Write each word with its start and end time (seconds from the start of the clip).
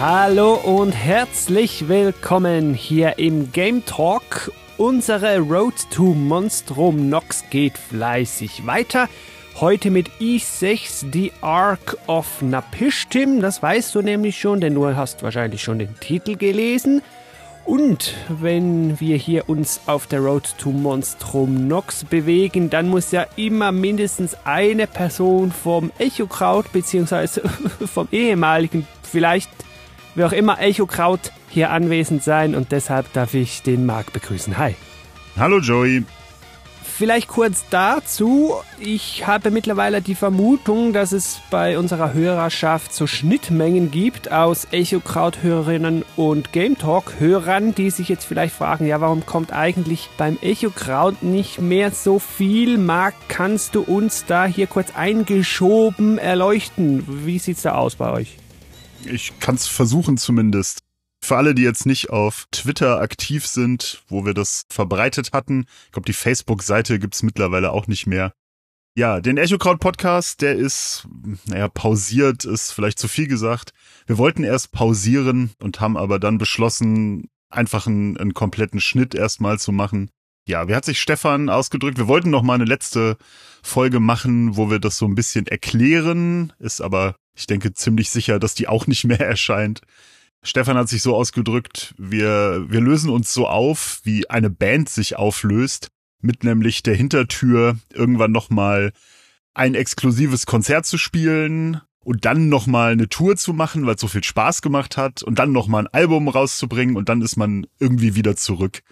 Hallo 0.00 0.54
und 0.54 0.92
herzlich 0.92 1.88
willkommen 1.88 2.72
hier 2.72 3.18
im 3.18 3.50
Game 3.50 3.84
Talk. 3.84 4.52
Unsere 4.76 5.38
Road 5.38 5.74
to 5.90 6.14
Monstrum 6.14 7.08
Nox 7.08 7.42
geht 7.50 7.76
fleißig 7.76 8.64
weiter. 8.64 9.08
Heute 9.56 9.90
mit 9.90 10.08
i6, 10.20 11.12
The 11.12 11.32
Ark 11.40 11.96
of 12.06 12.42
Napishtim. 12.42 13.40
Das 13.40 13.60
weißt 13.60 13.92
du 13.96 14.02
nämlich 14.02 14.38
schon, 14.38 14.60
denn 14.60 14.76
du 14.76 14.86
hast 14.86 15.24
wahrscheinlich 15.24 15.64
schon 15.64 15.80
den 15.80 15.98
Titel 15.98 16.36
gelesen. 16.36 17.02
Und 17.64 18.14
wenn 18.28 19.00
wir 19.00 19.16
hier 19.16 19.48
uns 19.48 19.80
auf 19.86 20.06
der 20.06 20.20
Road 20.20 20.54
to 20.58 20.70
Monstrum 20.70 21.66
Nox 21.66 22.04
bewegen, 22.04 22.70
dann 22.70 22.88
muss 22.88 23.10
ja 23.10 23.26
immer 23.34 23.72
mindestens 23.72 24.36
eine 24.44 24.86
Person 24.86 25.50
vom 25.50 25.90
Echokraut 25.98 26.70
beziehungsweise 26.72 27.42
vom 27.92 28.06
ehemaligen, 28.12 28.86
vielleicht 29.02 29.50
wie 30.18 30.24
auch 30.24 30.32
immer, 30.32 30.60
Echokraut 30.60 31.32
hier 31.48 31.70
anwesend 31.70 32.24
sein 32.24 32.56
und 32.56 32.72
deshalb 32.72 33.12
darf 33.12 33.34
ich 33.34 33.62
den 33.62 33.86
Marc 33.86 34.12
begrüßen. 34.12 34.58
Hi. 34.58 34.74
Hallo 35.38 35.60
Joey. 35.60 36.04
Vielleicht 36.82 37.28
kurz 37.28 37.64
dazu. 37.70 38.54
Ich 38.80 39.28
habe 39.28 39.52
mittlerweile 39.52 40.02
die 40.02 40.16
Vermutung, 40.16 40.92
dass 40.92 41.12
es 41.12 41.38
bei 41.52 41.78
unserer 41.78 42.12
Hörerschaft 42.14 42.92
so 42.92 43.06
Schnittmengen 43.06 43.92
gibt 43.92 44.32
aus 44.32 44.66
Echokraut-Hörerinnen 44.72 46.04
und 46.16 46.52
Game 46.52 46.76
Talk-Hörern, 46.76 47.76
die 47.76 47.90
sich 47.90 48.08
jetzt 48.08 48.24
vielleicht 48.24 48.56
fragen, 48.56 48.88
ja, 48.88 49.00
warum 49.00 49.24
kommt 49.24 49.52
eigentlich 49.52 50.10
beim 50.16 50.36
Echokraut 50.40 51.22
nicht 51.22 51.60
mehr 51.60 51.92
so 51.92 52.18
viel? 52.18 52.78
Marc, 52.78 53.14
kannst 53.28 53.76
du 53.76 53.82
uns 53.82 54.24
da 54.26 54.46
hier 54.46 54.66
kurz 54.66 54.96
eingeschoben 54.96 56.18
erleuchten? 56.18 57.04
Wie 57.06 57.38
sieht's 57.38 57.62
da 57.62 57.76
aus 57.76 57.94
bei 57.94 58.10
euch? 58.10 58.36
Ich 59.04 59.38
kann 59.40 59.54
es 59.54 59.66
versuchen 59.66 60.16
zumindest. 60.16 60.80
Für 61.20 61.36
alle, 61.36 61.54
die 61.54 61.62
jetzt 61.62 61.86
nicht 61.86 62.10
auf 62.10 62.46
Twitter 62.52 63.00
aktiv 63.00 63.46
sind, 63.46 64.02
wo 64.08 64.24
wir 64.24 64.34
das 64.34 64.64
verbreitet 64.70 65.32
hatten, 65.32 65.66
ich 65.86 65.92
glaube, 65.92 66.06
die 66.06 66.12
Facebook-Seite 66.12 66.98
gibt's 66.98 67.22
mittlerweile 67.22 67.72
auch 67.72 67.86
nicht 67.86 68.06
mehr. 68.06 68.32
Ja, 68.96 69.20
den 69.20 69.36
Echokraut 69.36 69.80
Podcast, 69.80 70.42
der 70.42 70.56
ist, 70.56 71.06
naja, 71.46 71.68
pausiert, 71.68 72.44
ist 72.44 72.72
vielleicht 72.72 72.98
zu 72.98 73.08
viel 73.08 73.28
gesagt. 73.28 73.72
Wir 74.06 74.18
wollten 74.18 74.42
erst 74.42 74.72
pausieren 74.72 75.52
und 75.60 75.80
haben 75.80 75.96
aber 75.96 76.18
dann 76.18 76.38
beschlossen, 76.38 77.28
einfach 77.50 77.86
einen, 77.86 78.16
einen 78.16 78.34
kompletten 78.34 78.80
Schnitt 78.80 79.14
erstmal 79.14 79.58
zu 79.58 79.72
machen. 79.72 80.10
Ja, 80.48 80.66
wie 80.66 80.74
hat 80.74 80.86
sich 80.86 80.98
Stefan 80.98 81.50
ausgedrückt? 81.50 81.98
Wir 81.98 82.08
wollten 82.08 82.30
noch 82.30 82.42
mal 82.42 82.54
eine 82.54 82.64
letzte 82.64 83.18
Folge 83.62 84.00
machen, 84.00 84.56
wo 84.56 84.70
wir 84.70 84.78
das 84.78 84.96
so 84.96 85.04
ein 85.04 85.14
bisschen 85.14 85.46
erklären, 85.46 86.54
ist 86.58 86.80
aber 86.80 87.16
ich 87.34 87.46
denke 87.46 87.74
ziemlich 87.74 88.08
sicher, 88.08 88.38
dass 88.38 88.54
die 88.54 88.66
auch 88.66 88.86
nicht 88.86 89.04
mehr 89.04 89.20
erscheint. 89.28 89.82
Stefan 90.42 90.78
hat 90.78 90.88
sich 90.88 91.02
so 91.02 91.14
ausgedrückt, 91.14 91.94
wir, 91.98 92.64
wir 92.66 92.80
lösen 92.80 93.10
uns 93.10 93.34
so 93.34 93.46
auf, 93.46 94.00
wie 94.04 94.30
eine 94.30 94.48
Band 94.48 94.88
sich 94.88 95.16
auflöst, 95.16 95.90
mit 96.22 96.44
nämlich 96.44 96.82
der 96.82 96.94
Hintertür 96.94 97.76
irgendwann 97.92 98.32
nochmal 98.32 98.94
ein 99.52 99.74
exklusives 99.74 100.46
Konzert 100.46 100.86
zu 100.86 100.96
spielen 100.96 101.82
und 102.00 102.24
dann 102.24 102.48
nochmal 102.48 102.92
eine 102.92 103.10
Tour 103.10 103.36
zu 103.36 103.52
machen, 103.52 103.84
weil 103.84 103.96
es 103.96 104.00
so 104.00 104.08
viel 104.08 104.24
Spaß 104.24 104.62
gemacht 104.62 104.96
hat 104.96 105.22
und 105.22 105.38
dann 105.38 105.52
nochmal 105.52 105.82
ein 105.82 105.92
Album 105.92 106.26
rauszubringen 106.26 106.96
und 106.96 107.10
dann 107.10 107.20
ist 107.20 107.36
man 107.36 107.66
irgendwie 107.78 108.14
wieder 108.14 108.34
zurück. 108.34 108.82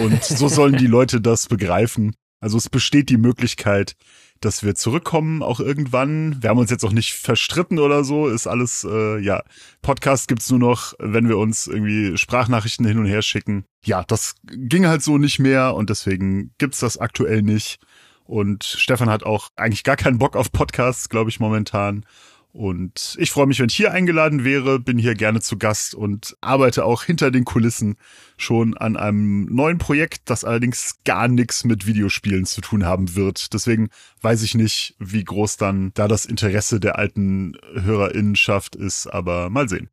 Und 0.00 0.22
so 0.24 0.48
sollen 0.48 0.76
die 0.76 0.86
Leute 0.86 1.20
das 1.20 1.46
begreifen. 1.46 2.14
Also 2.40 2.56
es 2.56 2.70
besteht 2.70 3.10
die 3.10 3.18
Möglichkeit, 3.18 3.96
dass 4.40 4.64
wir 4.64 4.74
zurückkommen 4.74 5.42
auch 5.42 5.60
irgendwann. 5.60 6.42
Wir 6.42 6.50
haben 6.50 6.58
uns 6.58 6.70
jetzt 6.70 6.84
auch 6.84 6.92
nicht 6.92 7.12
verstritten 7.12 7.78
oder 7.78 8.02
so, 8.04 8.28
ist 8.28 8.46
alles, 8.46 8.86
äh, 8.90 9.18
ja, 9.18 9.42
Podcast 9.82 10.28
gibt's 10.28 10.50
nur 10.50 10.58
noch, 10.58 10.94
wenn 10.98 11.28
wir 11.28 11.36
uns 11.36 11.66
irgendwie 11.66 12.16
Sprachnachrichten 12.16 12.86
hin 12.86 12.98
und 12.98 13.04
her 13.04 13.20
schicken. 13.20 13.64
Ja, 13.84 14.02
das 14.04 14.34
ging 14.44 14.86
halt 14.86 15.02
so 15.02 15.18
nicht 15.18 15.38
mehr 15.38 15.74
und 15.74 15.90
deswegen 15.90 16.54
gibt's 16.56 16.80
das 16.80 16.96
aktuell 16.96 17.42
nicht. 17.42 17.78
Und 18.24 18.64
Stefan 18.64 19.10
hat 19.10 19.24
auch 19.24 19.50
eigentlich 19.56 19.84
gar 19.84 19.96
keinen 19.96 20.18
Bock 20.18 20.36
auf 20.36 20.52
Podcasts, 20.52 21.08
glaube 21.08 21.30
ich, 21.30 21.40
momentan. 21.40 22.06
Und 22.52 23.16
ich 23.20 23.30
freue 23.30 23.46
mich, 23.46 23.60
wenn 23.60 23.68
ich 23.68 23.76
hier 23.76 23.92
eingeladen 23.92 24.44
wäre, 24.44 24.80
bin 24.80 24.98
hier 24.98 25.14
gerne 25.14 25.40
zu 25.40 25.56
Gast 25.56 25.94
und 25.94 26.36
arbeite 26.40 26.84
auch 26.84 27.04
hinter 27.04 27.30
den 27.30 27.44
Kulissen 27.44 27.96
schon 28.36 28.76
an 28.76 28.96
einem 28.96 29.44
neuen 29.44 29.78
Projekt, 29.78 30.22
das 30.30 30.44
allerdings 30.44 30.96
gar 31.04 31.28
nichts 31.28 31.64
mit 31.64 31.86
Videospielen 31.86 32.46
zu 32.46 32.60
tun 32.60 32.84
haben 32.84 33.14
wird. 33.14 33.52
Deswegen 33.54 33.88
weiß 34.22 34.42
ich 34.42 34.56
nicht, 34.56 34.96
wie 34.98 35.22
groß 35.22 35.58
dann 35.58 35.92
da 35.94 36.08
das 36.08 36.26
Interesse 36.26 36.80
der 36.80 36.98
alten 36.98 37.56
Hörerinnenschaft 37.72 38.74
ist, 38.74 39.06
aber 39.06 39.48
mal 39.48 39.68
sehen. 39.68 39.88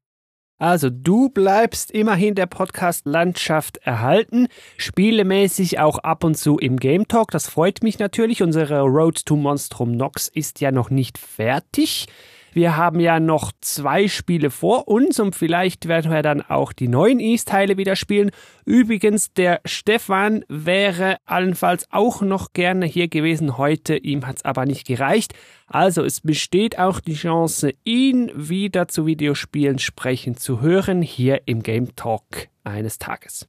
Also 0.60 0.90
du 0.90 1.30
bleibst 1.30 1.92
immerhin 1.92 2.34
der 2.34 2.48
Podcast-Landschaft 2.48 3.78
erhalten, 3.78 4.48
spielemäßig 4.78 5.78
auch 5.78 6.00
ab 6.00 6.24
und 6.24 6.36
zu 6.36 6.58
im 6.58 6.78
Game 6.78 7.08
Talk. 7.08 7.30
Das 7.30 7.48
freut 7.48 7.84
mich 7.84 8.00
natürlich. 8.00 8.42
Unsere 8.42 8.82
Road 8.82 9.24
to 9.28 9.36
Monstrum 9.36 9.92
Nox 9.92 10.28
ist 10.28 10.60
ja 10.60 10.72
noch 10.72 10.90
nicht 10.90 11.20
fertig. 11.20 12.08
Wir 12.54 12.78
haben 12.78 13.00
ja 13.00 13.20
noch 13.20 13.52
zwei 13.62 14.08
Spiele 14.08 14.50
vor 14.50 14.88
uns 14.88 15.20
und 15.20 15.36
vielleicht 15.36 15.88
werden 15.88 16.12
wir 16.12 16.22
dann 16.22 16.42
auch 16.42 16.74
die 16.74 16.88
neuen 16.88 17.20
East-Teile 17.20 17.78
wieder 17.78 17.96
spielen. 17.96 18.32
Übrigens, 18.66 19.34
der 19.34 19.62
Stefan 19.66 20.44
wäre 20.48 21.18
allenfalls 21.26 21.88
auch 21.92 22.22
noch 22.22 22.54
gerne 22.54 22.86
hier 22.86 23.08
gewesen 23.08 23.58
heute, 23.58 23.96
ihm 23.96 24.26
hat 24.26 24.38
es 24.38 24.46
aber 24.46 24.66
nicht 24.66 24.88
gereicht. 24.88 25.34
Also 25.68 26.04
es 26.04 26.22
besteht 26.22 26.80
auch 26.80 27.00
die 27.00 27.16
Chance, 27.16 27.74
ihn 27.84 28.32
wieder 28.34 28.88
zu 28.88 29.06
Videospielen 29.06 29.80
sprechen 29.80 30.38
zu 30.38 30.62
hören, 30.62 31.02
hier 31.02 31.42
im 31.46 31.62
Game 31.62 31.96
Talk 31.96 32.48
eines 32.64 33.00
Tages. 33.00 33.48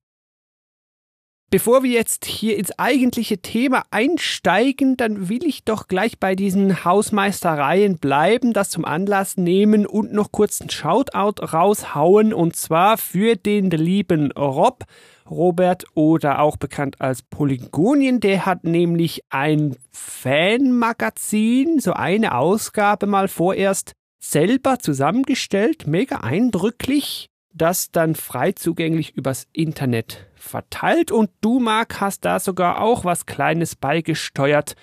Bevor 1.50 1.82
wir 1.82 1.91
jetzt 1.91 2.26
hier 2.26 2.59
ins 2.59 2.78
eigentliche 2.78 3.38
Thema 3.38 3.84
einsteigen, 3.91 4.98
dann 4.98 5.31
will 5.31 5.47
ich 5.47 5.64
doch 5.64 5.88
gleich 5.88 6.19
bei 6.19 6.34
diesen 6.34 6.84
Hausmeistereien 6.84 7.97
bleiben, 7.97 8.53
das 8.53 8.69
zum 8.69 8.84
Anlass 8.84 9.38
nehmen 9.38 9.87
und 9.87 10.12
noch 10.12 10.31
kurz 10.31 10.60
einen 10.60 10.69
Shoutout 10.69 11.42
raushauen 11.42 12.34
und 12.34 12.54
zwar 12.54 12.98
für 12.98 13.37
den 13.37 13.70
lieben 13.70 14.31
Rob. 14.32 14.84
Robert 15.31 15.84
oder 15.94 16.41
auch 16.41 16.56
bekannt 16.56 17.00
als 17.00 17.22
Polygonien, 17.22 18.20
der 18.20 18.47
hat 18.47 18.64
nämlich 18.64 19.22
ein 19.28 19.76
Fanmagazin, 19.91 21.81
so 21.81 21.92
eine 21.92 22.34
Ausgabe 22.34 23.06
mal 23.06 23.28
vorerst 23.28 23.92
selber 24.19 24.78
zusammengestellt, 24.78 25.87
mega 25.87 26.19
eindrücklich 26.19 27.28
das 27.54 27.91
dann 27.91 28.14
frei 28.14 28.53
zugänglich 28.53 29.16
übers 29.16 29.47
Internet 29.53 30.28
verteilt 30.38 31.10
und 31.10 31.31
du, 31.41 31.59
Marc, 31.60 32.00
hast 32.00 32.25
da 32.25 32.41
sogar 32.41 32.81
auch 32.81 33.04
was 33.04 33.26
Kleines 33.26 33.76
beigesteuert 33.76 34.75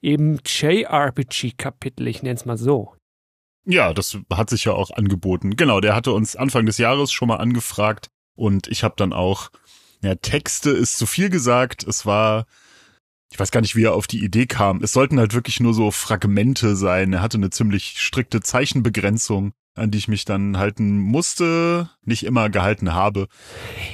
im 0.00 0.38
JRPG-Kapitel, 0.44 2.06
ich 2.08 2.22
nenne 2.22 2.34
es 2.34 2.44
mal 2.44 2.58
so. 2.58 2.94
Ja, 3.66 3.94
das 3.94 4.18
hat 4.30 4.50
sich 4.50 4.64
ja 4.64 4.72
auch 4.72 4.90
angeboten. 4.90 5.56
Genau, 5.56 5.80
der 5.80 5.94
hatte 5.94 6.12
uns 6.12 6.36
Anfang 6.36 6.66
des 6.66 6.78
Jahres 6.78 7.10
schon 7.12 7.28
mal 7.28 7.36
angefragt 7.36 8.10
und 8.36 8.68
ich 8.68 8.84
habe 8.84 8.94
dann 8.96 9.12
auch, 9.12 9.50
ja, 10.02 10.14
Texte 10.16 10.70
ist 10.70 10.98
zu 10.98 11.06
viel 11.06 11.30
gesagt, 11.30 11.84
es 11.84 12.04
war 12.04 12.44
ich 13.34 13.40
weiß 13.40 13.50
gar 13.50 13.62
nicht, 13.62 13.74
wie 13.74 13.82
er 13.82 13.94
auf 13.94 14.06
die 14.06 14.22
Idee 14.22 14.46
kam. 14.46 14.80
Es 14.80 14.92
sollten 14.92 15.18
halt 15.18 15.34
wirklich 15.34 15.58
nur 15.58 15.74
so 15.74 15.90
Fragmente 15.90 16.76
sein. 16.76 17.12
Er 17.12 17.20
hatte 17.20 17.36
eine 17.36 17.50
ziemlich 17.50 18.00
strikte 18.00 18.40
Zeichenbegrenzung 18.40 19.54
an 19.74 19.90
die 19.90 19.98
ich 19.98 20.08
mich 20.08 20.24
dann 20.24 20.56
halten 20.56 20.98
musste, 20.98 21.90
nicht 22.04 22.24
immer 22.24 22.48
gehalten 22.48 22.94
habe. 22.94 23.26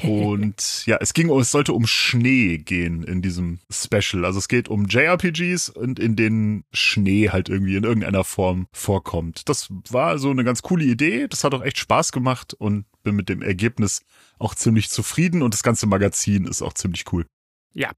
Und 0.03 0.83
ja, 0.87 0.99
es 1.01 1.15
ging, 1.15 1.31
es 1.31 1.51
sollte 1.51 1.73
um 1.73 1.87
Schnee 1.87 2.59
gehen 2.59 3.03
in 3.03 3.23
diesem 3.23 3.61
Special. 3.71 4.25
Also 4.25 4.39
es 4.39 4.49
geht 4.49 4.69
um 4.69 4.87
JRPGs 4.87 5.71
und 5.71 5.99
in 5.99 6.17
denen 6.17 6.65
Schnee 6.73 7.31
halt 7.31 7.49
irgendwie 7.49 7.77
in 7.77 7.85
irgendeiner 7.85 8.25
Form 8.25 8.67
vorkommt. 8.73 9.49
Das 9.49 9.69
war 9.91 10.19
so 10.19 10.31
eine 10.31 10.45
ganz 10.45 10.63
coole 10.63 10.85
Idee. 10.85 11.29
Das 11.29 11.45
hat 11.45 11.55
auch 11.55 11.63
echt 11.63 11.79
Spaß 11.79 12.13
gemacht 12.13 12.55
und 12.55 12.85
bin 13.03 13.17
mit 13.17 13.29
dem 13.29 13.41
Ergebnis 13.41 14.03
auch 14.39 14.55
ziemlich 14.55 14.91
zufrieden 14.91 15.43
und 15.43 15.55
das 15.55 15.63
ganze 15.63 15.87
Magazin 15.87 16.45
ist 16.45 16.63
auch 16.63 16.75
ziemlich 16.75 17.05
cool. 17.13 17.27
Ja, 17.73 17.93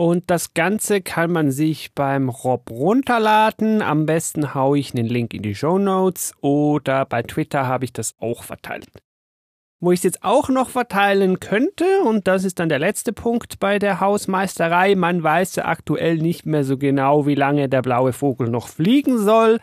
und 0.00 0.30
das 0.30 0.54
Ganze 0.54 1.02
kann 1.02 1.30
man 1.30 1.50
sich 1.50 1.92
beim 1.94 2.30
Rob 2.30 2.70
runterladen. 2.70 3.82
Am 3.82 4.06
besten 4.06 4.54
haue 4.54 4.78
ich 4.78 4.94
einen 4.94 5.06
Link 5.06 5.34
in 5.34 5.42
die 5.42 5.54
Show 5.54 5.78
Notes 5.78 6.32
oder 6.40 7.04
bei 7.04 7.22
Twitter 7.22 7.66
habe 7.66 7.84
ich 7.84 7.92
das 7.92 8.14
auch 8.18 8.42
verteilt. 8.42 8.88
Wo 9.78 9.92
ich 9.92 9.98
es 9.98 10.04
jetzt 10.04 10.24
auch 10.24 10.48
noch 10.48 10.70
verteilen 10.70 11.38
könnte, 11.38 11.84
und 12.02 12.28
das 12.28 12.44
ist 12.44 12.60
dann 12.60 12.70
der 12.70 12.78
letzte 12.78 13.12
Punkt 13.12 13.60
bei 13.60 13.78
der 13.78 14.00
Hausmeisterei, 14.00 14.94
man 14.94 15.22
weiß 15.22 15.56
ja 15.56 15.66
aktuell 15.66 16.16
nicht 16.16 16.46
mehr 16.46 16.64
so 16.64 16.78
genau, 16.78 17.26
wie 17.26 17.34
lange 17.34 17.68
der 17.68 17.82
blaue 17.82 18.14
Vogel 18.14 18.48
noch 18.48 18.68
fliegen 18.68 19.18
soll. 19.18 19.58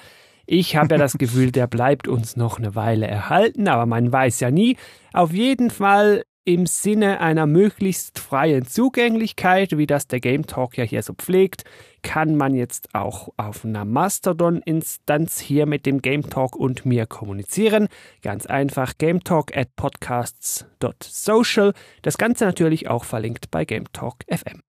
Ich 0.45 0.75
habe 0.75 0.93
ja 0.93 0.97
das 0.99 1.13
Gefühl, 1.17 1.51
der 1.51 1.65
bleibt 1.65 2.07
uns 2.07 2.35
noch 2.37 2.59
eine 2.59 2.75
Weile 2.75 3.07
erhalten, 3.07 3.67
aber 3.67 3.87
man 3.87 4.11
weiß 4.11 4.39
ja 4.41 4.51
nie. 4.51 4.77
Auf 5.13 5.33
jeden 5.33 5.71
Fall 5.71 6.25
im 6.47 6.65
Sinne 6.65 7.19
einer 7.19 7.45
möglichst 7.45 8.19
freien 8.19 8.65
Zugänglichkeit, 8.65 9.77
wie 9.77 9.85
das 9.85 10.07
der 10.07 10.21
Game 10.21 10.47
Talk 10.47 10.77
ja 10.77 10.85
hier 10.85 11.03
so 11.03 11.13
pflegt, 11.13 11.65
kann 12.03 12.37
man 12.37 12.55
jetzt 12.55 12.95
auch 12.95 13.33
auf 13.35 13.65
einer 13.65 13.83
Mastodon-Instanz 13.83 15.41
hier 15.41 15.65
mit 15.65 15.85
dem 15.85 16.01
Game 16.01 16.29
Talk 16.29 16.55
und 16.55 16.85
mir 16.85 17.05
kommunizieren. 17.05 17.89
Ganz 18.21 18.45
einfach 18.45 18.93
gametalk 18.97 19.57
at 19.57 19.75
podcasts.social. 19.75 21.73
Das 22.01 22.17
Ganze 22.17 22.45
natürlich 22.45 22.87
auch 22.87 23.03
verlinkt 23.03 23.51
bei 23.51 23.65
Game 23.65 23.91
Talk 23.91 24.23
FM. 24.29 24.61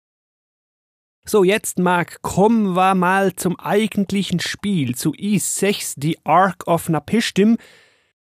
So, 1.25 1.43
jetzt, 1.43 1.77
Marc, 1.77 2.23
kommen 2.23 2.75
wir 2.75 2.95
mal 2.95 3.33
zum 3.35 3.59
eigentlichen 3.59 4.39
Spiel, 4.39 4.95
zu 4.95 5.11
E6, 5.11 5.93
The 6.01 6.17
Ark 6.23 6.65
of 6.65 6.89
Napishtim. 6.89 7.57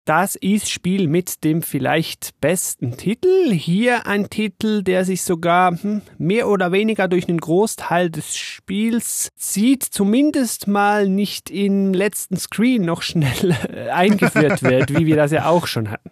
Das 0.10 0.36
ist 0.36 0.72
Spiel 0.72 1.08
mit 1.08 1.44
dem 1.44 1.62
vielleicht 1.62 2.32
besten 2.42 2.98
Titel. 2.98 3.54
Hier 3.54 4.08
ein 4.08 4.28
Titel, 4.32 4.82
der 4.82 5.06
sich 5.06 5.22
sogar 5.22 5.80
hm, 5.80 6.02
mehr 6.18 6.48
oder 6.48 6.72
weniger 6.72 7.08
durch 7.08 7.30
einen 7.30 7.40
Großteil 7.40 8.10
des 8.10 8.36
Spiels 8.36 9.30
zieht, 9.36 9.84
zumindest 9.84 10.68
mal 10.68 11.08
nicht 11.08 11.52
im 11.52 11.94
letzten 11.94 12.38
Screen 12.38 12.86
noch 12.86 13.04
schnell 13.04 13.56
äh, 13.72 13.90
eingeführt 13.90 14.64
wird, 14.64 14.98
wie 14.98 15.06
wir 15.06 15.16
das 15.16 15.32
ja 15.32 15.48
auch 15.48 15.68
schon 15.68 15.92
hatten. 15.92 16.10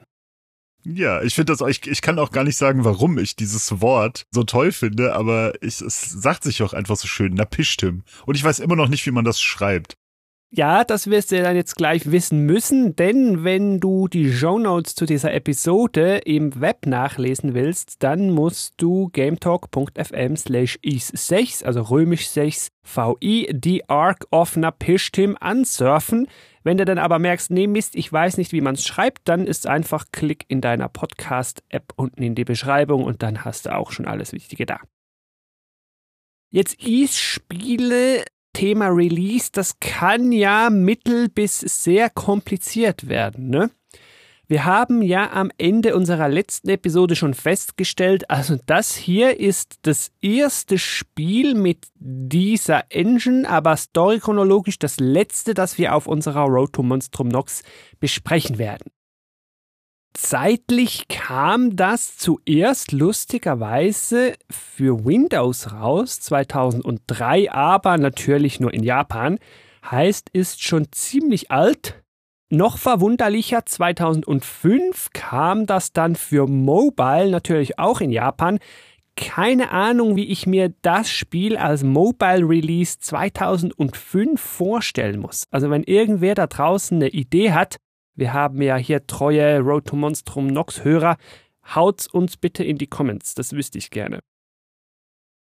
Ja, 0.83 1.23
ich 1.23 1.33
finde 1.33 1.55
das, 1.55 1.67
ich, 1.67 1.87
ich 1.87 2.03
kann 2.03 2.19
auch 2.19 2.29
gar 2.29 2.43
nicht 2.43 2.57
sagen, 2.57 2.85
warum 2.85 3.17
ich 3.17 3.35
dieses 3.35 3.81
Wort 3.81 4.27
so 4.29 4.43
toll 4.43 4.73
finde, 4.73 5.15
aber 5.15 5.53
ich, 5.63 5.81
es 5.81 6.01
sagt 6.01 6.43
sich 6.43 6.61
auch 6.61 6.73
einfach 6.73 6.97
so 6.97 7.07
schön, 7.07 7.33
Napishtim. 7.33 8.03
Und 8.27 8.35
ich 8.35 8.43
weiß 8.43 8.59
immer 8.59 8.75
noch 8.75 8.89
nicht, 8.89 9.07
wie 9.07 9.11
man 9.11 9.25
das 9.25 9.41
schreibt. 9.41 9.95
Ja, 10.49 10.85
das 10.85 11.09
wirst 11.09 11.33
du 11.33 11.41
dann 11.41 11.57
jetzt 11.57 11.75
gleich 11.75 12.09
wissen 12.09 12.45
müssen, 12.45 12.95
denn 12.95 13.43
wenn 13.43 13.81
du 13.81 14.07
die 14.07 14.31
Show 14.31 14.57
Notes 14.57 14.95
zu 14.95 15.05
dieser 15.05 15.33
Episode 15.33 16.19
im 16.19 16.61
Web 16.61 16.85
nachlesen 16.85 17.53
willst, 17.53 18.01
dann 18.01 18.29
musst 18.31 18.75
du 18.77 19.09
gametalk.fm 19.09 20.37
slash 20.37 20.79
is6, 20.85 21.65
also 21.65 21.81
römisch 21.81 22.29
6 22.29 22.69
VI, 22.85 23.49
die 23.51 23.89
Ark 23.89 24.25
of 24.31 24.55
Napishtim 24.55 25.35
ansurfen. 25.37 26.29
Wenn 26.63 26.77
du 26.77 26.85
dann 26.85 26.97
aber 26.97 27.19
merkst, 27.19 27.51
nee 27.51 27.67
Mist, 27.67 27.97
ich 27.97 28.11
weiß 28.11 28.37
nicht, 28.37 28.53
wie 28.53 28.61
man 28.61 28.75
es 28.75 28.85
schreibt, 28.85 29.27
dann 29.27 29.47
ist 29.47 29.67
einfach 29.67 30.05
Klick 30.13 30.45
in 30.47 30.61
deiner 30.61 30.87
Podcast-App 30.87 31.91
unten 31.97 32.23
in 32.23 32.35
die 32.35 32.45
Beschreibung 32.45 33.03
und 33.03 33.21
dann 33.21 33.43
hast 33.43 33.65
du 33.65 33.75
auch 33.75 33.91
schon 33.91 34.05
alles 34.05 34.31
Wichtige 34.31 34.65
da. 34.65 34.79
Jetzt 36.51 36.81
Is-Spiele 36.81 38.23
Thema 38.57 38.87
Release, 38.87 39.49
das 39.51 39.79
kann 39.79 40.31
ja 40.31 40.71
mittel 40.71 41.29
bis 41.29 41.59
sehr 41.59 42.09
kompliziert 42.09 43.07
werden, 43.07 43.49
ne? 43.51 43.69
Wir 44.47 44.65
haben 44.65 45.03
ja 45.03 45.31
am 45.31 45.51
Ende 45.59 45.95
unserer 45.95 46.27
letzten 46.27 46.69
Episode 46.69 47.15
schon 47.15 47.35
festgestellt, 47.35 48.31
also 48.31 48.57
das 48.65 48.95
hier 48.95 49.39
ist 49.39 49.75
das 49.83 50.09
erste 50.21 50.79
Spiel 50.79 51.53
mit 51.53 51.85
dieser 51.99 52.85
Engine, 52.89 53.47
aber 53.47 53.77
storychronologisch 53.77 54.79
das 54.79 54.99
letzte, 54.99 55.53
das 55.53 55.77
wir 55.77 55.93
auf 55.93 56.07
unserer 56.07 56.45
Road 56.45 56.73
to 56.73 56.81
Monstrum 56.81 57.27
Nox 57.27 57.61
besprechen 57.99 58.57
werden. 58.57 58.89
Zeitlich 60.19 61.07
kam 61.09 61.75
das 61.75 62.17
zuerst 62.17 62.91
lustigerweise 62.91 64.33
für 64.49 65.05
Windows 65.05 65.71
raus, 65.71 66.19
2003, 66.21 67.51
aber 67.51 67.99
natürlich 67.99 68.59
nur 68.59 68.73
in 68.73 68.81
Japan. 68.81 69.37
Heißt, 69.89 70.29
ist 70.33 70.63
schon 70.63 70.91
ziemlich 70.91 71.51
alt. 71.51 72.03
Noch 72.49 72.79
verwunderlicher, 72.79 73.63
2005 73.63 75.11
kam 75.13 75.67
das 75.67 75.93
dann 75.93 76.15
für 76.15 76.47
Mobile, 76.47 77.29
natürlich 77.29 77.77
auch 77.77 78.01
in 78.01 78.11
Japan. 78.11 78.57
Keine 79.15 79.69
Ahnung, 79.69 80.15
wie 80.15 80.25
ich 80.25 80.47
mir 80.47 80.73
das 80.81 81.11
Spiel 81.11 81.57
als 81.57 81.83
Mobile 81.83 82.49
Release 82.49 82.97
2005 82.99 84.41
vorstellen 84.41 85.19
muss. 85.19 85.43
Also 85.51 85.69
wenn 85.69 85.83
irgendwer 85.83 86.33
da 86.33 86.47
draußen 86.47 86.97
eine 86.97 87.09
Idee 87.09 87.51
hat, 87.51 87.77
wir 88.17 88.33
haben 88.33 88.61
ja 88.61 88.75
hier 88.75 89.07
treue 89.07 89.59
Road 89.59 89.85
to 89.85 89.95
Monstrum 89.95 90.47
Nox 90.47 90.83
Hörer. 90.83 91.17
Haut's 91.73 92.07
uns 92.07 92.35
bitte 92.35 92.63
in 92.63 92.77
die 92.77 92.87
Comments, 92.87 93.33
das 93.35 93.53
wüsste 93.53 93.77
ich 93.77 93.89
gerne. 93.89 94.19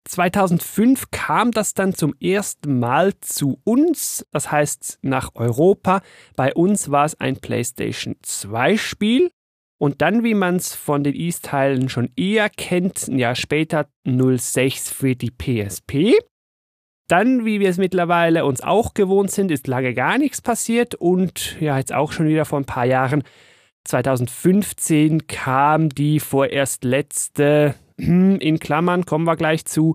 2005 0.09 1.11
kam 1.11 1.53
das 1.53 1.75
dann 1.75 1.95
zum 1.95 2.15
ersten 2.21 2.79
Mal 2.79 3.13
zu 3.21 3.61
uns, 3.65 4.27
das 4.31 4.51
heißt 4.51 4.99
nach 5.03 5.31
Europa. 5.35 6.03
Bei 6.37 6.55
uns 6.55 6.91
war 6.91 7.05
es 7.05 7.19
ein 7.21 7.37
PlayStation 7.37 8.17
2 8.23 8.77
Spiel 8.77 9.31
und 9.79 10.03
dann, 10.03 10.23
wie 10.23 10.35
man 10.35 10.57
es 10.57 10.75
von 10.75 11.03
den 11.03 11.15
East-Teilen 11.15 11.89
schon 11.89 12.11
eher 12.17 12.49
kennt, 12.49 13.09
ein 13.09 13.19
Jahr 13.19 13.35
später 13.35 13.89
06 14.07 14.91
für 14.91 15.17
die 15.17 15.31
PSP. 15.31 16.15
Dann, 17.13 17.45
wie 17.45 17.61
wir 17.61 17.69
es 17.69 17.77
mittlerweile 17.77 18.47
uns 18.47 18.63
auch 18.63 18.95
gewohnt 18.95 19.31
sind, 19.31 19.51
ist 19.51 19.67
lange 19.67 19.93
gar 19.93 20.17
nichts 20.17 20.41
passiert 20.41 20.95
und 20.95 21.61
ja, 21.61 21.77
jetzt 21.77 21.93
auch 21.93 22.11
schon 22.11 22.27
wieder 22.27 22.47
vor 22.47 22.59
ein 22.59 22.65
paar 22.65 22.87
Jahren. 22.87 23.23
2015 23.85 25.27
kam 25.27 25.91
die 25.91 26.21
vorerst 26.21 26.85
letzte, 26.85 27.75
hm, 28.01 28.39
in 28.39 28.59
Klammern 28.59 29.05
kommen 29.05 29.27
wir 29.27 29.37
gleich 29.37 29.67
zu, 29.67 29.95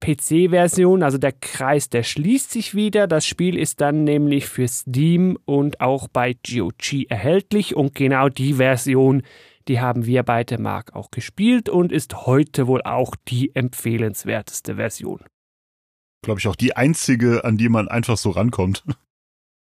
PC-Version, 0.00 1.02
also 1.02 1.16
der 1.16 1.32
Kreis, 1.32 1.88
der 1.88 2.02
schließt 2.02 2.50
sich 2.50 2.74
wieder. 2.74 3.06
Das 3.06 3.24
Spiel 3.24 3.58
ist 3.58 3.80
dann 3.80 4.04
nämlich 4.04 4.44
für 4.44 4.68
Steam 4.68 5.38
und 5.46 5.80
auch 5.80 6.08
bei 6.08 6.34
GOG 6.46 7.06
erhältlich 7.08 7.74
und 7.74 7.94
genau 7.94 8.28
die 8.28 8.52
Version, 8.52 9.22
die 9.66 9.80
haben 9.80 10.04
wir 10.04 10.24
beide 10.24 10.60
Mark 10.60 10.94
auch 10.94 11.10
gespielt 11.10 11.70
und 11.70 11.90
ist 11.90 12.26
heute 12.26 12.66
wohl 12.66 12.82
auch 12.82 13.16
die 13.28 13.56
empfehlenswerteste 13.56 14.74
Version 14.74 15.20
glaube 16.22 16.40
ich, 16.40 16.48
auch 16.48 16.56
die 16.56 16.76
einzige, 16.76 17.44
an 17.44 17.56
die 17.56 17.68
man 17.68 17.88
einfach 17.88 18.16
so 18.16 18.30
rankommt. 18.30 18.84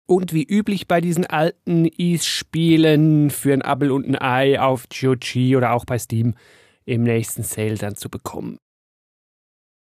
Und 0.10 0.32
wie 0.32 0.46
üblich 0.46 0.88
bei 0.88 1.02
diesen 1.02 1.26
alten 1.26 1.86
Ease-Spielen 1.86 3.30
für 3.30 3.52
ein 3.52 3.60
Apple 3.60 3.94
und 3.94 4.08
ein 4.08 4.16
Ei 4.16 4.58
auf 4.58 4.88
GOG 4.88 5.58
oder 5.58 5.74
auch 5.74 5.84
bei 5.84 6.00
Steam 6.00 6.36
im 6.86 7.04
nächsten 7.04 7.44
Sale 7.44 7.76
dann 7.76 7.98
zu 7.98 8.10
bekommen. 8.10 8.58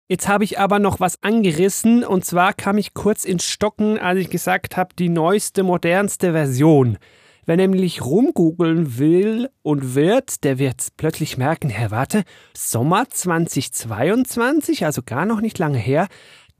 Jetzt 0.08 0.28
habe 0.28 0.44
ich 0.44 0.60
aber 0.60 0.78
noch 0.78 1.00
was 1.00 1.20
angerissen 1.24 2.04
und 2.04 2.24
zwar 2.24 2.52
kam 2.52 2.78
ich 2.78 2.94
kurz 2.94 3.24
ins 3.24 3.44
Stocken, 3.44 3.98
als 3.98 4.20
ich 4.20 4.30
gesagt 4.30 4.76
habe, 4.76 4.94
die 4.96 5.08
neueste, 5.08 5.64
modernste 5.64 6.32
Version. 6.32 6.98
Wer 7.44 7.56
nämlich 7.56 8.04
rumgoogeln 8.04 8.98
will 8.98 9.50
und 9.62 9.96
wird, 9.96 10.44
der 10.44 10.58
wird 10.58 10.88
plötzlich 10.96 11.38
merken, 11.38 11.70
Herr, 11.70 11.90
warte, 11.90 12.22
Sommer 12.56 13.08
2022, 13.08 14.84
also 14.84 15.02
gar 15.02 15.26
noch 15.26 15.40
nicht 15.40 15.58
lange 15.58 15.78
her, 15.78 16.06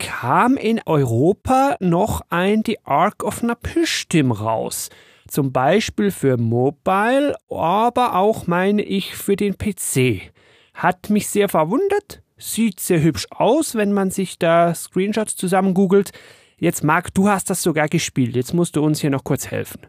kam 0.03 0.57
in 0.57 0.81
Europa 0.85 1.77
noch 1.79 2.21
ein 2.29 2.63
The 2.65 2.77
Ark 2.83 3.23
of 3.23 3.41
Napishtim 3.41 4.31
raus. 4.33 4.89
Zum 5.29 5.53
Beispiel 5.53 6.11
für 6.11 6.37
Mobile, 6.37 7.35
aber 7.49 8.15
auch, 8.15 8.45
meine 8.45 8.81
ich, 8.81 9.15
für 9.15 9.37
den 9.37 9.57
PC. 9.57 10.33
Hat 10.73 11.09
mich 11.09 11.29
sehr 11.29 11.47
verwundert, 11.47 12.21
sieht 12.37 12.81
sehr 12.81 13.01
hübsch 13.01 13.27
aus, 13.29 13.75
wenn 13.75 13.93
man 13.93 14.11
sich 14.11 14.37
da 14.37 14.75
Screenshots 14.75 15.37
zusammen 15.37 15.73
googelt. 15.73 16.11
Jetzt, 16.57 16.83
Marc, 16.83 17.13
du 17.13 17.29
hast 17.29 17.49
das 17.49 17.63
sogar 17.63 17.87
gespielt. 17.87 18.35
Jetzt 18.35 18.53
musst 18.53 18.75
du 18.75 18.83
uns 18.83 18.99
hier 18.99 19.09
noch 19.09 19.23
kurz 19.23 19.47
helfen 19.47 19.87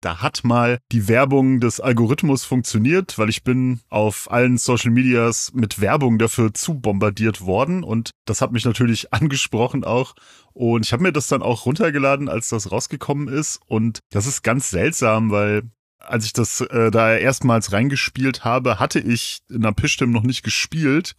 da 0.00 0.22
hat 0.22 0.44
mal 0.44 0.78
die 0.92 1.08
Werbung 1.08 1.60
des 1.60 1.80
Algorithmus 1.80 2.44
funktioniert, 2.44 3.18
weil 3.18 3.28
ich 3.28 3.42
bin 3.42 3.80
auf 3.88 4.30
allen 4.30 4.58
Social 4.58 4.90
Medias 4.90 5.52
mit 5.54 5.80
Werbung 5.80 6.18
dafür 6.18 6.54
zu 6.54 6.74
bombardiert 6.74 7.40
worden 7.40 7.82
und 7.82 8.10
das 8.24 8.40
hat 8.40 8.52
mich 8.52 8.64
natürlich 8.64 9.12
angesprochen 9.12 9.84
auch. 9.84 10.14
Und 10.52 10.84
ich 10.84 10.92
habe 10.92 11.02
mir 11.02 11.12
das 11.12 11.28
dann 11.28 11.42
auch 11.42 11.66
runtergeladen, 11.66 12.28
als 12.28 12.48
das 12.48 12.72
rausgekommen 12.72 13.28
ist. 13.28 13.60
Und 13.66 14.00
das 14.10 14.26
ist 14.26 14.42
ganz 14.42 14.70
seltsam, 14.70 15.30
weil 15.30 15.62
als 16.00 16.24
ich 16.24 16.32
das 16.32 16.60
äh, 16.60 16.90
da 16.90 17.16
erstmals 17.16 17.72
reingespielt 17.72 18.44
habe, 18.44 18.80
hatte 18.80 18.98
ich 18.98 19.40
in 19.48 19.62
der 19.62 19.72
Pishtim 19.72 20.10
noch 20.10 20.22
nicht 20.22 20.42
gespielt. 20.42 21.14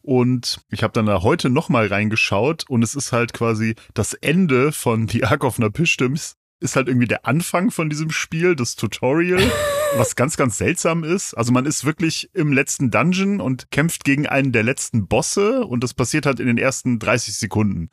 Und 0.00 0.60
ich 0.70 0.82
habe 0.82 0.92
dann 0.92 1.06
da 1.06 1.22
heute 1.22 1.50
nochmal 1.50 1.88
reingeschaut. 1.88 2.64
Und 2.68 2.82
es 2.82 2.94
ist 2.94 3.12
halt 3.12 3.32
quasi 3.32 3.74
das 3.94 4.14
Ende 4.14 4.72
von 4.72 5.08
The 5.08 5.24
Ark 5.24 5.44
of 5.44 5.58
Napishtims 5.58 6.37
ist 6.60 6.76
halt 6.76 6.88
irgendwie 6.88 7.06
der 7.06 7.26
Anfang 7.26 7.70
von 7.70 7.88
diesem 7.88 8.10
Spiel, 8.10 8.56
das 8.56 8.76
Tutorial, 8.76 9.42
was 9.96 10.16
ganz, 10.16 10.36
ganz 10.36 10.58
seltsam 10.58 11.04
ist. 11.04 11.34
Also 11.34 11.52
man 11.52 11.66
ist 11.66 11.84
wirklich 11.84 12.30
im 12.34 12.52
letzten 12.52 12.90
Dungeon 12.90 13.40
und 13.40 13.70
kämpft 13.70 14.04
gegen 14.04 14.26
einen 14.26 14.52
der 14.52 14.62
letzten 14.62 15.06
Bosse 15.06 15.64
und 15.64 15.84
das 15.84 15.94
passiert 15.94 16.26
halt 16.26 16.40
in 16.40 16.46
den 16.46 16.58
ersten 16.58 16.98
30 16.98 17.36
Sekunden. 17.36 17.90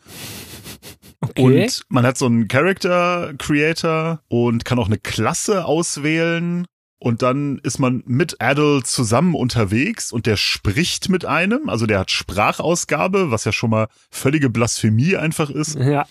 Okay. 1.21 1.63
Und 1.63 1.83
man 1.89 2.05
hat 2.05 2.17
so 2.17 2.25
einen 2.25 2.47
Character 2.47 3.33
Creator 3.37 4.21
und 4.27 4.65
kann 4.65 4.79
auch 4.79 4.87
eine 4.87 4.97
Klasse 4.97 5.65
auswählen. 5.65 6.65
Und 6.97 7.21
dann 7.21 7.59
ist 7.59 7.77
man 7.77 8.03
mit 8.05 8.41
Adel 8.41 8.83
zusammen 8.83 9.35
unterwegs 9.35 10.11
und 10.11 10.25
der 10.25 10.37
spricht 10.37 11.09
mit 11.09 11.25
einem. 11.25 11.69
Also 11.69 11.85
der 11.85 11.99
hat 11.99 12.09
Sprachausgabe, 12.09 13.31
was 13.31 13.45
ja 13.45 13.51
schon 13.51 13.69
mal 13.69 13.87
völlige 14.09 14.49
Blasphemie 14.49 15.15
einfach 15.15 15.49
ist. 15.49 15.75
Ja. 15.75 16.07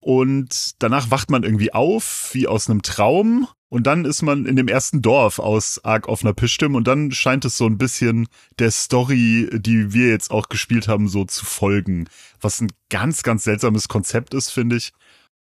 Und 0.00 0.82
danach 0.82 1.10
wacht 1.10 1.30
man 1.30 1.42
irgendwie 1.42 1.74
auf, 1.74 2.30
wie 2.32 2.46
aus 2.48 2.70
einem 2.70 2.80
Traum. 2.82 3.46
Und 3.68 3.86
dann 3.86 4.04
ist 4.04 4.22
man 4.22 4.46
in 4.46 4.56
dem 4.56 4.66
ersten 4.66 5.00
Dorf 5.02 5.38
aus 5.38 5.84
Ark 5.84 6.08
offener 6.08 6.32
Pischtim 6.32 6.74
und 6.74 6.88
dann 6.88 7.12
scheint 7.12 7.44
es 7.44 7.56
so 7.56 7.66
ein 7.66 7.78
bisschen 7.78 8.26
der 8.58 8.72
Story, 8.72 9.48
die 9.52 9.92
wir 9.92 10.08
jetzt 10.08 10.32
auch 10.32 10.48
gespielt 10.48 10.88
haben, 10.88 11.06
so 11.06 11.24
zu 11.24 11.44
folgen. 11.44 12.08
Was 12.40 12.60
ein 12.60 12.72
ganz, 12.88 13.22
ganz 13.22 13.44
seltsames 13.44 13.86
Konzept 13.88 14.34
ist, 14.34 14.50
finde 14.50 14.76
ich. 14.76 14.92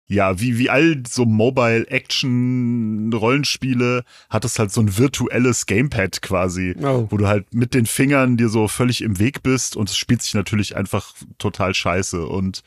Ja, 0.06 0.38
wie, 0.40 0.58
wie 0.58 0.68
all 0.70 1.02
so 1.08 1.24
Mobile-Action-Rollenspiele 2.72 4.04
hat 4.30 4.44
es 4.44 4.58
halt 4.58 4.72
so 4.72 4.80
ein 4.80 4.96
virtuelles 4.98 5.66
Gamepad 5.66 6.22
quasi, 6.22 6.74
Oh. 6.82 7.06
wo 7.10 7.16
du 7.16 7.26
halt 7.26 7.52
mit 7.54 7.74
den 7.74 7.86
Fingern 7.86 8.36
dir 8.36 8.48
so 8.48 8.68
völlig 8.68 9.02
im 9.02 9.18
Weg 9.18 9.42
bist 9.42 9.76
und 9.76 9.90
es 9.90 9.96
spielt 9.96 10.22
sich 10.22 10.34
natürlich 10.34 10.76
einfach 10.76 11.14
total 11.38 11.74
scheiße 11.74 12.26
und 12.26 12.62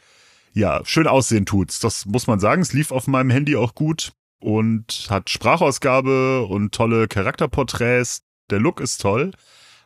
ja, 0.56 0.82
schön 0.86 1.06
aussehen 1.06 1.46
tut's. 1.46 1.80
Das 1.80 2.06
muss 2.06 2.28
man 2.28 2.40
sagen. 2.40 2.62
Es 2.62 2.74
lief 2.74 2.92
auf 2.92 3.08
meinem 3.08 3.30
Handy 3.30 3.56
auch 3.56 3.76
gut 3.76 4.14
und 4.40 5.08
hat 5.10 5.30
Sprachausgabe 5.30 6.46
und 6.46 6.74
tolle 6.74 7.08
Charakterporträts. 7.08 8.24
Der 8.50 8.60
Look 8.60 8.80
ist 8.80 9.02
toll. 9.02 9.32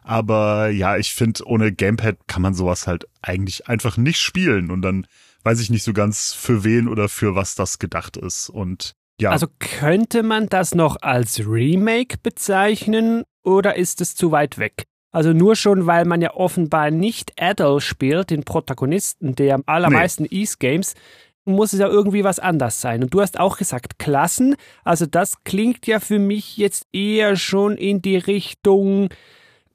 Aber 0.04 0.70
ja, 0.70 0.98
ich 0.98 1.14
finde, 1.14 1.44
ohne 1.46 1.72
Gamepad 1.72 2.18
kann 2.28 2.42
man 2.42 2.54
sowas 2.54 2.88
halt 2.88 3.06
eigentlich 3.22 3.68
einfach 3.68 3.98
nicht 3.98 4.20
spielen. 4.20 4.70
Und 4.70 4.82
dann 4.84 5.08
weiß 5.44 5.60
ich 5.60 5.70
nicht 5.70 5.84
so 5.84 5.94
ganz, 5.94 6.34
für 6.34 6.64
wen 6.64 6.88
oder 6.88 7.10
für 7.10 7.36
was 7.36 7.56
das 7.56 7.80
gedacht 7.80 8.16
ist. 8.16 8.50
Und 8.50 8.94
ja, 9.20 9.32
Also 9.32 9.48
könnte 9.58 10.22
man 10.24 10.48
das 10.48 10.76
noch 10.76 10.98
als 11.02 11.40
Remake 11.40 12.18
bezeichnen 12.22 13.24
oder 13.44 13.76
ist 13.76 14.02
es 14.02 14.16
zu 14.16 14.32
weit 14.32 14.60
weg? 14.60 14.86
Also 15.12 15.34
nur 15.34 15.56
schon, 15.56 15.88
weil 15.88 16.06
man 16.06 16.22
ja 16.22 16.34
offenbar 16.36 16.92
nicht 16.92 17.34
Adel 17.42 17.80
spielt, 17.80 18.30
den 18.30 18.44
Protagonisten 18.44 19.36
der 19.36 19.60
allermeisten 19.66 20.26
East 20.30 20.60
Games, 20.60 20.94
muss 21.46 21.74
es 21.74 21.80
ja 21.80 21.88
irgendwie 21.88 22.24
was 22.24 22.40
anders 22.40 22.80
sein. 22.80 23.04
Und 23.04 23.14
du 23.14 23.22
hast 23.22 23.40
auch 23.40 23.58
gesagt, 23.58 23.98
Klassen. 23.98 24.56
Also 24.84 25.06
das 25.08 25.44
klingt 25.44 25.88
ja 25.88 26.00
für 26.00 26.20
mich 26.20 26.58
jetzt 26.58 26.88
eher 26.94 27.36
schon 27.38 27.76
in 27.76 28.02
die 28.02 28.18
Richtung 28.18 29.10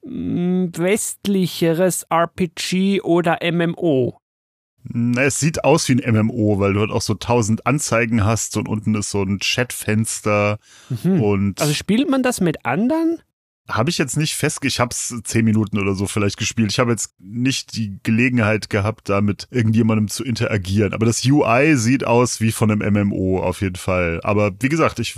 mh, 0.05 0.69
westlicheres 0.77 2.03
RPG 2.09 3.01
oder 3.01 3.39
MMO. 3.43 4.17
es 5.17 5.39
sieht 5.41 5.65
aus 5.65 5.89
wie 5.89 6.01
ein 6.01 6.15
MMO, 6.15 6.59
weil 6.59 6.73
du 6.73 6.79
halt 6.79 6.91
auch 6.91 7.01
so 7.01 7.15
tausend 7.15 7.67
Anzeigen 7.67 8.23
hast 8.23 8.55
und 8.55 8.69
unten 8.69 8.95
ist 8.95 9.09
so 9.09 9.23
ein 9.23 9.39
Chatfenster 9.39 10.59
und 11.03 11.59
Also 11.59 11.73
spielt 11.73 12.09
man 12.09 12.23
das 12.23 12.39
mit 12.39 12.65
anderen? 12.65 13.21
Habe 13.67 13.89
ich 13.89 13.97
jetzt 13.97 14.17
nicht 14.17 14.35
festge... 14.35 14.67
Ich 14.67 14.79
habe 14.79 14.91
es 14.91 15.13
zehn 15.23 15.45
Minuten 15.45 15.79
oder 15.79 15.95
so 15.95 16.05
vielleicht 16.07 16.37
gespielt. 16.37 16.71
Ich 16.71 16.79
habe 16.79 16.91
jetzt 16.91 17.13
nicht 17.19 17.75
die 17.75 17.97
Gelegenheit 18.03 18.69
gehabt, 18.69 19.09
da 19.09 19.21
mit 19.21 19.47
irgendjemandem 19.51 20.07
zu 20.07 20.23
interagieren. 20.23 20.93
Aber 20.93 21.05
das 21.05 21.25
UI 21.25 21.75
sieht 21.75 22.05
aus 22.05 22.41
wie 22.41 22.51
von 22.51 22.71
einem 22.71 22.93
MMO 22.93 23.41
auf 23.41 23.61
jeden 23.61 23.75
Fall. 23.75 24.21
Aber 24.23 24.51
wie 24.59 24.69
gesagt, 24.69 24.99
ich, 24.99 25.17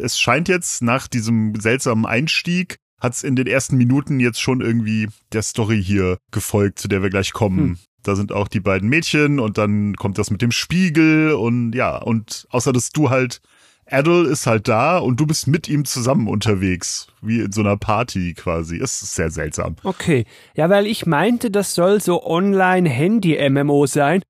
es 0.00 0.18
scheint 0.18 0.48
jetzt 0.48 0.82
nach 0.82 1.06
diesem 1.06 1.54
seltsamen 1.60 2.06
Einstieg 2.06 2.78
hat 2.98 3.12
es 3.12 3.22
in 3.22 3.36
den 3.36 3.46
ersten 3.46 3.76
Minuten 3.76 4.20
jetzt 4.20 4.40
schon 4.40 4.60
irgendwie 4.60 5.08
der 5.32 5.42
Story 5.42 5.82
hier 5.82 6.18
gefolgt, 6.30 6.78
zu 6.78 6.88
der 6.88 7.02
wir 7.02 7.10
gleich 7.10 7.32
kommen. 7.32 7.58
Hm. 7.58 7.78
Da 8.02 8.14
sind 8.14 8.32
auch 8.32 8.48
die 8.48 8.60
beiden 8.60 8.88
Mädchen 8.88 9.40
und 9.40 9.58
dann 9.58 9.96
kommt 9.96 10.18
das 10.18 10.30
mit 10.30 10.40
dem 10.40 10.52
Spiegel 10.52 11.32
und 11.32 11.72
ja, 11.72 11.96
und 11.96 12.46
außer 12.50 12.72
dass 12.72 12.90
du 12.90 13.10
halt 13.10 13.40
Adel 13.88 14.26
ist 14.26 14.46
halt 14.46 14.68
da 14.68 14.98
und 14.98 15.20
du 15.20 15.26
bist 15.26 15.46
mit 15.46 15.68
ihm 15.68 15.84
zusammen 15.84 16.28
unterwegs, 16.28 17.06
wie 17.22 17.40
in 17.40 17.52
so 17.52 17.60
einer 17.60 17.76
Party 17.76 18.34
quasi. 18.34 18.76
Es 18.76 19.02
ist 19.02 19.14
sehr 19.14 19.30
seltsam. 19.30 19.76
Okay. 19.84 20.24
Ja, 20.54 20.68
weil 20.70 20.86
ich 20.86 21.06
meinte, 21.06 21.50
das 21.50 21.74
soll 21.74 22.00
so 22.00 22.24
Online-Handy-MMO 22.26 23.86
sein. 23.86 24.22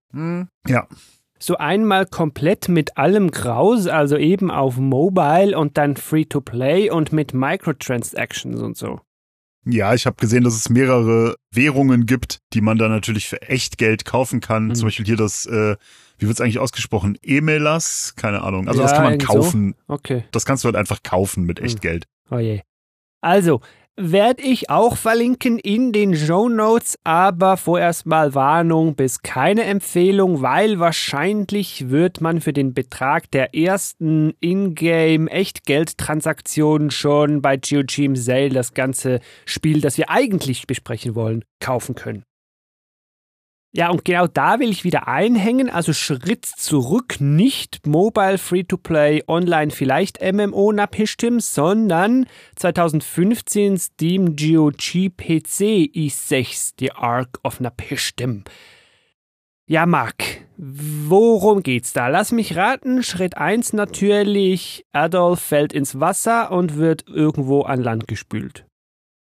Ja, 0.67 0.87
So 1.39 1.57
einmal 1.59 2.07
komplett 2.07 2.69
mit 2.69 2.97
allem 2.97 3.31
Graus, 3.31 3.87
also 3.87 4.17
eben 4.17 4.51
auf 4.51 4.77
Mobile 4.79 5.59
und 5.59 5.77
dann 5.77 5.97
Free-to-Play 5.97 6.91
und 6.91 7.13
mit 7.13 7.35
Microtransactions 7.35 8.61
und 8.61 8.77
so. 8.77 9.01
ja, 9.69 9.95
ich 9.95 10.07
habe 10.07 10.17
gesehen, 10.17 10.45
dass 10.45 10.55
es 10.55 10.69
mehrere 10.71 11.35
Währungen 11.53 12.07
gibt, 12.07 12.39
die 12.55 12.61
man 12.61 12.79
dann 12.79 12.91
natürlich 12.91 13.29
für 13.29 13.43
echt 13.43 13.79
Geld 13.79 14.05
kaufen 14.05 14.41
kann. 14.41 14.69
Mhm. 14.69 14.75
Zum 14.77 14.87
Beispiel 14.87 15.07
hier 15.07 15.17
das, 15.17 15.45
äh, 15.47 15.77
wie 16.19 16.27
wird's 16.27 16.41
eigentlich 16.41 16.59
ausgesprochen? 16.59 17.19
Emelas? 17.23 18.15
Keine 18.17 18.43
Ahnung. 18.43 18.69
Also 18.69 18.81
Ja, 18.81 18.87
das 18.87 18.95
kann 18.95 19.05
man 19.05 19.13
irgend 19.15 19.27
so. 19.29 19.35
kaufen. 19.35 19.75
Okay. 19.89 20.25
Das 20.33 20.45
kannst 20.45 20.65
du 20.65 20.67
halt 20.67 20.77
einfach 20.77 21.03
kaufen 21.03 21.45
mit 21.45 21.61
echt 21.61 21.77
Mhm. 21.79 21.81
Geld. 21.81 22.07
Oh 22.31 22.39
je. 22.39 22.61
Also, 23.21 23.61
werde 23.99 24.43
ich 24.43 24.69
auch 24.69 24.97
verlinken 24.99 25.59
in 25.59 25.91
den 25.91 26.15
Show 26.15 26.51
Notes, 26.51 26.99
aber 27.03 27.57
vorerst 27.57 28.05
mal 28.05 28.35
Warnung 28.35 28.95
bis 28.95 29.23
keine 29.23 29.65
Empfehlung, 29.65 30.43
weil 30.43 30.79
wahrscheinlich 30.79 31.89
wird 31.89 32.21
man 32.21 32.43
für 32.43 32.53
den 32.53 32.75
Betrag 32.75 33.31
der 33.31 33.55
ersten 33.55 34.35
Ingame 34.41 35.31
Echtgeldtransaktion 35.31 36.91
schon 36.91 37.41
bei 37.43 37.57
GOG 37.57 37.99
im 37.99 38.17
Sale 38.17 38.51
das 38.51 38.75
ganze 38.75 39.21
Spiel, 39.47 39.81
das 39.81 39.97
wir 39.99 40.11
eigentlich 40.11 40.67
besprechen 40.67 41.15
wollen, 41.15 41.45
kaufen 41.61 41.95
können. 41.95 42.25
Ja, 43.77 43.91
und 43.91 44.07
genau 44.07 44.27
da 44.27 44.59
will 44.59 44.71
ich 44.71 44.85
wieder 44.85 45.07
einhängen, 45.07 45.69
also 45.69 45.93
Schritt 45.93 46.47
zurück, 46.47 47.17
nicht 47.21 47.87
Mobile 47.87 48.39
Free-to-Play, 48.39 49.25
Online 49.29 49.71
vielleicht 49.71 50.23
MMO 50.23 50.73
Napishtim, 50.73 51.41
sondern 51.41 52.25
2015 52.55 53.77
Steam 53.77 54.35
GOG 54.35 55.11
PC 55.15 55.93
i6, 55.93 56.73
The 56.79 56.93
Ark 56.93 57.39
of 57.43 57.61
Napishtim. 57.61 58.45
Ja, 59.67 59.85
Marc, 59.85 60.25
worum 60.57 61.63
geht's 61.63 61.93
da? 61.93 62.09
Lass 62.09 62.33
mich 62.33 62.57
raten. 62.57 63.03
Schritt 63.03 63.37
1 63.37 63.75
natürlich, 63.75 64.87
Adolf 64.93 65.41
fällt 65.41 65.75
ins 65.75 66.01
Wasser 66.01 66.51
und 66.51 66.77
wird 66.77 67.05
irgendwo 67.09 67.61
an 67.61 67.83
Land 67.83 68.09
gespült. 68.09 68.65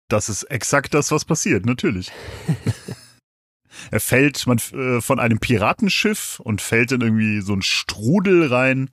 Das 0.10 0.30
ist 0.30 0.44
exakt 0.44 0.94
das, 0.94 1.12
was 1.12 1.26
passiert, 1.26 1.66
natürlich. 1.66 2.12
er 3.92 4.00
fällt 4.00 4.46
man, 4.48 4.58
äh, 4.74 5.02
von 5.02 5.20
einem 5.20 5.40
Piratenschiff 5.40 6.40
und 6.40 6.62
fällt 6.62 6.92
in 6.92 7.02
irgendwie 7.02 7.42
so 7.42 7.54
einen 7.54 7.62
Strudel 7.62 8.48
rein 8.48 8.90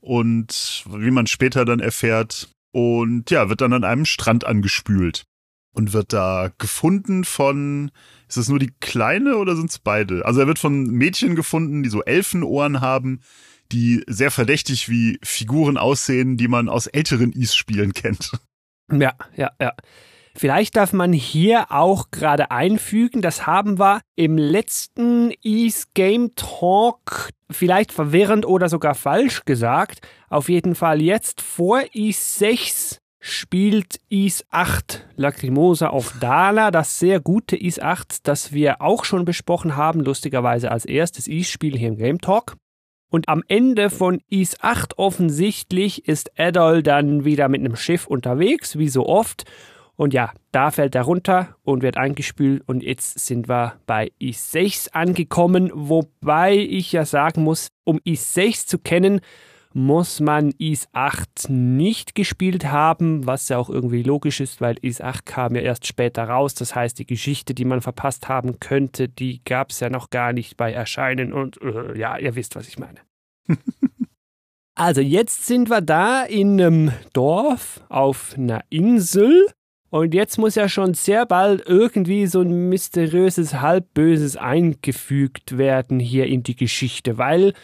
und 0.00 0.84
wie 0.86 1.10
man 1.10 1.26
später 1.26 1.64
dann 1.64 1.80
erfährt 1.80 2.48
und 2.72 3.30
ja, 3.30 3.48
wird 3.48 3.60
dann 3.60 3.72
an 3.72 3.84
einem 3.84 4.04
Strand 4.04 4.44
angespült 4.44 5.24
und 5.72 5.92
wird 5.92 6.12
da 6.12 6.50
gefunden 6.58 7.24
von, 7.24 7.90
ist 8.28 8.36
es 8.36 8.48
nur 8.48 8.58
die 8.58 8.72
Kleine 8.80 9.36
oder 9.36 9.56
sind 9.56 9.70
es 9.70 9.78
beide? 9.78 10.24
Also 10.24 10.40
er 10.40 10.46
wird 10.46 10.58
von 10.58 10.84
Mädchen 10.86 11.36
gefunden, 11.36 11.82
die 11.82 11.88
so 11.88 12.02
Elfenohren 12.02 12.80
haben, 12.80 13.20
die 13.72 14.02
sehr 14.06 14.30
verdächtig 14.30 14.88
wie 14.88 15.18
Figuren 15.22 15.76
aussehen, 15.76 16.36
die 16.36 16.48
man 16.48 16.68
aus 16.68 16.86
älteren 16.86 17.32
Is-Spielen 17.32 17.92
kennt. 17.94 18.32
Ja, 18.92 19.14
ja, 19.36 19.50
ja. 19.60 19.72
Vielleicht 20.34 20.76
darf 20.76 20.92
man 20.92 21.12
hier 21.12 21.66
auch 21.70 22.10
gerade 22.10 22.50
einfügen, 22.50 23.20
das 23.20 23.46
haben 23.46 23.78
wir 23.78 24.00
im 24.16 24.38
letzten 24.38 25.32
Ease 25.42 25.86
Game 25.94 26.34
Talk 26.36 27.30
vielleicht 27.50 27.92
verwirrend 27.92 28.46
oder 28.46 28.68
sogar 28.68 28.94
falsch 28.94 29.44
gesagt. 29.44 30.06
Auf 30.28 30.48
jeden 30.48 30.74
Fall 30.74 31.02
jetzt 31.02 31.40
vor 31.40 31.82
Ease 31.92 32.38
6 32.38 32.98
spielt 33.20 34.00
Ease 34.08 34.44
8 34.50 35.06
Lacrimosa 35.16 35.88
auf 35.88 36.14
Dala, 36.20 36.70
das 36.70 36.98
sehr 36.98 37.20
gute 37.20 37.56
Ease 37.56 37.82
8, 37.82 38.26
das 38.26 38.52
wir 38.52 38.80
auch 38.80 39.04
schon 39.04 39.26
besprochen 39.26 39.76
haben, 39.76 40.00
lustigerweise 40.00 40.70
als 40.70 40.86
erstes 40.86 41.28
Ease-Spiel 41.28 41.76
hier 41.76 41.88
im 41.88 41.98
Game 41.98 42.20
Talk. 42.20 42.56
Und 43.10 43.28
am 43.28 43.42
Ende 43.48 43.90
von 43.90 44.20
Ease 44.30 44.56
8 44.60 44.98
offensichtlich 44.98 46.06
ist 46.06 46.38
Adol 46.38 46.82
dann 46.82 47.24
wieder 47.24 47.48
mit 47.48 47.60
einem 47.60 47.76
Schiff 47.76 48.06
unterwegs, 48.06 48.78
wie 48.78 48.88
so 48.88 49.06
oft. 49.06 49.44
Und 50.00 50.14
ja, 50.14 50.32
da 50.50 50.70
fällt 50.70 50.94
er 50.94 51.02
runter 51.02 51.56
und 51.62 51.82
wird 51.82 51.98
eingespült. 51.98 52.66
Und 52.66 52.82
jetzt 52.82 53.18
sind 53.18 53.50
wir 53.50 53.74
bei 53.84 54.10
Ease 54.18 54.40
6 54.52 54.88
angekommen, 54.88 55.70
wobei 55.74 56.56
ich 56.56 56.92
ja 56.92 57.04
sagen 57.04 57.44
muss, 57.44 57.68
um 57.84 58.00
Ease 58.06 58.24
6 58.24 58.66
zu 58.66 58.78
kennen, 58.78 59.20
muss 59.74 60.20
man 60.20 60.54
Ease 60.58 60.86
8 60.94 61.50
nicht 61.50 62.14
gespielt 62.14 62.64
haben, 62.64 63.26
was 63.26 63.50
ja 63.50 63.58
auch 63.58 63.68
irgendwie 63.68 64.02
logisch 64.02 64.40
ist, 64.40 64.62
weil 64.62 64.76
Ease 64.80 65.04
8 65.04 65.26
kam 65.26 65.54
ja 65.54 65.60
erst 65.60 65.86
später 65.86 66.24
raus. 66.24 66.54
Das 66.54 66.74
heißt, 66.74 66.98
die 66.98 67.06
Geschichte, 67.06 67.52
die 67.52 67.66
man 67.66 67.82
verpasst 67.82 68.26
haben 68.26 68.58
könnte, 68.58 69.06
die 69.06 69.44
gab 69.44 69.68
es 69.68 69.80
ja 69.80 69.90
noch 69.90 70.08
gar 70.08 70.32
nicht 70.32 70.56
bei 70.56 70.72
Erscheinen. 70.72 71.34
Und 71.34 71.60
äh, 71.60 71.98
ja, 71.98 72.16
ihr 72.16 72.36
wisst, 72.36 72.56
was 72.56 72.68
ich 72.68 72.78
meine. 72.78 73.00
also 74.74 75.02
jetzt 75.02 75.44
sind 75.44 75.68
wir 75.68 75.82
da 75.82 76.22
in 76.22 76.58
einem 76.58 76.92
Dorf 77.12 77.82
auf 77.90 78.32
einer 78.38 78.64
Insel. 78.70 79.46
Und 79.90 80.14
jetzt 80.14 80.38
muss 80.38 80.54
ja 80.54 80.68
schon 80.68 80.94
sehr 80.94 81.26
bald 81.26 81.66
irgendwie 81.66 82.26
so 82.26 82.42
ein 82.42 82.68
mysteriöses 82.68 83.60
Halbböses 83.60 84.36
eingefügt 84.36 85.58
werden 85.58 85.98
hier 85.98 86.26
in 86.26 86.44
die 86.44 86.54
Geschichte, 86.56 87.18
weil 87.18 87.54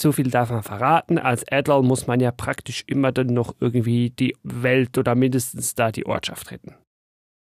So 0.00 0.12
viel 0.12 0.30
darf 0.30 0.50
man 0.50 0.62
verraten. 0.62 1.18
Als 1.18 1.46
Adler 1.46 1.82
muss 1.82 2.06
man 2.06 2.20
ja 2.20 2.30
praktisch 2.30 2.84
immer 2.86 3.12
dann 3.12 3.26
noch 3.26 3.54
irgendwie 3.60 4.08
die 4.08 4.34
Welt 4.42 4.96
oder 4.96 5.14
mindestens 5.14 5.74
da 5.74 5.92
die 5.92 6.06
Ortschaft 6.06 6.50
retten. 6.50 6.74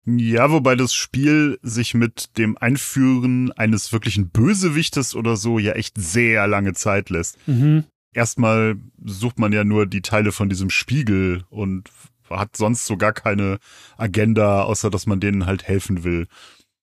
Ja, 0.05 0.50
wobei 0.50 0.75
das 0.75 0.93
Spiel 0.93 1.59
sich 1.62 1.93
mit 1.93 2.38
dem 2.38 2.57
Einführen 2.57 3.51
eines 3.51 3.91
wirklichen 3.91 4.29
Bösewichtes 4.29 5.13
oder 5.13 5.36
so 5.36 5.59
ja 5.59 5.74
echt 5.74 5.95
sehr 5.97 6.47
lange 6.47 6.74
Zeit 6.74 7.09
lässt. 7.09 7.38
Mhm. 7.47 7.83
Erstmal 8.13 8.77
sucht 9.03 9.39
man 9.39 9.51
ja 9.51 9.65
nur 9.65 9.86
die 9.86 10.01
Teile 10.01 10.31
von 10.31 10.47
diesem 10.47 10.69
Spiegel 10.69 11.43
und 11.50 11.91
hat 12.29 12.55
sonst 12.55 12.86
so 12.86 12.98
gar 12.98 13.13
keine 13.13 13.60
Agenda, 13.98 14.63
außer 14.63 14.89
dass 14.89 15.05
man 15.05 15.19
denen 15.19 15.46
halt 15.46 15.67
helfen 15.67 16.03
will. 16.03 16.27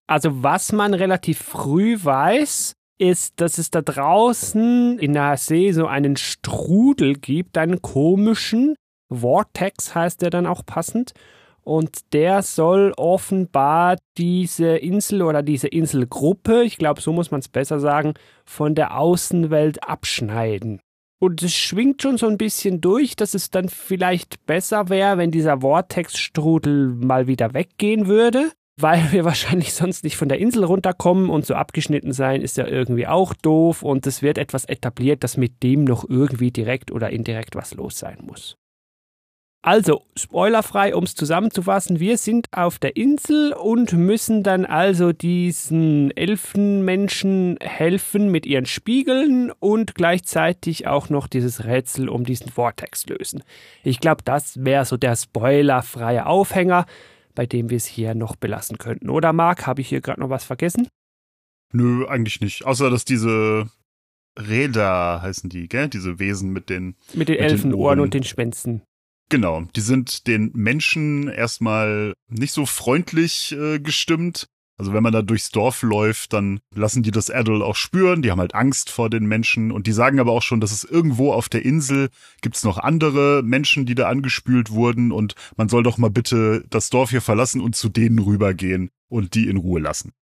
Also 0.07 0.43
was 0.43 0.73
man 0.73 0.95
relativ 0.95 1.39
früh 1.39 1.99
weiß, 2.03 2.75
ist, 2.99 3.41
dass 3.41 3.59
es 3.59 3.71
da 3.71 3.83
draußen 3.83 4.99
in 4.99 5.15
der 5.15 5.37
See 5.37 5.73
so 5.73 5.87
einen 5.87 6.17
Strudel 6.17 7.15
gibt, 7.15 7.59
einen 7.59 7.83
komischen 7.83 8.77
Vortex 9.13 9.95
heißt 9.95 10.23
der 10.23 10.31
dann 10.31 10.47
auch 10.47 10.65
passend. 10.65 11.13
Und 11.63 12.13
der 12.13 12.43
soll 12.43 12.93
offenbar 12.97 13.97
diese 14.19 14.77
Insel 14.77 15.23
oder 15.23 15.43
diese 15.43 15.69
Inselgruppe, 15.69 16.63
ich 16.63 16.77
glaube, 16.77 17.01
so 17.01 17.13
muss 17.13 17.31
man 17.31 17.41
es 17.41 17.49
besser 17.49 17.81
sagen, 17.81 18.15
von 18.45 18.75
der 18.75 18.99
Außenwelt 18.99 19.83
abschneiden. 19.83 20.81
Und 21.21 21.43
es 21.43 21.55
schwingt 21.55 22.03
schon 22.03 22.19
so 22.19 22.27
ein 22.27 22.39
bisschen 22.39 22.81
durch, 22.81 23.17
dass 23.17 23.35
es 23.35 23.51
dann 23.51 23.69
vielleicht 23.69 24.45
besser 24.47 24.89
wäre, 24.89 25.19
wenn 25.19 25.31
dieser 25.31 25.61
Vortexstrudel 25.61 26.89
mal 26.89 27.27
wieder 27.27 27.55
weggehen 27.55 28.07
würde, 28.07 28.53
weil 28.77 29.13
wir 29.13 29.25
wahrscheinlich 29.25 29.73
sonst 29.73 30.05
nicht 30.05 30.17
von 30.17 30.29
der 30.29 30.39
Insel 30.39 30.65
runterkommen 30.65 31.31
und 31.31 31.47
so 31.47 31.55
abgeschnitten 31.55 32.13
sein 32.13 32.43
ist 32.43 32.57
ja 32.57 32.67
irgendwie 32.67 33.07
auch 33.07 33.33
doof 33.35 33.83
und 33.83 34.07
es 34.07 34.23
wird 34.23 34.39
etwas 34.39 34.65
etabliert, 34.65 35.23
dass 35.23 35.37
mit 35.37 35.63
dem 35.63 35.85
noch 35.85 36.09
irgendwie 36.09 36.51
direkt 36.51 36.91
oder 36.91 37.11
indirekt 37.11 37.55
was 37.55 37.75
los 37.75 37.99
sein 37.99 38.19
muss. 38.23 38.57
Also, 39.67 40.03
spoilerfrei, 40.15 40.95
um 40.95 41.05
es 41.05 41.15
zusammenzufassen, 41.15 41.99
wir 41.99 42.19
sind 42.19 42.49
auf 42.53 42.79
der 42.79 42.97
Insel 42.97 43.55
und 43.55 43.95
müssen 43.95 44.43
dann 44.43 44.67
also 44.67 45.13
diesen 45.13 46.15
Elfenmenschen 46.15 47.57
helfen 47.63 48.31
mit 48.31 48.45
ihren 48.45 48.67
Spiegeln 48.67 49.51
und 49.61 49.95
gleichzeitig 49.95 50.87
auch 50.87 51.09
noch 51.09 51.29
dieses 51.29 51.65
Rätsel 51.65 52.11
um 52.11 52.25
diesen 52.25 52.51
Vortex 52.51 53.07
lösen. 53.07 53.43
Ich 53.83 54.01
glaube, 54.01 54.21
das 54.23 54.63
wäre 54.63 54.85
so 54.85 54.99
der 54.99 55.17
spoilerfreie 55.17 56.27
Aufhänger, 56.27 56.85
bei 57.35 57.47
dem 57.47 57.71
wir 57.71 57.79
es 57.79 57.87
hier 57.87 58.15
noch 58.15 58.37
belassen 58.37 58.77
könnten. 58.77 59.09
Oder 59.09 59.33
Marc, 59.33 59.67
habe 59.67 59.81
ich 59.81 59.89
hier 59.89 60.03
gerade 60.03 60.21
noch 60.21 60.29
was 60.29 60.45
vergessen? 60.45 60.89
Nö, 61.73 62.07
eigentlich 62.07 62.43
nicht. 62.43 62.67
Außer, 62.67 62.91
dass 62.91 63.07
diese 63.07 63.71
Räder 64.39 65.23
heißen 65.23 65.49
die, 65.49 65.69
gell? 65.69 65.89
Diese 65.89 66.19
Wesen 66.19 66.53
mit 66.53 66.69
den 66.69 66.97
mit 67.15 67.31
den 67.31 67.39
Elfenohren 67.39 68.01
und 68.01 68.13
den 68.13 68.25
Schwänzen. 68.25 68.83
Genau, 69.31 69.63
die 69.75 69.81
sind 69.81 70.27
den 70.27 70.51
Menschen 70.55 71.29
erstmal 71.29 72.15
nicht 72.29 72.53
so 72.53 72.67
freundlich 72.67 73.53
äh, 73.53 73.79
gestimmt. 73.79 74.49
Also 74.77 74.93
wenn 74.93 75.05
man 75.05 75.13
da 75.13 75.23
durchs 75.23 75.51
Dorf 75.51 75.83
läuft, 75.83 76.33
dann 76.33 76.59
lassen 76.75 77.05
die 77.05 77.13
das 77.13 77.31
Adel 77.31 77.63
auch 77.63 77.77
spüren. 77.77 78.23
Die 78.23 78.31
haben 78.31 78.41
halt 78.41 78.55
Angst 78.55 78.91
vor 78.91 79.09
den 79.09 79.25
Menschen 79.25 79.71
und 79.71 79.87
die 79.87 79.93
sagen 79.93 80.19
aber 80.19 80.33
auch 80.33 80.43
schon, 80.43 80.61
dass 80.61 80.73
es 80.73 80.83
irgendwo 80.83 81.33
auf 81.33 81.49
der 81.49 81.65
Insel 81.65 82.09
gibt's 82.43 82.65
noch 82.65 82.79
andere 82.79 83.43
Menschen, 83.45 83.87
die 83.87 83.95
da 83.95 84.09
angespült 84.09 84.71
wurden 84.71 85.13
und 85.13 85.35
man 85.57 85.69
soll 85.69 85.85
doch 85.85 85.97
mal 85.97 86.11
bitte 86.11 86.65
das 86.71 86.91
Dorf 86.91 87.11
hier 87.11 87.21
verlassen 87.21 87.61
und 87.61 87.77
zu 87.77 87.89
denen 87.89 88.19
rübergehen 88.19 88.91
und 89.09 89.35
die 89.35 89.49
in 89.49 89.59
Ruhe 89.59 89.81
lassen. 89.81 90.13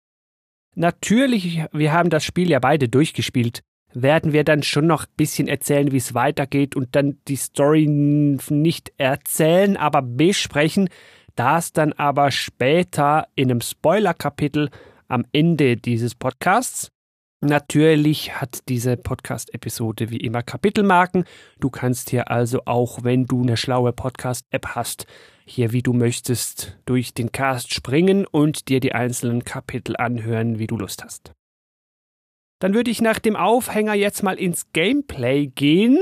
Natürlich, 0.74 1.62
wir 1.72 1.92
haben 1.92 2.10
das 2.10 2.24
Spiel 2.24 2.50
ja 2.50 2.58
beide 2.58 2.88
durchgespielt 2.88 3.62
werden 3.94 4.32
wir 4.32 4.44
dann 4.44 4.62
schon 4.62 4.86
noch 4.86 5.04
ein 5.04 5.14
bisschen 5.16 5.48
erzählen, 5.48 5.92
wie 5.92 5.98
es 5.98 6.14
weitergeht 6.14 6.76
und 6.76 6.94
dann 6.96 7.18
die 7.28 7.36
Story 7.36 7.86
nicht 7.86 8.92
erzählen, 8.98 9.76
aber 9.76 10.02
besprechen. 10.02 10.88
Das 11.34 11.72
dann 11.72 11.92
aber 11.94 12.30
später 12.30 13.26
in 13.34 13.50
einem 13.50 13.60
Spoiler-Kapitel 13.60 14.70
am 15.08 15.24
Ende 15.32 15.76
dieses 15.76 16.14
Podcasts. 16.14 16.88
Natürlich 17.40 18.40
hat 18.40 18.60
diese 18.68 18.96
Podcast-Episode 18.96 20.10
wie 20.10 20.18
immer 20.18 20.42
Kapitelmarken. 20.44 21.24
Du 21.58 21.70
kannst 21.70 22.10
hier 22.10 22.30
also 22.30 22.62
auch, 22.66 23.02
wenn 23.02 23.24
du 23.26 23.42
eine 23.42 23.56
schlaue 23.56 23.92
Podcast-App 23.92 24.68
hast, 24.76 25.06
hier 25.44 25.72
wie 25.72 25.82
du 25.82 25.92
möchtest 25.92 26.78
durch 26.86 27.14
den 27.14 27.32
Cast 27.32 27.74
springen 27.74 28.26
und 28.26 28.68
dir 28.68 28.78
die 28.78 28.92
einzelnen 28.92 29.44
Kapitel 29.44 29.96
anhören, 29.96 30.60
wie 30.60 30.68
du 30.68 30.76
Lust 30.76 31.02
hast. 31.02 31.32
Dann 32.62 32.74
würde 32.74 32.92
ich 32.92 33.00
nach 33.00 33.18
dem 33.18 33.34
Aufhänger 33.34 33.94
jetzt 33.94 34.22
mal 34.22 34.38
ins 34.38 34.70
Gameplay 34.72 35.48
gehen. 35.48 35.98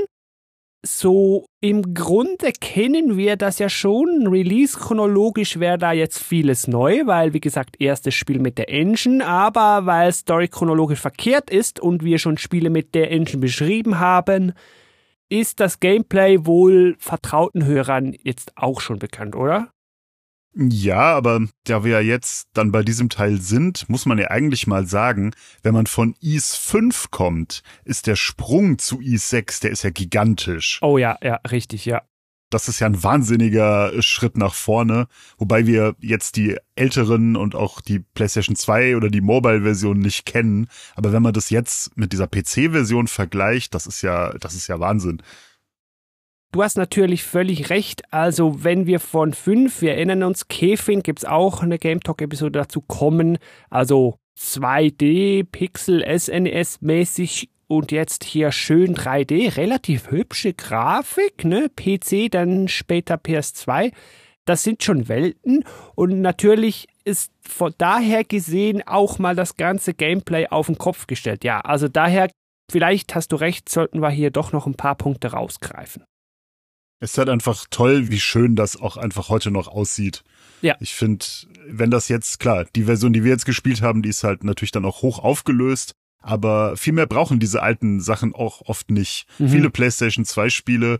So 0.85 1.47
im 1.59 1.95
Grunde 1.95 2.51
kennen 2.51 3.17
wir 3.17 3.35
das 3.35 3.57
ja 3.57 3.67
schon. 3.67 4.27
Release 4.27 4.77
chronologisch 4.77 5.59
wäre 5.59 5.79
da 5.79 5.91
jetzt 5.91 6.19
vieles 6.19 6.67
neu, 6.67 7.07
weil 7.07 7.33
wie 7.33 7.39
gesagt 7.39 7.81
erstes 7.81 8.13
Spiel 8.13 8.37
mit 8.37 8.59
der 8.59 8.69
Engine, 8.69 9.25
aber 9.25 9.87
weil 9.87 10.13
Story 10.13 10.49
chronologisch 10.49 10.99
verkehrt 10.99 11.49
ist 11.49 11.79
und 11.79 12.03
wir 12.03 12.19
schon 12.19 12.37
Spiele 12.37 12.69
mit 12.69 12.93
der 12.93 13.09
Engine 13.09 13.41
beschrieben 13.41 13.97
haben, 13.97 14.53
ist 15.29 15.61
das 15.61 15.79
Gameplay 15.79 16.45
wohl 16.45 16.95
vertrauten 16.99 17.65
Hörern 17.65 18.15
jetzt 18.21 18.55
auch 18.55 18.81
schon 18.81 18.99
bekannt, 18.99 19.35
oder? 19.35 19.71
Ja, 20.53 21.15
aber 21.15 21.47
da 21.63 21.85
wir 21.85 21.91
ja 21.91 21.99
jetzt 22.01 22.49
dann 22.53 22.73
bei 22.73 22.83
diesem 22.83 23.07
Teil 23.07 23.39
sind, 23.39 23.87
muss 23.87 24.05
man 24.05 24.17
ja 24.17 24.31
eigentlich 24.31 24.67
mal 24.67 24.85
sagen, 24.85 25.33
wenn 25.63 25.73
man 25.73 25.87
von 25.87 26.13
IS 26.19 26.55
5 26.57 27.09
kommt, 27.09 27.63
ist 27.85 28.05
der 28.05 28.17
Sprung 28.17 28.77
zu 28.77 28.99
IS 28.99 29.29
6, 29.29 29.61
der 29.61 29.71
ist 29.71 29.83
ja 29.83 29.91
gigantisch. 29.91 30.79
Oh 30.81 30.97
ja, 30.97 31.17
ja, 31.23 31.35
richtig, 31.49 31.85
ja. 31.85 32.01
Das 32.49 32.67
ist 32.67 32.81
ja 32.81 32.87
ein 32.87 33.01
wahnsinniger 33.01 33.93
Schritt 34.01 34.35
nach 34.35 34.53
vorne, 34.53 35.07
wobei 35.37 35.65
wir 35.67 35.95
jetzt 36.01 36.35
die 36.35 36.57
älteren 36.75 37.37
und 37.37 37.55
auch 37.55 37.79
die 37.79 37.99
PlayStation 37.99 38.57
2 38.57 38.97
oder 38.97 39.09
die 39.09 39.21
Mobile-Version 39.21 39.97
nicht 39.97 40.25
kennen. 40.25 40.67
Aber 40.95 41.13
wenn 41.13 41.23
man 41.23 41.31
das 41.31 41.49
jetzt 41.49 41.95
mit 41.95 42.11
dieser 42.11 42.27
PC-Version 42.27 43.07
vergleicht, 43.07 43.73
das 43.73 43.87
ist 43.87 44.01
ja, 44.01 44.33
das 44.33 44.53
ist 44.53 44.67
ja 44.67 44.81
Wahnsinn. 44.81 45.23
Du 46.53 46.61
hast 46.61 46.75
natürlich 46.75 47.23
völlig 47.23 47.69
recht. 47.69 48.13
Also, 48.13 48.63
wenn 48.65 48.85
wir 48.85 48.99
von 48.99 49.33
fünf, 49.33 49.81
wir 49.81 49.93
erinnern 49.93 50.23
uns, 50.23 50.49
Kefin 50.49 51.01
gibt's 51.01 51.23
auch 51.23 51.63
eine 51.63 51.79
Game 51.79 52.01
Talk-Episode 52.01 52.59
dazu 52.59 52.81
kommen. 52.81 53.37
Also 53.69 54.17
2D, 54.37 55.45
Pixel, 55.49 56.03
SNES-mäßig 56.03 57.47
und 57.67 57.93
jetzt 57.93 58.25
hier 58.25 58.51
schön 58.51 58.95
3D, 58.95 59.55
relativ 59.55 60.11
hübsche 60.11 60.53
Grafik, 60.53 61.45
ne? 61.45 61.69
PC, 61.69 62.29
dann 62.29 62.67
später 62.67 63.15
PS2. 63.15 63.93
Das 64.43 64.63
sind 64.63 64.83
schon 64.83 65.07
Welten 65.07 65.63
und 65.95 66.19
natürlich 66.19 66.87
ist 67.05 67.31
von 67.39 67.73
daher 67.77 68.25
gesehen 68.25 68.85
auch 68.85 69.19
mal 69.19 69.35
das 69.35 69.55
ganze 69.55 69.93
Gameplay 69.93 70.47
auf 70.47 70.65
den 70.65 70.77
Kopf 70.77 71.07
gestellt. 71.07 71.45
Ja, 71.45 71.61
also 71.61 71.87
daher, 71.87 72.29
vielleicht 72.69 73.15
hast 73.15 73.31
du 73.31 73.37
recht, 73.37 73.69
sollten 73.69 74.01
wir 74.01 74.09
hier 74.09 74.31
doch 74.31 74.51
noch 74.51 74.65
ein 74.67 74.75
paar 74.75 74.95
Punkte 74.95 75.31
rausgreifen. 75.31 76.03
Es 77.01 77.11
ist 77.11 77.17
halt 77.17 77.29
einfach 77.29 77.65
toll, 77.71 78.09
wie 78.09 78.19
schön 78.19 78.55
das 78.55 78.79
auch 78.79 78.95
einfach 78.95 79.29
heute 79.29 79.49
noch 79.49 79.67
aussieht. 79.67 80.23
Ja. 80.61 80.77
Ich 80.79 80.93
finde, 80.93 81.25
wenn 81.67 81.89
das 81.89 82.07
jetzt, 82.09 82.39
klar, 82.39 82.65
die 82.75 82.83
Version, 82.83 83.11
die 83.11 83.23
wir 83.23 83.31
jetzt 83.31 83.47
gespielt 83.47 83.81
haben, 83.81 84.03
die 84.03 84.09
ist 84.09 84.23
halt 84.23 84.43
natürlich 84.43 84.71
dann 84.71 84.85
auch 84.85 85.01
hoch 85.01 85.17
aufgelöst, 85.17 85.95
aber 86.21 86.77
viel 86.77 86.93
mehr 86.93 87.07
brauchen 87.07 87.39
diese 87.39 87.63
alten 87.63 87.99
Sachen 87.99 88.35
auch 88.35 88.61
oft 88.67 88.91
nicht. 88.91 89.25
Mhm. 89.39 89.49
Viele 89.49 89.69
PlayStation 89.71 90.25
2 90.25 90.51
Spiele, 90.51 90.99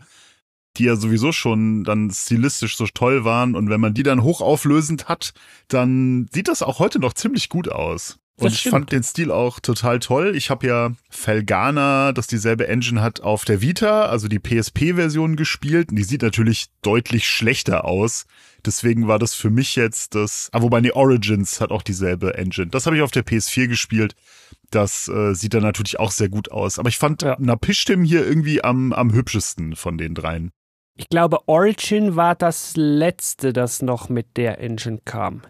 die 0.78 0.86
ja 0.86 0.96
sowieso 0.96 1.32
schon 1.32 1.84
dann 1.84 2.10
stilistisch 2.10 2.78
so 2.78 2.88
toll 2.88 3.24
waren 3.24 3.56
und 3.56 3.70
wenn 3.70 3.80
man 3.80 3.94
die 3.94 4.04
dann 4.04 4.24
hochauflösend 4.24 5.08
hat, 5.08 5.34
dann 5.68 6.28
sieht 6.34 6.48
das 6.48 6.64
auch 6.64 6.80
heute 6.80 6.98
noch 6.98 7.14
ziemlich 7.14 7.50
gut 7.50 7.70
aus. 7.70 8.18
Und 8.42 8.54
ich 8.54 8.70
fand 8.70 8.92
den 8.92 9.04
Stil 9.04 9.32
auch 9.32 9.60
total 9.60 10.00
toll. 10.00 10.36
Ich 10.36 10.50
habe 10.50 10.68
ja 10.68 10.92
Felgana, 11.10 12.12
das 12.12 12.28
dieselbe 12.28 12.68
Engine 12.68 13.02
hat, 13.02 13.22
auf 13.22 13.46
der 13.46 13.62
Vita, 13.62 14.06
also 14.06 14.28
die 14.28 14.40
PSP-Version 14.40 15.36
gespielt. 15.36 15.90
Und 15.90 15.96
die 15.98 16.04
sieht 16.04 16.22
natürlich 16.22 16.68
deutlich 16.82 17.28
schlechter 17.28 17.86
aus. 17.86 18.26
Deswegen 18.66 19.08
war 19.08 19.20
das 19.20 19.34
für 19.34 19.50
mich 19.50 19.76
jetzt 19.76 20.16
das. 20.16 20.50
Ah, 20.52 20.62
wobei 20.62 20.82
die 20.82 20.94
Origins 20.94 21.62
hat 21.62 21.72
auch 21.72 21.82
dieselbe 21.82 22.36
Engine. 22.36 22.68
Das 22.68 22.86
habe 22.86 22.96
ich 22.96 23.02
auf 23.02 23.12
der 23.12 23.26
PS4 23.26 23.68
gespielt. 23.68 24.16
Das 24.70 25.08
äh, 25.08 25.34
sieht 25.34 25.54
dann 25.54 25.64
natürlich 25.64 26.00
auch 26.00 26.12
sehr 26.12 26.30
gut 26.30 26.52
aus. 26.52 26.80
Aber 26.80 26.90
ich 26.90 26.98
fand 26.98 27.22
ja. 27.22 27.36
Napishtim 27.40 28.04
hier 28.04 28.26
irgendwie 28.26 28.64
am, 28.64 28.94
am 28.94 29.14
hübschesten 29.14 29.76
von 29.76 29.98
den 29.98 30.16
dreien. 30.16 30.52
Ich 30.98 31.10
glaube, 31.10 31.48
Origin 31.48 32.16
war 32.16 32.36
das 32.36 32.74
letzte, 32.76 33.54
das 33.54 33.82
noch 33.82 34.10
mit 34.10 34.38
der 34.38 34.60
Engine 34.60 35.00
kam. 35.04 35.42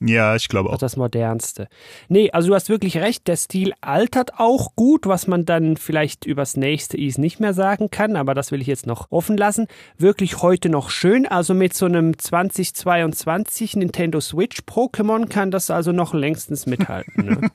Ja, 0.00 0.34
ich 0.34 0.48
glaube 0.48 0.70
auch. 0.70 0.78
Das 0.78 0.96
modernste. 0.96 1.68
Nee, 2.08 2.30
also 2.30 2.48
du 2.48 2.54
hast 2.54 2.68
wirklich 2.68 2.98
recht, 2.98 3.26
der 3.28 3.36
Stil 3.36 3.72
altert 3.80 4.38
auch 4.38 4.74
gut, 4.74 5.06
was 5.06 5.26
man 5.26 5.44
dann 5.44 5.76
vielleicht 5.76 6.26
übers 6.26 6.56
nächste 6.56 6.98
Is 6.98 7.16
nicht 7.16 7.40
mehr 7.40 7.54
sagen 7.54 7.90
kann, 7.90 8.16
aber 8.16 8.34
das 8.34 8.50
will 8.50 8.60
ich 8.60 8.66
jetzt 8.66 8.86
noch 8.86 9.10
offen 9.10 9.36
lassen. 9.36 9.66
Wirklich 9.96 10.42
heute 10.42 10.68
noch 10.68 10.90
schön, 10.90 11.26
also 11.26 11.54
mit 11.54 11.74
so 11.74 11.86
einem 11.86 12.18
2022 12.18 13.76
Nintendo 13.76 14.20
Switch 14.20 14.62
Pokémon 14.66 15.28
kann 15.28 15.50
das 15.50 15.70
also 15.70 15.92
noch 15.92 16.12
längstens 16.12 16.66
mithalten. 16.66 17.24
Ne? 17.24 17.50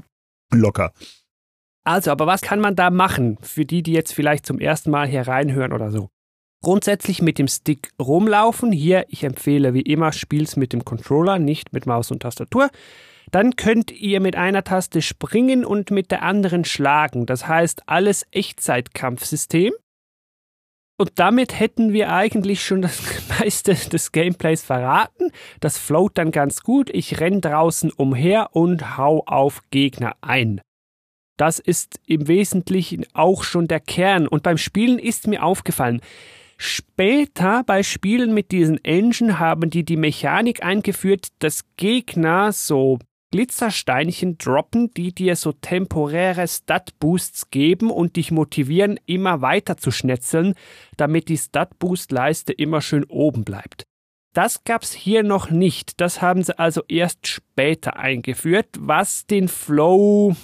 Locker. 0.52 0.92
Also, 1.84 2.10
aber 2.10 2.26
was 2.26 2.42
kann 2.42 2.60
man 2.60 2.76
da 2.76 2.90
machen 2.90 3.38
für 3.42 3.64
die, 3.64 3.82
die 3.82 3.92
jetzt 3.92 4.14
vielleicht 4.14 4.46
zum 4.46 4.60
ersten 4.60 4.90
Mal 4.90 5.08
hier 5.08 5.26
reinhören 5.26 5.72
oder 5.72 5.90
so? 5.90 6.10
Grundsätzlich 6.62 7.20
mit 7.20 7.38
dem 7.38 7.48
Stick 7.48 7.90
rumlaufen. 8.00 8.70
Hier, 8.70 9.04
ich 9.08 9.24
empfehle 9.24 9.74
wie 9.74 9.82
immer, 9.82 10.12
spiel's 10.12 10.56
mit 10.56 10.72
dem 10.72 10.84
Controller, 10.84 11.38
nicht 11.38 11.72
mit 11.72 11.86
Maus 11.86 12.10
und 12.12 12.20
Tastatur. 12.20 12.70
Dann 13.32 13.56
könnt 13.56 13.90
ihr 13.90 14.20
mit 14.20 14.36
einer 14.36 14.62
Taste 14.62 15.02
springen 15.02 15.64
und 15.64 15.90
mit 15.90 16.10
der 16.12 16.22
anderen 16.22 16.64
schlagen. 16.64 17.26
Das 17.26 17.48
heißt, 17.48 17.82
alles 17.86 18.26
Echtzeitkampfsystem. 18.30 19.72
Und 20.98 21.12
damit 21.16 21.58
hätten 21.58 21.92
wir 21.92 22.12
eigentlich 22.12 22.64
schon 22.64 22.82
das 22.82 23.02
meiste 23.40 23.74
des 23.74 24.12
Gameplays 24.12 24.62
verraten. 24.62 25.32
Das 25.58 25.78
float 25.78 26.16
dann 26.16 26.30
ganz 26.30 26.62
gut. 26.62 26.90
Ich 26.90 27.18
renn 27.18 27.40
draußen 27.40 27.90
umher 27.90 28.50
und 28.52 28.98
hau 28.98 29.24
auf 29.26 29.62
Gegner 29.70 30.14
ein. 30.20 30.60
Das 31.38 31.58
ist 31.58 31.98
im 32.06 32.28
Wesentlichen 32.28 33.04
auch 33.14 33.42
schon 33.42 33.66
der 33.66 33.80
Kern. 33.80 34.28
Und 34.28 34.44
beim 34.44 34.58
Spielen 34.58 35.00
ist 35.00 35.26
mir 35.26 35.42
aufgefallen, 35.42 36.00
Später 36.64 37.64
bei 37.64 37.82
Spielen 37.82 38.34
mit 38.34 38.52
diesen 38.52 38.82
Engine 38.84 39.40
haben 39.40 39.68
die 39.68 39.84
die 39.84 39.96
Mechanik 39.96 40.62
eingeführt, 40.62 41.30
dass 41.40 41.64
Gegner 41.76 42.52
so 42.52 43.00
Glitzersteinchen 43.32 44.38
droppen, 44.38 44.94
die 44.94 45.12
dir 45.12 45.34
so 45.34 45.50
temporäre 45.50 46.46
Stat-Boosts 46.46 47.50
geben 47.50 47.90
und 47.90 48.14
dich 48.14 48.30
motivieren, 48.30 49.00
immer 49.06 49.40
weiter 49.40 49.76
zu 49.76 49.90
schnetzeln, 49.90 50.54
damit 50.96 51.28
die 51.28 51.36
Stat-Boost-Leiste 51.36 52.52
immer 52.52 52.80
schön 52.80 53.02
oben 53.06 53.42
bleibt. 53.42 53.82
Das 54.32 54.62
gab's 54.62 54.92
hier 54.92 55.24
noch 55.24 55.50
nicht. 55.50 56.00
Das 56.00 56.22
haben 56.22 56.44
sie 56.44 56.56
also 56.56 56.82
erst 56.86 57.26
später 57.26 57.96
eingeführt, 57.96 58.68
was 58.78 59.26
den 59.26 59.48
Flow 59.48 60.36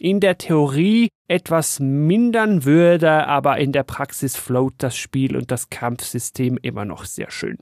in 0.00 0.18
der 0.18 0.38
Theorie 0.38 1.10
etwas 1.28 1.78
mindern 1.78 2.64
würde, 2.64 3.26
aber 3.26 3.58
in 3.58 3.70
der 3.70 3.82
Praxis 3.82 4.34
float 4.34 4.74
das 4.78 4.96
Spiel 4.96 5.36
und 5.36 5.50
das 5.50 5.68
Kampfsystem 5.68 6.58
immer 6.62 6.86
noch 6.86 7.04
sehr 7.04 7.30
schön. 7.30 7.58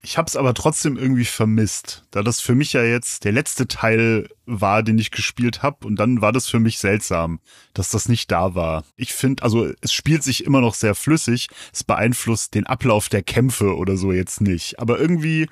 Ich 0.00 0.16
hab's 0.16 0.36
aber 0.36 0.54
trotzdem 0.54 0.96
irgendwie 0.96 1.24
vermisst, 1.24 2.04
da 2.12 2.22
das 2.22 2.40
für 2.40 2.54
mich 2.54 2.72
ja 2.72 2.84
jetzt 2.84 3.24
der 3.24 3.32
letzte 3.32 3.66
Teil 3.66 4.28
war, 4.46 4.82
den 4.82 4.96
ich 4.96 5.10
gespielt 5.10 5.62
habe 5.62 5.86
und 5.86 5.96
dann 5.96 6.22
war 6.22 6.32
das 6.32 6.48
für 6.48 6.60
mich 6.60 6.78
seltsam, 6.78 7.40
dass 7.74 7.90
das 7.90 8.08
nicht 8.08 8.30
da 8.30 8.54
war. 8.54 8.84
Ich 8.96 9.12
finde, 9.12 9.42
also 9.42 9.70
es 9.80 9.92
spielt 9.92 10.22
sich 10.22 10.44
immer 10.44 10.60
noch 10.60 10.74
sehr 10.74 10.94
flüssig, 10.94 11.48
es 11.72 11.84
beeinflusst 11.84 12.54
den 12.54 12.66
Ablauf 12.66 13.08
der 13.08 13.22
Kämpfe 13.22 13.76
oder 13.76 13.96
so 13.96 14.12
jetzt 14.12 14.40
nicht, 14.40 14.78
aber 14.78 14.98
irgendwie 15.00 15.48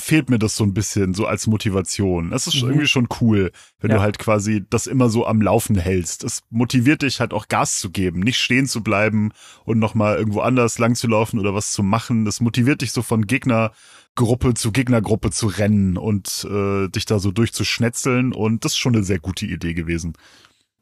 fehlt 0.00 0.30
mir 0.30 0.38
das 0.38 0.56
so 0.56 0.64
ein 0.64 0.74
bisschen, 0.74 1.14
so 1.14 1.26
als 1.26 1.46
Motivation. 1.46 2.30
Das 2.30 2.46
ist 2.46 2.62
mhm. 2.62 2.70
irgendwie 2.70 2.86
schon 2.86 3.08
cool, 3.20 3.52
wenn 3.80 3.90
ja. 3.90 3.96
du 3.96 4.02
halt 4.02 4.18
quasi 4.18 4.64
das 4.68 4.86
immer 4.86 5.08
so 5.08 5.26
am 5.26 5.40
Laufen 5.40 5.76
hältst. 5.76 6.24
Es 6.24 6.42
motiviert 6.50 7.02
dich 7.02 7.20
halt 7.20 7.32
auch 7.32 7.48
Gas 7.48 7.78
zu 7.78 7.90
geben, 7.90 8.20
nicht 8.20 8.38
stehen 8.38 8.66
zu 8.66 8.82
bleiben 8.82 9.30
und 9.64 9.78
nochmal 9.78 10.16
irgendwo 10.16 10.40
anders 10.40 10.78
lang 10.78 10.94
zu 10.94 11.06
laufen 11.08 11.38
oder 11.38 11.54
was 11.54 11.72
zu 11.72 11.82
machen. 11.82 12.24
Das 12.24 12.40
motiviert 12.40 12.82
dich 12.82 12.92
so 12.92 13.02
von 13.02 13.26
Gegnergruppe 13.26 14.54
zu 14.54 14.72
Gegnergruppe 14.72 15.30
zu 15.30 15.46
rennen 15.46 15.96
und 15.96 16.46
äh, 16.50 16.88
dich 16.88 17.06
da 17.06 17.18
so 17.18 17.30
durchzuschnetzeln 17.30 18.32
und 18.32 18.64
das 18.64 18.72
ist 18.72 18.78
schon 18.78 18.94
eine 18.94 19.04
sehr 19.04 19.20
gute 19.20 19.46
Idee 19.46 19.74
gewesen. 19.74 20.14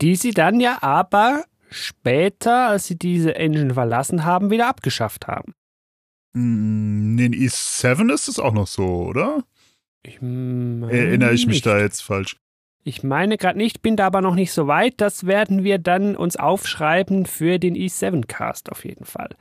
Die 0.00 0.16
sie 0.16 0.30
dann 0.30 0.60
ja 0.60 0.78
aber 0.82 1.44
später, 1.68 2.68
als 2.68 2.86
sie 2.86 2.98
diese 2.98 3.34
Engine 3.34 3.74
verlassen 3.74 4.24
haben, 4.24 4.50
wieder 4.50 4.68
abgeschafft 4.68 5.26
haben. 5.26 5.54
In 6.34 7.16
den 7.16 7.34
E7 7.34 8.12
ist 8.12 8.28
es 8.28 8.38
auch 8.38 8.52
noch 8.52 8.66
so, 8.66 8.86
oder? 8.86 9.44
Ich 10.02 10.16
Erinnere 10.16 11.32
ich 11.32 11.46
mich 11.46 11.56
nicht. 11.56 11.66
da 11.66 11.78
jetzt 11.78 12.02
falsch? 12.02 12.36
Ich 12.82 13.02
meine 13.02 13.36
gerade 13.36 13.58
nicht, 13.58 13.82
bin 13.82 13.96
da 13.96 14.06
aber 14.06 14.22
noch 14.22 14.34
nicht 14.34 14.52
so 14.52 14.66
weit. 14.66 14.94
Das 15.00 15.26
werden 15.26 15.64
wir 15.64 15.78
dann 15.78 16.16
uns 16.16 16.36
aufschreiben 16.36 17.26
für 17.26 17.58
den 17.58 17.74
E7-Cast 17.74 18.72
auf 18.72 18.84
jeden 18.84 19.04
Fall. 19.04 19.36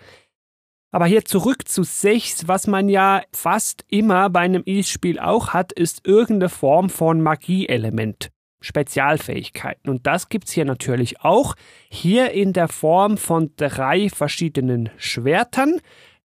Aber 0.91 1.06
hier 1.06 1.23
zurück 1.23 1.67
zu 1.67 1.84
6, 1.84 2.47
was 2.47 2.67
man 2.67 2.89
ja 2.89 3.21
fast 3.32 3.86
immer 3.88 4.30
bei 4.30 4.41
einem 4.41 4.63
E-Spiel 4.65 5.19
auch 5.19 5.49
hat, 5.49 5.71
ist 5.71 6.06
irgendeine 6.06 6.49
Form 6.49 6.89
von 6.89 7.21
Magieelement. 7.21 8.32
Spezialfähigkeiten. 8.62 9.89
Und 9.89 10.06
das 10.06 10.28
gibt's 10.28 10.52
hier 10.52 10.65
natürlich 10.65 11.21
auch. 11.21 11.56
Hier 11.89 12.32
in 12.32 12.52
der 12.52 12.67
Form 12.67 13.17
von 13.17 13.54
drei 13.56 14.10
verschiedenen 14.10 14.89
Schwertern 14.97 15.80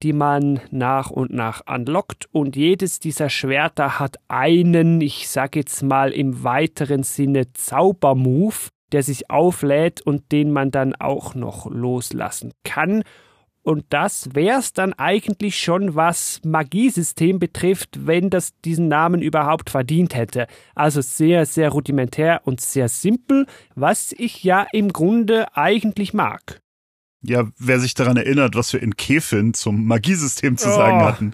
die 0.04 0.14
man 0.14 0.60
nach 0.72 1.10
und 1.10 1.32
nach 1.32 1.66
anlockt 1.66 2.28
und 2.32 2.56
jedes 2.56 3.00
dieser 3.00 3.30
Schwerter 3.30 4.00
hat 4.00 4.18
einen, 4.28 5.02
ich 5.02 5.30
sag 5.30 5.56
jetzt 5.56 5.84
mal 5.84 6.12
im 6.12 6.44
weiteren 6.44 7.04
Sinne 7.04 7.54
Zaubermove, 7.54 8.70
der 8.92 9.04
sich 9.04 9.30
auflädt 9.30 10.02
und 10.02 10.32
den 10.32 10.52
man 10.52 10.72
dann 10.72 10.96
auch 10.96 11.36
noch 11.36 11.70
loslassen 11.70 12.54
kann. 12.64 13.04
Und 13.64 13.86
das 13.90 14.34
wär's 14.34 14.74
dann 14.74 14.94
eigentlich 14.94 15.60
schon, 15.60 15.94
was 15.94 16.42
Magiesystem 16.44 17.38
betrifft, 17.38 18.08
wenn 18.08 18.32
das 18.32 18.60
diesen 18.66 18.88
Namen 18.88 19.22
überhaupt 19.22 19.70
verdient 19.70 20.16
hätte. 20.16 20.48
Also 20.74 21.02
sehr, 21.02 21.46
sehr 21.46 21.70
rudimentär 21.70 22.42
und 22.46 22.60
sehr 22.60 22.90
simpel, 22.90 23.46
was 23.76 24.14
ich 24.18 24.44
ja 24.44 24.66
im 24.72 24.92
Grunde 24.92 25.56
eigentlich 25.56 26.14
mag. 26.14 26.60
Ja, 27.24 27.48
wer 27.60 27.80
sich 27.80 27.94
daran 27.94 28.18
erinnert, 28.18 28.56
was 28.56 28.74
wir 28.74 28.82
in 28.82 28.96
Kefin 28.96 29.54
zum 29.54 29.86
Magiesystem 29.86 30.58
zu 30.58 30.70
sagen 30.70 31.02
Oh. 31.02 31.06
hatten, 31.06 31.34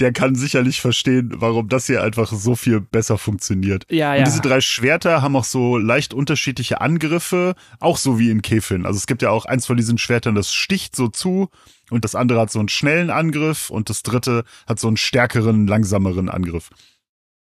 der 0.00 0.12
kann 0.12 0.34
sicherlich 0.34 0.80
verstehen, 0.80 1.32
warum 1.36 1.68
das 1.68 1.86
hier 1.86 2.02
einfach 2.02 2.32
so 2.32 2.56
viel 2.56 2.80
besser 2.80 3.16
funktioniert. 3.18 3.86
Ja, 3.90 4.12
Und 4.12 4.18
ja. 4.18 4.24
diese 4.24 4.40
drei 4.40 4.60
Schwerter 4.60 5.22
haben 5.22 5.36
auch 5.36 5.44
so 5.44 5.76
leicht 5.78 6.14
unterschiedliche 6.14 6.80
Angriffe, 6.80 7.54
auch 7.80 7.96
so 7.96 8.18
wie 8.18 8.30
in 8.30 8.42
Kefin. 8.42 8.86
Also 8.86 8.96
es 8.96 9.06
gibt 9.06 9.22
ja 9.22 9.30
auch 9.30 9.44
eins 9.46 9.66
von 9.66 9.76
diesen 9.76 9.98
Schwertern, 9.98 10.34
das 10.34 10.52
sticht 10.52 10.96
so 10.96 11.08
zu 11.08 11.48
und 11.90 12.04
das 12.04 12.14
andere 12.16 12.40
hat 12.40 12.50
so 12.50 12.58
einen 12.58 12.68
schnellen 12.68 13.10
Angriff 13.10 13.70
und 13.70 13.88
das 13.90 14.02
dritte 14.02 14.44
hat 14.66 14.80
so 14.80 14.88
einen 14.88 14.96
stärkeren, 14.96 15.66
langsameren 15.68 16.28
Angriff. 16.28 16.70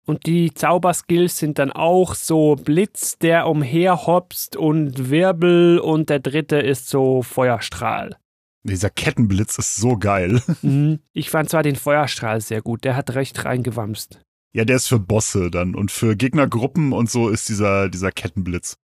Und 0.06 0.26
die 0.26 0.52
Zauberskills 0.52 1.38
sind 1.38 1.58
dann 1.58 1.72
auch 1.72 2.14
so 2.14 2.56
Blitz, 2.56 3.18
der 3.18 3.46
umherhopst 3.48 4.56
und 4.56 5.10
Wirbel 5.10 5.78
und 5.78 6.10
der 6.10 6.20
dritte 6.20 6.56
ist 6.56 6.88
so 6.88 7.22
Feuerstrahl. 7.22 8.16
Dieser 8.64 8.90
Kettenblitz 8.90 9.58
ist 9.58 9.76
so 9.76 9.96
geil. 9.96 10.42
Mhm. 10.62 11.00
Ich 11.12 11.30
fand 11.30 11.50
zwar 11.50 11.62
den 11.62 11.76
Feuerstrahl 11.76 12.40
sehr 12.40 12.62
gut, 12.62 12.84
der 12.84 12.96
hat 12.96 13.14
recht 13.14 13.44
reingewamst. 13.44 14.20
Ja, 14.54 14.64
der 14.64 14.76
ist 14.76 14.88
für 14.88 14.98
Bosse 14.98 15.50
dann 15.50 15.74
und 15.74 15.90
für 15.90 16.16
Gegnergruppen 16.16 16.92
und 16.92 17.10
so 17.10 17.28
ist 17.28 17.48
dieser, 17.48 17.88
dieser 17.88 18.12
Kettenblitz. 18.12 18.78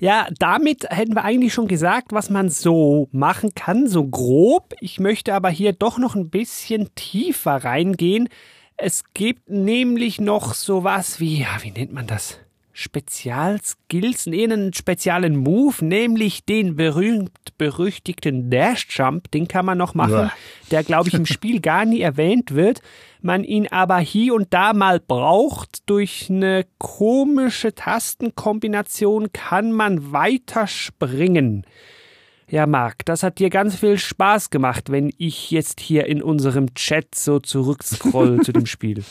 Ja, 0.00 0.26
damit 0.38 0.86
hätten 0.90 1.14
wir 1.14 1.22
eigentlich 1.22 1.54
schon 1.54 1.68
gesagt, 1.68 2.12
was 2.12 2.28
man 2.28 2.48
so 2.48 3.08
machen 3.12 3.54
kann, 3.54 3.86
so 3.86 4.04
grob. 4.04 4.74
Ich 4.80 4.98
möchte 4.98 5.34
aber 5.34 5.50
hier 5.50 5.72
doch 5.72 5.98
noch 5.98 6.16
ein 6.16 6.30
bisschen 6.30 6.92
tiefer 6.96 7.56
reingehen. 7.64 8.28
Es 8.76 9.04
gibt 9.14 9.48
nämlich 9.48 10.20
noch 10.20 10.54
sowas 10.54 11.20
wie, 11.20 11.40
ja, 11.40 11.58
wie 11.62 11.70
nennt 11.70 11.92
man 11.92 12.06
das? 12.06 12.38
Spezialskills, 12.76 14.26
nee, 14.26 14.42
einen 14.42 14.74
speziellen 14.74 15.36
Move, 15.36 15.84
nämlich 15.84 16.44
den 16.44 16.74
berühmt-berüchtigten 16.74 18.50
Dash-Jump, 18.50 19.30
den 19.30 19.46
kann 19.46 19.64
man 19.64 19.78
noch 19.78 19.94
machen, 19.94 20.14
Uah. 20.14 20.32
der, 20.72 20.82
glaube 20.82 21.08
ich, 21.08 21.14
im 21.14 21.24
Spiel 21.24 21.60
gar 21.60 21.84
nie 21.84 22.00
erwähnt 22.00 22.52
wird, 22.52 22.82
man 23.20 23.44
ihn 23.44 23.68
aber 23.68 23.98
hier 23.98 24.34
und 24.34 24.52
da 24.52 24.72
mal 24.72 24.98
braucht. 24.98 25.88
Durch 25.88 26.26
eine 26.28 26.66
komische 26.78 27.76
Tastenkombination 27.76 29.32
kann 29.32 29.70
man 29.70 30.10
weiter 30.10 30.66
springen. 30.66 31.64
Ja, 32.48 32.66
Marc, 32.66 33.04
das 33.06 33.22
hat 33.22 33.38
dir 33.38 33.50
ganz 33.50 33.76
viel 33.76 33.98
Spaß 33.98 34.50
gemacht, 34.50 34.90
wenn 34.90 35.10
ich 35.18 35.50
jetzt 35.50 35.80
hier 35.80 36.06
in 36.06 36.22
unserem 36.22 36.74
Chat 36.74 37.14
so 37.14 37.40
zurückscroll 37.40 38.40
zu 38.44 38.52
dem 38.52 38.66
Spiel. 38.66 39.04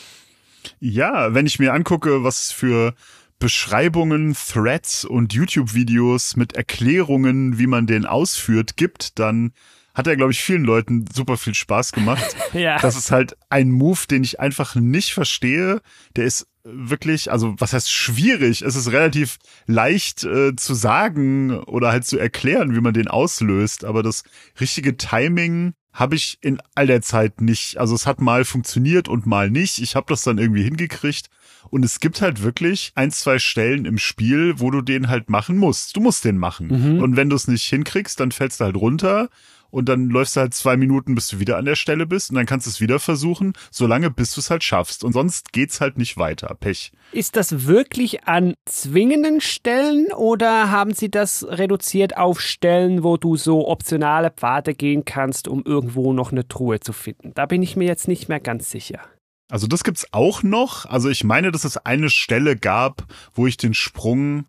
Ja, 0.80 1.34
wenn 1.34 1.46
ich 1.46 1.58
mir 1.58 1.72
angucke, 1.72 2.24
was 2.24 2.52
für 2.52 2.94
Beschreibungen, 3.38 4.34
Threads 4.34 5.04
und 5.04 5.34
YouTube-Videos 5.34 6.36
mit 6.36 6.54
Erklärungen, 6.54 7.58
wie 7.58 7.66
man 7.66 7.86
den 7.86 8.06
ausführt, 8.06 8.76
gibt, 8.76 9.18
dann 9.18 9.52
hat 9.94 10.06
er, 10.06 10.16
glaube 10.16 10.32
ich, 10.32 10.42
vielen 10.42 10.64
Leuten 10.64 11.04
super 11.12 11.36
viel 11.36 11.54
Spaß 11.54 11.92
gemacht. 11.92 12.36
Ja. 12.52 12.78
Das 12.78 12.94
ist 12.96 13.10
halt 13.10 13.36
ein 13.50 13.72
Move, 13.72 14.06
den 14.08 14.22
ich 14.22 14.38
einfach 14.38 14.76
nicht 14.76 15.12
verstehe. 15.12 15.80
Der 16.14 16.24
ist 16.24 16.46
wirklich, 16.64 17.30
also 17.30 17.54
was 17.58 17.72
heißt 17.72 17.92
schwierig? 17.92 18.62
Es 18.62 18.74
ist 18.74 18.90
relativ 18.90 19.38
leicht 19.66 20.24
äh, 20.24 20.56
zu 20.56 20.74
sagen 20.74 21.58
oder 21.58 21.92
halt 21.92 22.06
zu 22.06 22.18
erklären, 22.18 22.74
wie 22.74 22.80
man 22.80 22.94
den 22.94 23.08
auslöst, 23.08 23.84
aber 23.84 24.02
das 24.02 24.24
richtige 24.58 24.96
Timing 24.96 25.74
habe 25.92 26.16
ich 26.16 26.38
in 26.40 26.58
all 26.74 26.88
der 26.88 27.02
Zeit 27.02 27.40
nicht. 27.40 27.78
Also 27.78 27.94
es 27.94 28.06
hat 28.06 28.20
mal 28.20 28.44
funktioniert 28.44 29.08
und 29.08 29.26
mal 29.26 29.48
nicht. 29.48 29.78
Ich 29.78 29.94
habe 29.94 30.06
das 30.08 30.22
dann 30.22 30.38
irgendwie 30.38 30.64
hingekriegt. 30.64 31.28
Und 31.70 31.84
es 31.84 32.00
gibt 32.00 32.20
halt 32.20 32.42
wirklich 32.42 32.92
ein, 32.94 33.10
zwei 33.10 33.38
Stellen 33.38 33.84
im 33.84 33.98
Spiel, 33.98 34.54
wo 34.58 34.70
du 34.70 34.82
den 34.82 35.08
halt 35.08 35.30
machen 35.30 35.56
musst. 35.56 35.96
Du 35.96 36.00
musst 36.00 36.24
den 36.24 36.36
machen. 36.36 36.68
Und 37.00 37.16
wenn 37.16 37.30
du 37.30 37.36
es 37.36 37.48
nicht 37.48 37.64
hinkriegst, 37.64 38.18
dann 38.18 38.32
fällst 38.32 38.60
du 38.60 38.64
halt 38.64 38.76
runter. 38.76 39.28
Und 39.74 39.88
dann 39.88 40.08
läufst 40.08 40.36
du 40.36 40.40
halt 40.40 40.54
zwei 40.54 40.76
Minuten, 40.76 41.16
bis 41.16 41.26
du 41.26 41.40
wieder 41.40 41.56
an 41.56 41.64
der 41.64 41.74
Stelle 41.74 42.06
bist 42.06 42.30
und 42.30 42.36
dann 42.36 42.46
kannst 42.46 42.66
du 42.66 42.70
es 42.70 42.80
wieder 42.80 43.00
versuchen, 43.00 43.54
solange 43.72 44.08
bis 44.08 44.32
du 44.32 44.40
es 44.40 44.48
halt 44.48 44.62
schaffst. 44.62 45.02
Und 45.02 45.12
sonst 45.12 45.52
geht's 45.52 45.80
halt 45.80 45.98
nicht 45.98 46.16
weiter. 46.16 46.56
Pech. 46.60 46.92
Ist 47.10 47.34
das 47.34 47.66
wirklich 47.66 48.22
an 48.24 48.54
zwingenden 48.66 49.40
Stellen 49.40 50.12
oder 50.12 50.70
haben 50.70 50.94
Sie 50.94 51.10
das 51.10 51.44
reduziert 51.48 52.16
auf 52.16 52.40
Stellen, 52.40 53.02
wo 53.02 53.16
du 53.16 53.34
so 53.34 53.66
optionale 53.66 54.30
Pfade 54.30 54.74
gehen 54.74 55.04
kannst, 55.04 55.48
um 55.48 55.64
irgendwo 55.64 56.12
noch 56.12 56.30
eine 56.30 56.46
Truhe 56.46 56.78
zu 56.78 56.92
finden? 56.92 57.32
Da 57.34 57.46
bin 57.46 57.60
ich 57.60 57.74
mir 57.74 57.88
jetzt 57.88 58.06
nicht 58.06 58.28
mehr 58.28 58.40
ganz 58.40 58.70
sicher. 58.70 59.00
Also 59.50 59.66
das 59.66 59.82
gibt's 59.82 60.06
auch 60.12 60.44
noch. 60.44 60.86
Also 60.86 61.08
ich 61.08 61.24
meine, 61.24 61.50
dass 61.50 61.64
es 61.64 61.78
eine 61.78 62.10
Stelle 62.10 62.56
gab, 62.56 63.06
wo 63.34 63.48
ich 63.48 63.56
den 63.56 63.74
Sprung 63.74 64.44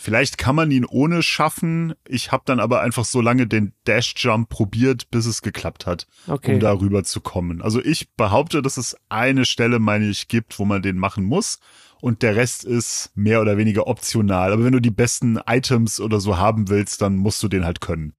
Vielleicht 0.00 0.38
kann 0.38 0.54
man 0.54 0.70
ihn 0.70 0.84
ohne 0.84 1.24
schaffen. 1.24 1.92
Ich 2.06 2.30
habe 2.30 2.44
dann 2.46 2.60
aber 2.60 2.82
einfach 2.82 3.04
so 3.04 3.20
lange 3.20 3.48
den 3.48 3.72
Dash 3.84 4.14
Jump 4.16 4.48
probiert, 4.48 5.10
bis 5.10 5.26
es 5.26 5.42
geklappt 5.42 5.86
hat, 5.86 6.06
Okay. 6.28 6.54
um 6.54 6.60
darüber 6.60 7.02
zu 7.02 7.20
kommen. 7.20 7.60
Also 7.60 7.82
ich 7.84 8.14
behaupte, 8.14 8.62
dass 8.62 8.76
es 8.76 8.96
eine 9.08 9.44
Stelle, 9.44 9.80
meine 9.80 10.08
ich, 10.08 10.28
gibt, 10.28 10.58
wo 10.60 10.64
man 10.64 10.82
den 10.82 10.98
machen 10.98 11.24
muss. 11.24 11.58
Und 12.00 12.22
der 12.22 12.36
Rest 12.36 12.64
ist 12.64 13.10
mehr 13.16 13.40
oder 13.40 13.56
weniger 13.56 13.88
optional. 13.88 14.52
Aber 14.52 14.64
wenn 14.64 14.72
du 14.72 14.80
die 14.80 14.92
besten 14.92 15.40
Items 15.48 15.98
oder 16.00 16.20
so 16.20 16.38
haben 16.38 16.68
willst, 16.68 17.02
dann 17.02 17.16
musst 17.16 17.42
du 17.42 17.48
den 17.48 17.64
halt 17.64 17.80
können. 17.80 18.14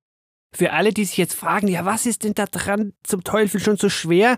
Für 0.54 0.74
alle, 0.74 0.92
die 0.92 1.06
sich 1.06 1.16
jetzt 1.16 1.36
fragen, 1.36 1.70
ja, 1.70 1.86
was 1.86 2.06
ist 2.06 2.26
denn 2.26 2.34
da 2.34 2.46
dran 2.46 2.92
zum 3.04 3.24
Teufel 3.24 3.62
schon 3.62 3.78
so 3.78 3.88
schwer? 3.88 4.38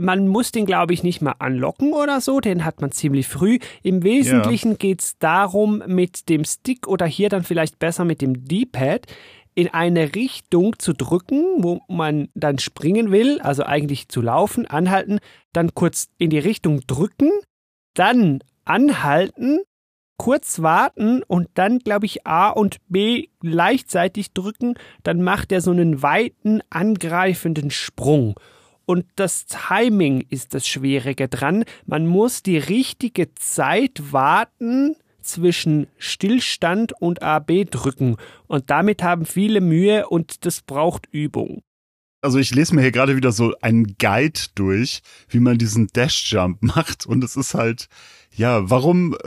Man 0.00 0.28
muss 0.28 0.52
den, 0.52 0.64
glaube 0.64 0.94
ich, 0.94 1.02
nicht 1.02 1.20
mal 1.20 1.34
anlocken 1.40 1.92
oder 1.92 2.20
so, 2.20 2.38
den 2.38 2.64
hat 2.64 2.80
man 2.80 2.92
ziemlich 2.92 3.26
früh. 3.26 3.58
Im 3.82 4.04
Wesentlichen 4.04 4.78
geht's 4.78 5.18
darum, 5.18 5.82
mit 5.86 6.28
dem 6.28 6.44
Stick 6.44 6.86
oder 6.86 7.04
hier 7.04 7.28
dann 7.28 7.42
vielleicht 7.42 7.80
besser 7.80 8.04
mit 8.04 8.22
dem 8.22 8.44
D-Pad 8.46 9.06
in 9.56 9.66
eine 9.66 10.14
Richtung 10.14 10.78
zu 10.78 10.92
drücken, 10.92 11.64
wo 11.64 11.80
man 11.88 12.28
dann 12.34 12.60
springen 12.60 13.10
will, 13.10 13.40
also 13.40 13.64
eigentlich 13.64 14.08
zu 14.08 14.22
laufen, 14.22 14.68
anhalten, 14.68 15.18
dann 15.52 15.74
kurz 15.74 16.08
in 16.16 16.30
die 16.30 16.38
Richtung 16.38 16.82
drücken, 16.86 17.32
dann 17.94 18.38
anhalten, 18.64 19.58
kurz 20.16 20.62
warten 20.62 21.24
und 21.24 21.48
dann, 21.54 21.80
glaube 21.80 22.06
ich, 22.06 22.24
A 22.24 22.50
und 22.50 22.76
B 22.88 23.30
gleichzeitig 23.40 24.32
drücken, 24.32 24.74
dann 25.02 25.22
macht 25.22 25.50
er 25.50 25.60
so 25.60 25.72
einen 25.72 26.02
weiten, 26.02 26.60
angreifenden 26.70 27.72
Sprung. 27.72 28.38
Und 28.88 29.04
das 29.16 29.44
Timing 29.44 30.24
ist 30.30 30.54
das 30.54 30.66
Schwierige 30.66 31.28
dran. 31.28 31.66
Man 31.84 32.06
muss 32.06 32.42
die 32.42 32.56
richtige 32.56 33.34
Zeit 33.34 34.00
warten 34.12 34.96
zwischen 35.20 35.88
Stillstand 35.98 36.94
und 36.98 37.22
AB 37.22 37.66
drücken. 37.70 38.16
Und 38.46 38.70
damit 38.70 39.02
haben 39.02 39.26
viele 39.26 39.60
Mühe 39.60 40.08
und 40.08 40.46
das 40.46 40.62
braucht 40.62 41.06
Übung. 41.12 41.60
Also 42.22 42.38
ich 42.38 42.54
lese 42.54 42.74
mir 42.74 42.80
hier 42.80 42.90
gerade 42.90 43.14
wieder 43.14 43.30
so 43.30 43.52
einen 43.60 43.98
Guide 43.98 44.40
durch, 44.54 45.02
wie 45.28 45.40
man 45.40 45.58
diesen 45.58 45.88
Dash 45.88 46.32
Jump 46.32 46.62
macht. 46.62 47.04
Und 47.04 47.22
es 47.22 47.36
ist 47.36 47.52
halt, 47.52 47.90
ja, 48.36 48.70
warum, 48.70 49.18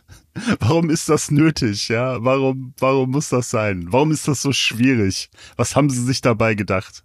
warum 0.60 0.88
ist 0.88 1.10
das 1.10 1.30
nötig? 1.30 1.88
Ja, 1.88 2.24
warum, 2.24 2.72
warum 2.78 3.10
muss 3.10 3.28
das 3.28 3.50
sein? 3.50 3.84
Warum 3.90 4.12
ist 4.12 4.28
das 4.28 4.40
so 4.40 4.54
schwierig? 4.54 5.28
Was 5.56 5.76
haben 5.76 5.90
sie 5.90 6.02
sich 6.02 6.22
dabei 6.22 6.54
gedacht? 6.54 7.04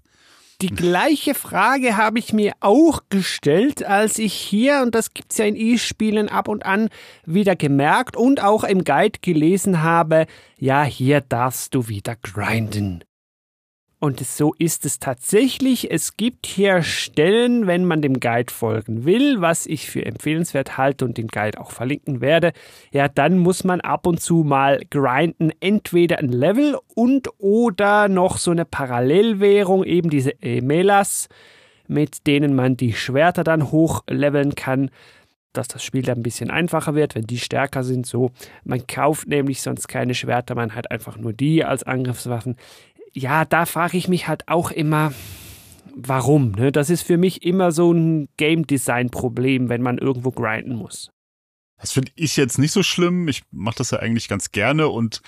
Die 0.61 0.69
gleiche 0.69 1.35
Frage 1.35 1.97
habe 1.97 2.17
ich 2.17 2.31
mir 2.31 2.53
auch 2.61 3.01
gestellt, 3.09 3.83
als 3.83 4.17
ich 4.19 4.33
hier, 4.33 4.81
und 4.83 4.95
das 4.95 5.13
gibt's 5.13 5.37
ja 5.37 5.45
in 5.45 5.55
E-Spielen 5.57 6.29
ab 6.29 6.47
und 6.47 6.65
an, 6.65 6.89
wieder 7.25 7.57
gemerkt 7.57 8.15
und 8.15 8.41
auch 8.41 8.63
im 8.63 8.85
Guide 8.85 9.19
gelesen 9.21 9.83
habe, 9.83 10.27
ja, 10.57 10.83
hier 10.83 11.19
darfst 11.19 11.75
du 11.75 11.89
wieder 11.89 12.15
grinden. 12.15 13.03
Und 13.99 14.19
so 14.19 14.53
ist 14.59 14.85
es 14.85 14.99
tatsächlich. 14.99 15.89
Es 15.89 16.17
gibt 16.17 16.45
hier 16.45 16.83
Stellen, 16.83 17.65
wenn 17.65 17.85
man 17.85 18.01
dem 18.01 18.19
Guide 18.19 18.51
folgen 18.51 19.05
will, 19.05 19.41
was 19.41 19.65
ich 19.65 19.89
für 19.89 20.05
empfehlenswert 20.05 20.77
halte 20.77 21.05
und 21.05 21.17
den 21.17 21.27
Guide 21.27 21.59
auch 21.59 21.71
verlinken 21.71 22.19
werde. 22.19 22.51
Ja, 22.91 23.07
dann 23.07 23.37
muss 23.37 23.63
man 23.63 23.81
ab 23.81 24.05
und 24.05 24.19
zu 24.19 24.43
mal 24.43 24.81
grinden, 24.89 25.51
entweder 25.59 26.19
ein 26.19 26.29
Level 26.29 26.77
und 26.93 27.29
oder 27.37 28.09
noch 28.09 28.37
so 28.37 28.51
eine 28.51 28.65
Parallelwährung, 28.65 29.83
eben 29.83 30.09
diese 30.09 30.41
Emelas, 30.41 31.29
mit 31.87 32.27
denen 32.27 32.53
man 32.53 32.77
die 32.77 32.93
Schwerter 32.93 33.43
dann 33.43 33.71
hochleveln 33.71 34.55
kann 34.55 34.89
dass 35.57 35.69
das 35.69 35.83
Spiel 35.83 36.01
dann 36.01 36.19
ein 36.19 36.23
bisschen 36.23 36.51
einfacher 36.51 36.95
wird, 36.95 37.15
wenn 37.15 37.25
die 37.25 37.37
stärker 37.37 37.83
sind. 37.83 38.05
So, 38.05 38.31
man 38.65 38.85
kauft 38.87 39.29
nämlich 39.29 39.61
sonst 39.61 39.87
keine 39.87 40.13
Schwerter, 40.13 40.53
man 40.53 40.75
hat 40.75 40.91
einfach 40.91 41.17
nur 41.17 41.31
die 41.33 41.63
als 41.63 41.83
Angriffswaffen 41.83 42.57
ja, 43.15 43.45
da 43.45 43.65
frage 43.65 43.97
ich 43.97 44.07
mich 44.07 44.27
halt 44.27 44.47
auch 44.47 44.71
immer, 44.71 45.13
warum. 45.95 46.51
Ne? 46.51 46.71
Das 46.71 46.89
ist 46.89 47.01
für 47.01 47.17
mich 47.17 47.43
immer 47.43 47.71
so 47.71 47.91
ein 47.91 48.27
Game 48.37 48.67
Design 48.67 49.09
Problem, 49.09 49.69
wenn 49.69 49.81
man 49.81 49.97
irgendwo 49.97 50.31
grinden 50.31 50.75
muss. 50.75 51.09
Das 51.77 51.93
finde 51.93 52.11
ich 52.15 52.37
jetzt 52.37 52.59
nicht 52.59 52.71
so 52.71 52.83
schlimm. 52.83 53.27
Ich 53.27 53.43
mache 53.51 53.77
das 53.77 53.91
ja 53.91 53.99
eigentlich 53.99 54.27
ganz 54.27 54.51
gerne 54.51 54.89
und 54.89 55.21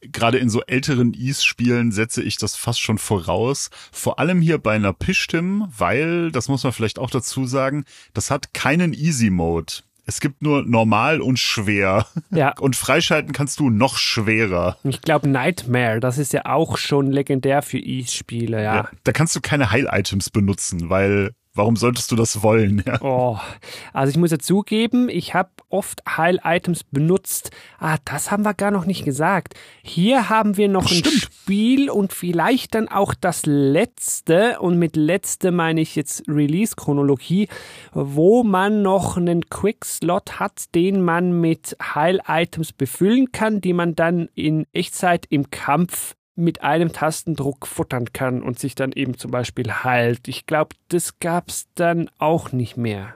gerade 0.00 0.38
in 0.38 0.48
so 0.48 0.62
älteren 0.62 1.14
Ease-Spielen 1.14 1.92
setze 1.92 2.22
ich 2.22 2.36
das 2.36 2.56
fast 2.56 2.80
schon 2.80 2.98
voraus. 2.98 3.70
Vor 3.92 4.18
allem 4.18 4.40
hier 4.40 4.58
bei 4.58 4.74
einer 4.74 4.92
Pishtim, 4.92 5.66
weil, 5.76 6.30
das 6.32 6.48
muss 6.48 6.64
man 6.64 6.72
vielleicht 6.72 6.98
auch 6.98 7.10
dazu 7.10 7.46
sagen, 7.46 7.84
das 8.14 8.30
hat 8.30 8.54
keinen 8.54 8.92
Easy-Mode. 8.92 9.82
Es 10.08 10.20
gibt 10.20 10.40
nur 10.40 10.62
normal 10.62 11.20
und 11.20 11.38
schwer. 11.38 12.06
Ja. 12.30 12.54
Und 12.60 12.76
freischalten 12.76 13.32
kannst 13.32 13.58
du 13.58 13.70
noch 13.70 13.96
schwerer. 13.98 14.78
Ich 14.84 15.02
glaube, 15.02 15.28
Nightmare, 15.28 15.98
das 15.98 16.18
ist 16.18 16.32
ja 16.32 16.46
auch 16.46 16.78
schon 16.78 17.10
legendär 17.10 17.60
für 17.62 17.78
E-Spiele, 17.78 18.62
ja. 18.62 18.74
ja. 18.76 18.88
Da 19.02 19.12
kannst 19.12 19.34
du 19.34 19.40
keine 19.40 19.72
Heil-Items 19.72 20.30
benutzen, 20.30 20.88
weil 20.90 21.32
Warum 21.56 21.76
solltest 21.76 22.10
du 22.12 22.16
das 22.16 22.42
wollen? 22.42 22.82
Ja. 22.86 23.00
Oh, 23.00 23.38
also 23.92 24.10
ich 24.10 24.16
muss 24.16 24.30
ja 24.30 24.38
zugeben, 24.38 25.08
ich 25.08 25.34
habe 25.34 25.50
oft 25.68 26.02
Heil-Items 26.06 26.84
benutzt. 26.84 27.50
Ah, 27.78 27.96
das 28.04 28.30
haben 28.30 28.44
wir 28.44 28.54
gar 28.54 28.70
noch 28.70 28.84
nicht 28.84 29.04
gesagt. 29.04 29.54
Hier 29.82 30.28
haben 30.28 30.56
wir 30.56 30.68
noch 30.68 30.86
Ach, 30.86 30.90
ein 30.90 30.98
stimmt. 30.98 31.22
Spiel 31.22 31.90
und 31.90 32.12
vielleicht 32.12 32.74
dann 32.74 32.88
auch 32.88 33.14
das 33.14 33.46
letzte, 33.46 34.60
und 34.60 34.78
mit 34.78 34.96
letzte 34.96 35.50
meine 35.50 35.80
ich 35.80 35.96
jetzt 35.96 36.28
Release-Chronologie, 36.28 37.48
wo 37.92 38.42
man 38.42 38.82
noch 38.82 39.16
einen 39.16 39.48
Quick-Slot 39.48 40.38
hat, 40.38 40.74
den 40.74 41.02
man 41.02 41.40
mit 41.40 41.76
Heil-Items 41.82 42.72
befüllen 42.72 43.32
kann, 43.32 43.60
die 43.60 43.72
man 43.72 43.94
dann 43.94 44.28
in 44.34 44.66
Echtzeit 44.72 45.26
im 45.30 45.50
Kampf 45.50 46.14
mit 46.36 46.62
einem 46.62 46.92
Tastendruck 46.92 47.66
futtern 47.66 48.12
kann 48.12 48.42
und 48.42 48.58
sich 48.58 48.74
dann 48.74 48.92
eben 48.92 49.16
zum 49.16 49.30
Beispiel 49.30 49.72
heilt. 49.72 50.28
Ich 50.28 50.46
glaube, 50.46 50.76
das 50.88 51.18
gab's 51.18 51.66
dann 51.74 52.10
auch 52.18 52.52
nicht 52.52 52.76
mehr. 52.76 53.14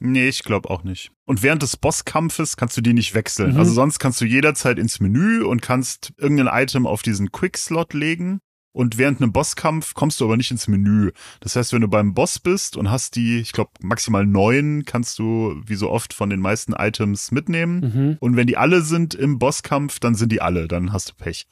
Nee, 0.00 0.28
ich 0.28 0.44
glaube 0.44 0.70
auch 0.70 0.84
nicht. 0.84 1.10
Und 1.24 1.42
während 1.42 1.62
des 1.62 1.76
Bosskampfes 1.76 2.56
kannst 2.56 2.76
du 2.76 2.80
die 2.80 2.92
nicht 2.92 3.14
wechseln. 3.14 3.54
Mhm. 3.54 3.58
Also 3.58 3.72
sonst 3.72 3.98
kannst 3.98 4.20
du 4.20 4.24
jederzeit 4.24 4.78
ins 4.78 5.00
Menü 5.00 5.42
und 5.42 5.60
kannst 5.60 6.12
irgendein 6.16 6.62
Item 6.62 6.86
auf 6.86 7.02
diesen 7.02 7.32
Quick-Slot 7.32 7.94
legen. 7.94 8.38
Und 8.72 8.96
während 8.96 9.20
einem 9.20 9.32
Bosskampf 9.32 9.94
kommst 9.94 10.20
du 10.20 10.24
aber 10.24 10.36
nicht 10.36 10.52
ins 10.52 10.68
Menü. 10.68 11.10
Das 11.40 11.56
heißt, 11.56 11.72
wenn 11.72 11.80
du 11.80 11.88
beim 11.88 12.14
Boss 12.14 12.38
bist 12.38 12.76
und 12.76 12.90
hast 12.90 13.16
die, 13.16 13.40
ich 13.40 13.50
glaube, 13.50 13.72
maximal 13.80 14.24
neun, 14.24 14.84
kannst 14.84 15.18
du 15.18 15.60
wie 15.66 15.74
so 15.74 15.90
oft 15.90 16.14
von 16.14 16.30
den 16.30 16.38
meisten 16.38 16.74
Items 16.74 17.32
mitnehmen. 17.32 17.80
Mhm. 17.80 18.16
Und 18.20 18.36
wenn 18.36 18.46
die 18.46 18.56
alle 18.56 18.82
sind 18.82 19.14
im 19.14 19.40
Bosskampf, 19.40 19.98
dann 19.98 20.14
sind 20.14 20.30
die 20.30 20.40
alle, 20.40 20.68
dann 20.68 20.92
hast 20.92 21.10
du 21.10 21.14
Pech. 21.14 21.48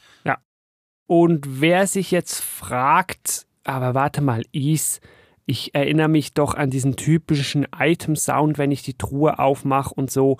Und 1.06 1.60
wer 1.60 1.86
sich 1.86 2.10
jetzt 2.10 2.40
fragt, 2.40 3.46
aber 3.64 3.94
warte 3.94 4.22
mal, 4.22 4.44
Is, 4.52 5.00
ich 5.44 5.74
erinnere 5.74 6.08
mich 6.08 6.34
doch 6.34 6.54
an 6.54 6.70
diesen 6.70 6.96
typischen 6.96 7.66
Item-Sound, 7.78 8.58
wenn 8.58 8.72
ich 8.72 8.82
die 8.82 8.98
Truhe 8.98 9.38
aufmache 9.38 9.94
und 9.94 10.10
so. 10.10 10.38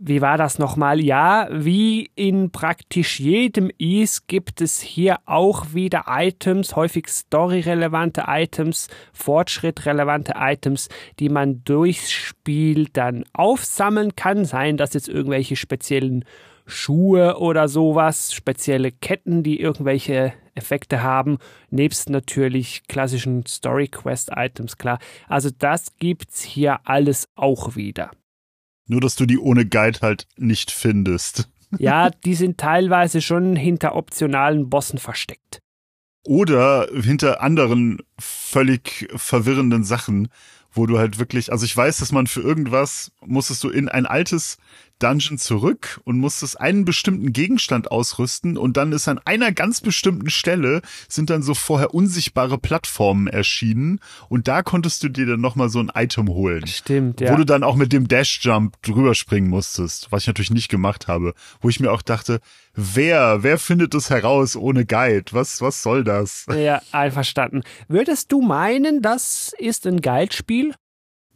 Wie 0.00 0.20
war 0.20 0.38
das 0.38 0.60
nochmal? 0.60 1.00
Ja, 1.00 1.48
wie 1.50 2.08
in 2.14 2.52
praktisch 2.52 3.18
jedem 3.18 3.68
Is 3.78 4.28
gibt 4.28 4.60
es 4.60 4.80
hier 4.80 5.18
auch 5.26 5.74
wieder 5.74 6.04
Items, 6.06 6.76
häufig 6.76 7.08
storyrelevante 7.08 8.26
Items, 8.28 8.86
fortschrittrelevante 9.12 10.34
Items, 10.36 10.88
die 11.18 11.28
man 11.28 11.64
durchs 11.64 12.12
Spiel 12.12 12.86
dann 12.92 13.24
aufsammeln 13.32 14.14
kann. 14.14 14.44
Seien 14.44 14.76
das 14.76 14.94
jetzt 14.94 15.08
irgendwelche 15.08 15.56
speziellen 15.56 16.24
Schuhe 16.68 17.38
oder 17.38 17.66
sowas, 17.66 18.32
spezielle 18.32 18.92
Ketten, 18.92 19.42
die 19.42 19.58
irgendwelche 19.58 20.34
Effekte 20.54 21.02
haben, 21.02 21.38
nebst 21.70 22.10
natürlich 22.10 22.82
klassischen 22.88 23.46
Story 23.46 23.88
Quest 23.88 24.30
Items, 24.34 24.76
klar. 24.76 24.98
Also 25.28 25.50
das 25.56 25.96
gibt's 25.98 26.42
hier 26.42 26.80
alles 26.84 27.28
auch 27.36 27.74
wieder. 27.74 28.10
Nur, 28.86 29.00
dass 29.00 29.16
du 29.16 29.26
die 29.26 29.38
ohne 29.38 29.66
Guide 29.66 30.00
halt 30.02 30.26
nicht 30.36 30.70
findest. 30.70 31.48
Ja, 31.78 32.08
die 32.08 32.34
sind 32.34 32.56
teilweise 32.56 33.20
schon 33.20 33.54
hinter 33.54 33.94
optionalen 33.94 34.70
Bossen 34.70 34.98
versteckt. 34.98 35.60
Oder 36.24 36.88
hinter 36.90 37.42
anderen 37.42 37.98
völlig 38.18 39.06
verwirrenden 39.14 39.84
Sachen, 39.84 40.28
wo 40.72 40.86
du 40.86 40.98
halt 40.98 41.18
wirklich, 41.18 41.52
also 41.52 41.66
ich 41.66 41.76
weiß, 41.76 41.98
dass 41.98 42.10
man 42.10 42.26
für 42.26 42.40
irgendwas 42.40 43.12
musstest 43.20 43.62
du 43.64 43.68
in 43.68 43.90
ein 43.90 44.06
altes 44.06 44.56
Dungeon 44.98 45.38
zurück 45.38 46.00
und 46.04 46.18
musstest 46.18 46.60
einen 46.60 46.84
bestimmten 46.84 47.32
Gegenstand 47.32 47.90
ausrüsten 47.90 48.56
und 48.56 48.76
dann 48.76 48.92
ist 48.92 49.08
an 49.08 49.20
einer 49.24 49.52
ganz 49.52 49.80
bestimmten 49.80 50.30
Stelle 50.30 50.82
sind 51.08 51.30
dann 51.30 51.42
so 51.42 51.54
vorher 51.54 51.94
unsichtbare 51.94 52.58
Plattformen 52.58 53.26
erschienen 53.26 54.00
und 54.28 54.48
da 54.48 54.62
konntest 54.62 55.02
du 55.02 55.08
dir 55.08 55.26
dann 55.26 55.40
nochmal 55.40 55.68
so 55.68 55.80
ein 55.80 55.90
Item 55.94 56.28
holen. 56.28 56.66
Stimmt, 56.66 57.20
ja. 57.20 57.32
Wo 57.32 57.36
du 57.36 57.44
dann 57.44 57.62
auch 57.62 57.76
mit 57.76 57.92
dem 57.92 58.08
Dash 58.08 58.40
Jump 58.42 58.80
drüber 58.82 59.14
springen 59.14 59.48
musstest, 59.48 60.10
was 60.10 60.22
ich 60.22 60.26
natürlich 60.26 60.50
nicht 60.50 60.68
gemacht 60.68 61.08
habe, 61.08 61.34
wo 61.60 61.68
ich 61.68 61.80
mir 61.80 61.92
auch 61.92 62.02
dachte, 62.02 62.40
wer, 62.74 63.42
wer 63.42 63.58
findet 63.58 63.94
es 63.94 64.10
heraus 64.10 64.56
ohne 64.56 64.84
Guide? 64.84 65.32
Was, 65.32 65.60
was 65.60 65.82
soll 65.82 66.04
das? 66.04 66.46
Ja, 66.54 66.80
einverstanden. 66.92 67.62
Würdest 67.88 68.32
du 68.32 68.40
meinen, 68.40 69.02
das 69.02 69.52
ist 69.58 69.86
ein 69.86 70.00
Guide-Spiel? 70.00 70.74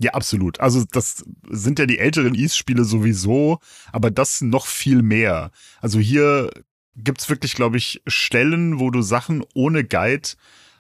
Ja, 0.03 0.15
absolut. 0.15 0.59
Also 0.59 0.83
das 0.91 1.25
sind 1.49 1.79
ja 1.79 1.87
die 1.87 2.01
älteren 2.01 2.35
Ease-Spiele 2.35 2.85
sowieso, 2.85 3.61
aber 3.93 4.11
das 4.11 4.41
noch 4.41 4.67
viel 4.67 5.01
mehr. 5.01 5.53
Also 5.81 6.01
hier 6.01 6.51
gibt's 6.97 7.29
wirklich, 7.29 7.55
glaube 7.55 7.77
ich, 7.77 8.03
Stellen, 8.09 8.81
wo 8.81 8.91
du 8.91 9.01
Sachen 9.01 9.45
ohne 9.55 9.85
Guide 9.85 10.31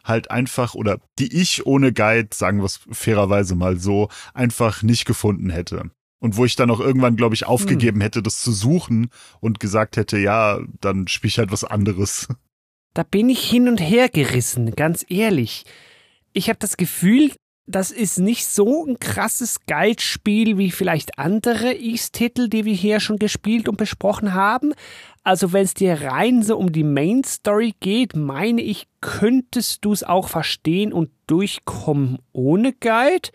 halt 0.02 0.32
einfach 0.32 0.74
oder 0.74 0.98
die 1.20 1.40
ich 1.40 1.64
ohne 1.66 1.92
Guide, 1.92 2.30
sagen 2.34 2.58
wir 2.58 2.64
es 2.64 2.80
fairerweise 2.90 3.54
mal 3.54 3.78
so, 3.78 4.08
einfach 4.34 4.82
nicht 4.82 5.04
gefunden 5.04 5.50
hätte. 5.50 5.92
Und 6.18 6.36
wo 6.36 6.44
ich 6.44 6.56
dann 6.56 6.72
auch 6.72 6.80
irgendwann, 6.80 7.14
glaube 7.14 7.36
ich, 7.36 7.46
aufgegeben 7.46 7.98
hm. 7.98 8.02
hätte, 8.02 8.22
das 8.24 8.40
zu 8.40 8.50
suchen 8.50 9.10
und 9.38 9.60
gesagt 9.60 9.96
hätte, 9.96 10.18
ja, 10.18 10.58
dann 10.80 11.06
spiel 11.06 11.28
ich 11.28 11.38
halt 11.38 11.52
was 11.52 11.62
anderes. 11.62 12.26
Da 12.94 13.04
bin 13.04 13.28
ich 13.28 13.48
hin 13.48 13.68
und 13.68 13.78
her 13.78 14.08
gerissen, 14.08 14.74
ganz 14.74 15.06
ehrlich. 15.08 15.64
Ich 16.32 16.48
habe 16.48 16.58
das 16.58 16.76
Gefühl, 16.76 17.30
das 17.66 17.90
ist 17.90 18.18
nicht 18.18 18.46
so 18.46 18.84
ein 18.84 18.98
krasses 18.98 19.60
Guide-Spiel 19.66 20.58
wie 20.58 20.70
vielleicht 20.70 21.18
andere 21.18 21.74
East-Titel, 21.74 22.48
die 22.48 22.64
wir 22.64 22.74
hier 22.74 22.98
schon 22.98 23.18
gespielt 23.18 23.68
und 23.68 23.76
besprochen 23.76 24.34
haben. 24.34 24.74
Also 25.22 25.52
wenn 25.52 25.64
es 25.64 25.74
dir 25.74 26.02
rein 26.02 26.42
so 26.42 26.56
um 26.58 26.72
die 26.72 26.82
Main-Story 26.84 27.74
geht, 27.78 28.16
meine 28.16 28.62
ich, 28.62 28.88
könntest 29.00 29.84
du 29.84 29.92
es 29.92 30.02
auch 30.02 30.28
verstehen 30.28 30.92
und 30.92 31.10
durchkommen 31.28 32.18
ohne 32.32 32.72
Guide 32.72 33.30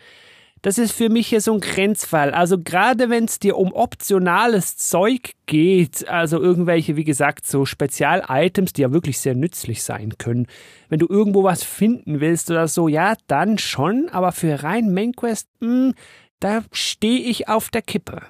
das 0.62 0.78
ist 0.78 0.92
für 0.92 1.08
mich 1.08 1.28
hier 1.28 1.40
so 1.40 1.52
ein 1.54 1.60
Grenzfall. 1.60 2.32
Also 2.32 2.58
gerade 2.58 3.10
wenn 3.10 3.24
es 3.24 3.38
dir 3.38 3.56
um 3.56 3.72
optionales 3.72 4.76
Zeug 4.76 5.32
geht, 5.46 6.08
also 6.08 6.40
irgendwelche, 6.40 6.96
wie 6.96 7.04
gesagt, 7.04 7.46
so 7.46 7.64
Spezial-Items, 7.64 8.72
die 8.72 8.82
ja 8.82 8.92
wirklich 8.92 9.18
sehr 9.18 9.34
nützlich 9.34 9.82
sein 9.82 10.14
können. 10.18 10.46
Wenn 10.88 10.98
du 10.98 11.06
irgendwo 11.08 11.44
was 11.44 11.62
finden 11.62 12.20
willst 12.20 12.50
oder 12.50 12.68
so, 12.68 12.88
ja, 12.88 13.14
dann 13.26 13.58
schon, 13.58 14.08
aber 14.10 14.32
für 14.32 14.62
rein 14.62 14.92
Main 14.92 15.12
Quest, 15.12 15.48
mh, 15.60 15.68
hm, 15.68 15.94
da 16.40 16.62
stehe 16.72 17.20
ich 17.20 17.48
auf 17.48 17.68
der 17.70 17.82
Kippe. 17.82 18.22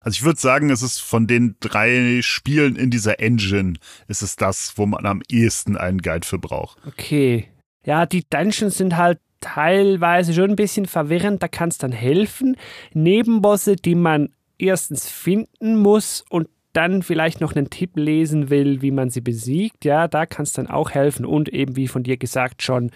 Also 0.00 0.16
ich 0.16 0.24
würde 0.24 0.40
sagen, 0.40 0.70
es 0.70 0.82
ist 0.82 0.98
von 0.98 1.28
den 1.28 1.56
drei 1.60 2.20
Spielen 2.22 2.74
in 2.74 2.90
dieser 2.90 3.20
Engine, 3.20 3.74
ist 4.08 4.22
es 4.22 4.34
das, 4.34 4.72
wo 4.76 4.84
man 4.86 5.06
am 5.06 5.22
ehesten 5.30 5.76
einen 5.76 6.02
Guide 6.02 6.26
für 6.26 6.38
braucht. 6.38 6.78
Okay. 6.86 7.48
Ja, 7.84 8.06
die 8.06 8.24
Dungeons 8.28 8.78
sind 8.78 8.96
halt 8.96 9.20
teilweise 9.42 10.32
schon 10.32 10.50
ein 10.50 10.56
bisschen 10.56 10.86
verwirrend, 10.86 11.42
da 11.42 11.48
kann 11.48 11.68
es 11.68 11.76
dann 11.76 11.92
helfen. 11.92 12.56
Nebenbosse, 12.94 13.76
die 13.76 13.94
man 13.94 14.30
erstens 14.58 15.10
finden 15.10 15.76
muss 15.76 16.24
und 16.30 16.48
dann 16.72 17.02
vielleicht 17.02 17.40
noch 17.40 17.54
einen 17.54 17.68
Tipp 17.68 17.96
lesen 17.96 18.48
will, 18.48 18.80
wie 18.80 18.90
man 18.90 19.10
sie 19.10 19.20
besiegt, 19.20 19.84
ja, 19.84 20.08
da 20.08 20.24
kann 20.24 20.44
es 20.44 20.52
dann 20.52 20.68
auch 20.68 20.92
helfen 20.92 21.26
und 21.26 21.50
eben 21.50 21.76
wie 21.76 21.88
von 21.88 22.02
dir 22.02 22.16
gesagt 22.16 22.62
schon 22.62 22.90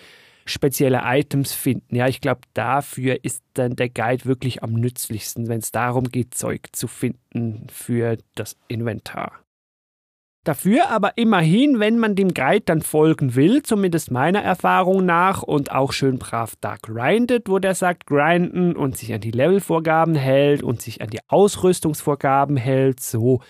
spezielle 0.47 1.03
Items 1.05 1.53
finden. 1.53 1.95
Ja, 1.97 2.07
ich 2.07 2.21
glaube, 2.21 2.41
dafür 2.55 3.23
ist 3.23 3.43
dann 3.55 3.77
der 3.77 3.91
Guide 3.91 4.25
wirklich 4.25 4.63
am 4.63 4.73
nützlichsten, 4.73 5.49
wenn 5.49 5.59
es 5.59 5.73
darum 5.73 6.05
geht, 6.05 6.35
Zeug 6.35 6.69
zu 6.73 6.87
finden 6.87 7.67
für 7.69 8.17
das 8.35 8.57
Inventar. 8.69 9.46
Dafür 10.47 10.91
aber 10.91 11.19
immerhin, 11.19 11.81
wenn 11.81 11.99
man 11.99 12.15
dem 12.15 12.33
Guide 12.33 12.63
dann 12.65 12.81
folgen 12.81 13.35
will, 13.35 13.65
zumindest 13.65 14.13
meiner 14.13 14.43
Erfahrung 14.43 15.05
nach, 15.05 15.43
und 15.43 15.73
auch 15.73 15.93
schön 15.93 16.21
brav 16.21 16.55
da 16.61 16.77
grindet, 16.81 17.49
wo 17.49 17.59
der 17.59 17.75
sagt, 17.75 18.07
grinden 18.07 18.77
und 18.77 18.97
sich 18.97 19.13
an 19.13 19.21
die 19.21 19.33
Levelvorgaben 19.33 20.15
hält 20.15 20.63
und 20.63 20.81
sich 20.81 21.03
an 21.03 21.11
die 21.11 21.19
Ausrüstungsvorgaben 21.27 22.57
hält, 22.57 23.01
so, 23.01 23.41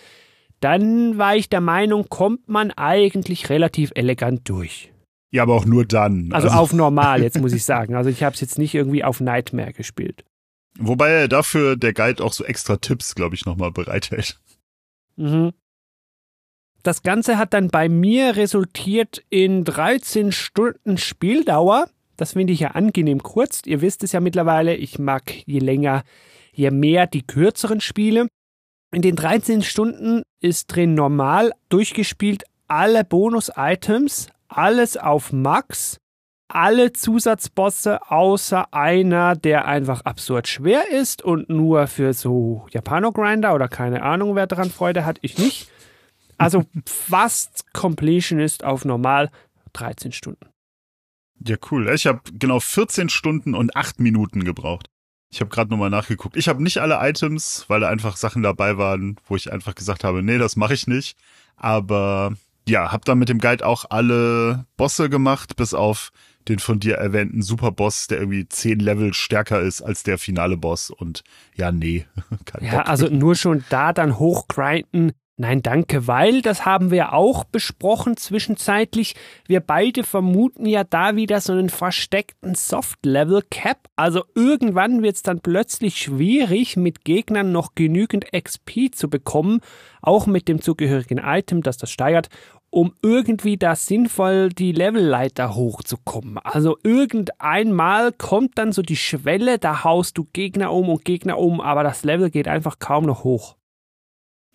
dann 0.60 1.18
war 1.18 1.36
ich 1.36 1.50
der 1.50 1.60
Meinung, 1.60 2.06
kommt 2.08 2.48
man 2.48 2.70
eigentlich 2.70 3.50
relativ 3.50 3.92
elegant 3.94 4.48
durch. 4.48 4.90
Ja, 5.30 5.42
aber 5.42 5.54
auch 5.54 5.66
nur 5.66 5.84
dann. 5.84 6.30
Also, 6.32 6.48
also 6.48 6.58
auf 6.58 6.72
normal, 6.72 7.22
jetzt 7.22 7.38
muss 7.38 7.52
ich 7.52 7.66
sagen. 7.66 7.94
Also 7.94 8.08
ich 8.08 8.22
habe 8.22 8.32
es 8.32 8.40
jetzt 8.40 8.58
nicht 8.58 8.74
irgendwie 8.74 9.04
auf 9.04 9.20
Nightmare 9.20 9.74
gespielt. 9.74 10.24
Wobei 10.78 11.10
er 11.10 11.28
dafür 11.28 11.76
der 11.76 11.92
Guide 11.92 12.24
auch 12.24 12.32
so 12.32 12.42
extra 12.42 12.76
Tipps, 12.76 13.14
glaube 13.14 13.34
ich, 13.34 13.44
nochmal 13.44 13.70
bereithält. 13.70 14.40
Mhm. 15.16 15.52
Das 16.86 17.02
Ganze 17.02 17.36
hat 17.36 17.52
dann 17.52 17.66
bei 17.66 17.88
mir 17.88 18.36
resultiert 18.36 19.20
in 19.28 19.64
13 19.64 20.30
Stunden 20.30 20.98
Spieldauer. 20.98 21.88
Das 22.16 22.34
finde 22.34 22.52
ich 22.52 22.60
ja 22.60 22.68
angenehm 22.68 23.24
kurz. 23.24 23.62
Ihr 23.66 23.80
wisst 23.80 24.04
es 24.04 24.12
ja 24.12 24.20
mittlerweile, 24.20 24.76
ich 24.76 25.00
mag 25.00 25.32
je 25.46 25.58
länger, 25.58 26.04
je 26.52 26.70
mehr 26.70 27.08
die 27.08 27.26
kürzeren 27.26 27.80
Spiele. 27.80 28.28
In 28.94 29.02
den 29.02 29.16
13 29.16 29.62
Stunden 29.62 30.22
ist 30.40 30.68
drin 30.68 30.94
normal 30.94 31.50
durchgespielt 31.70 32.44
alle 32.68 33.02
Bonus-Items, 33.02 34.28
alles 34.46 34.96
auf 34.96 35.32
Max, 35.32 35.96
alle 36.46 36.92
Zusatzbosse 36.92 38.12
außer 38.12 38.72
einer, 38.72 39.34
der 39.34 39.64
einfach 39.66 40.02
absurd 40.02 40.46
schwer 40.46 40.88
ist 40.92 41.20
und 41.20 41.50
nur 41.50 41.88
für 41.88 42.12
so 42.12 42.64
Japano-Grinder 42.70 43.56
oder 43.56 43.66
keine 43.66 44.04
Ahnung, 44.04 44.36
wer 44.36 44.46
daran 44.46 44.70
Freude 44.70 45.04
hat, 45.04 45.18
ich 45.22 45.36
nicht. 45.36 45.68
Also 46.38 46.64
fast 46.86 47.72
Completion 47.72 48.38
ist 48.38 48.64
auf 48.64 48.84
normal 48.84 49.30
13 49.72 50.12
Stunden. 50.12 50.46
Ja, 51.44 51.56
cool. 51.70 51.88
Ich 51.94 52.06
habe 52.06 52.20
genau 52.32 52.60
14 52.60 53.08
Stunden 53.08 53.54
und 53.54 53.76
8 53.76 54.00
Minuten 54.00 54.44
gebraucht. 54.44 54.88
Ich 55.30 55.40
habe 55.40 55.50
gerade 55.50 55.70
nochmal 55.70 55.90
nachgeguckt. 55.90 56.36
Ich 56.36 56.48
habe 56.48 56.62
nicht 56.62 56.78
alle 56.78 56.98
Items, 57.00 57.64
weil 57.68 57.80
da 57.80 57.88
einfach 57.88 58.16
Sachen 58.16 58.42
dabei 58.42 58.78
waren, 58.78 59.16
wo 59.26 59.36
ich 59.36 59.52
einfach 59.52 59.74
gesagt 59.74 60.04
habe, 60.04 60.22
nee, 60.22 60.38
das 60.38 60.56
mache 60.56 60.74
ich 60.74 60.86
nicht. 60.86 61.16
Aber 61.56 62.34
ja, 62.68 62.92
habe 62.92 63.04
dann 63.04 63.18
mit 63.18 63.28
dem 63.28 63.38
Guide 63.38 63.66
auch 63.66 63.84
alle 63.90 64.66
Bosse 64.76 65.08
gemacht, 65.10 65.56
bis 65.56 65.74
auf 65.74 66.10
den 66.48 66.58
von 66.58 66.78
dir 66.78 66.94
erwähnten 66.94 67.42
Superboss, 67.42 68.06
der 68.06 68.18
irgendwie 68.18 68.48
zehn 68.48 68.78
Level 68.78 69.14
stärker 69.14 69.60
ist 69.60 69.82
als 69.82 70.04
der 70.04 70.16
finale 70.16 70.56
Boss. 70.56 70.90
Und 70.90 71.22
ja, 71.54 71.72
nee. 71.72 72.06
ja, 72.60 72.78
Bock. 72.78 72.88
also 72.88 73.08
nur 73.08 73.34
schon 73.34 73.64
da 73.68 73.92
dann 73.92 74.18
hochgrinden, 74.18 75.12
Nein, 75.38 75.60
danke, 75.60 76.06
weil 76.06 76.40
das 76.40 76.64
haben 76.64 76.90
wir 76.90 77.12
auch 77.12 77.44
besprochen 77.44 78.16
zwischenzeitlich. 78.16 79.14
Wir 79.46 79.60
beide 79.60 80.02
vermuten 80.02 80.64
ja 80.64 80.82
da 80.82 81.14
wieder 81.14 81.42
so 81.42 81.52
einen 81.52 81.68
versteckten 81.68 82.54
Soft-Level-Cap. 82.54 83.90
Also 83.96 84.24
irgendwann 84.34 85.02
wird 85.02 85.16
es 85.16 85.22
dann 85.22 85.40
plötzlich 85.40 85.98
schwierig, 85.98 86.78
mit 86.78 87.04
Gegnern 87.04 87.52
noch 87.52 87.74
genügend 87.74 88.32
XP 88.32 88.94
zu 88.94 89.10
bekommen, 89.10 89.60
auch 90.00 90.26
mit 90.26 90.48
dem 90.48 90.62
zugehörigen 90.62 91.18
Item, 91.18 91.62
das 91.62 91.76
das 91.76 91.90
steigert, 91.90 92.30
um 92.70 92.94
irgendwie 93.02 93.58
da 93.58 93.76
sinnvoll 93.76 94.48
die 94.48 94.72
Levelleiter 94.72 95.54
hochzukommen. 95.54 96.38
Also 96.38 96.78
irgendeinmal 96.82 98.10
kommt 98.12 98.56
dann 98.56 98.72
so 98.72 98.80
die 98.80 98.96
Schwelle, 98.96 99.58
da 99.58 99.84
haust 99.84 100.16
du 100.16 100.26
Gegner 100.32 100.72
um 100.72 100.88
und 100.88 101.04
Gegner 101.04 101.36
um, 101.36 101.60
aber 101.60 101.82
das 101.82 102.04
Level 102.04 102.30
geht 102.30 102.48
einfach 102.48 102.78
kaum 102.78 103.04
noch 103.04 103.22
hoch. 103.22 103.56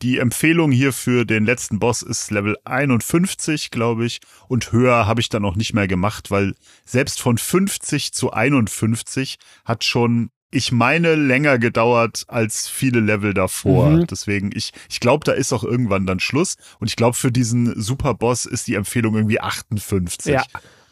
Die 0.01 0.17
Empfehlung 0.17 0.71
hier 0.71 0.93
für 0.93 1.25
den 1.25 1.45
letzten 1.45 1.77
Boss 1.77 2.01
ist 2.01 2.31
Level 2.31 2.57
51, 2.65 3.69
glaube 3.69 4.05
ich. 4.05 4.19
Und 4.47 4.71
höher 4.71 5.05
habe 5.05 5.21
ich 5.21 5.29
dann 5.29 5.45
auch 5.45 5.55
nicht 5.55 5.73
mehr 5.73 5.87
gemacht, 5.87 6.31
weil 6.31 6.55
selbst 6.85 7.21
von 7.21 7.37
50 7.37 8.11
zu 8.11 8.33
51 8.33 9.37
hat 9.63 9.83
schon, 9.83 10.31
ich 10.49 10.71
meine, 10.71 11.13
länger 11.13 11.59
gedauert 11.59 12.25
als 12.27 12.67
viele 12.67 12.99
Level 12.99 13.35
davor. 13.35 13.91
Mhm. 13.91 14.07
Deswegen, 14.07 14.49
ich, 14.55 14.71
ich 14.89 14.99
glaube, 14.99 15.23
da 15.23 15.33
ist 15.33 15.53
auch 15.53 15.63
irgendwann 15.63 16.07
dann 16.07 16.19
Schluss. 16.19 16.55
Und 16.79 16.87
ich 16.87 16.95
glaube, 16.95 17.15
für 17.15 17.31
diesen 17.31 17.79
Superboss 17.79 18.47
ist 18.47 18.67
die 18.67 18.75
Empfehlung 18.75 19.15
irgendwie 19.15 19.39
58. 19.39 20.33
Ja. 20.33 20.43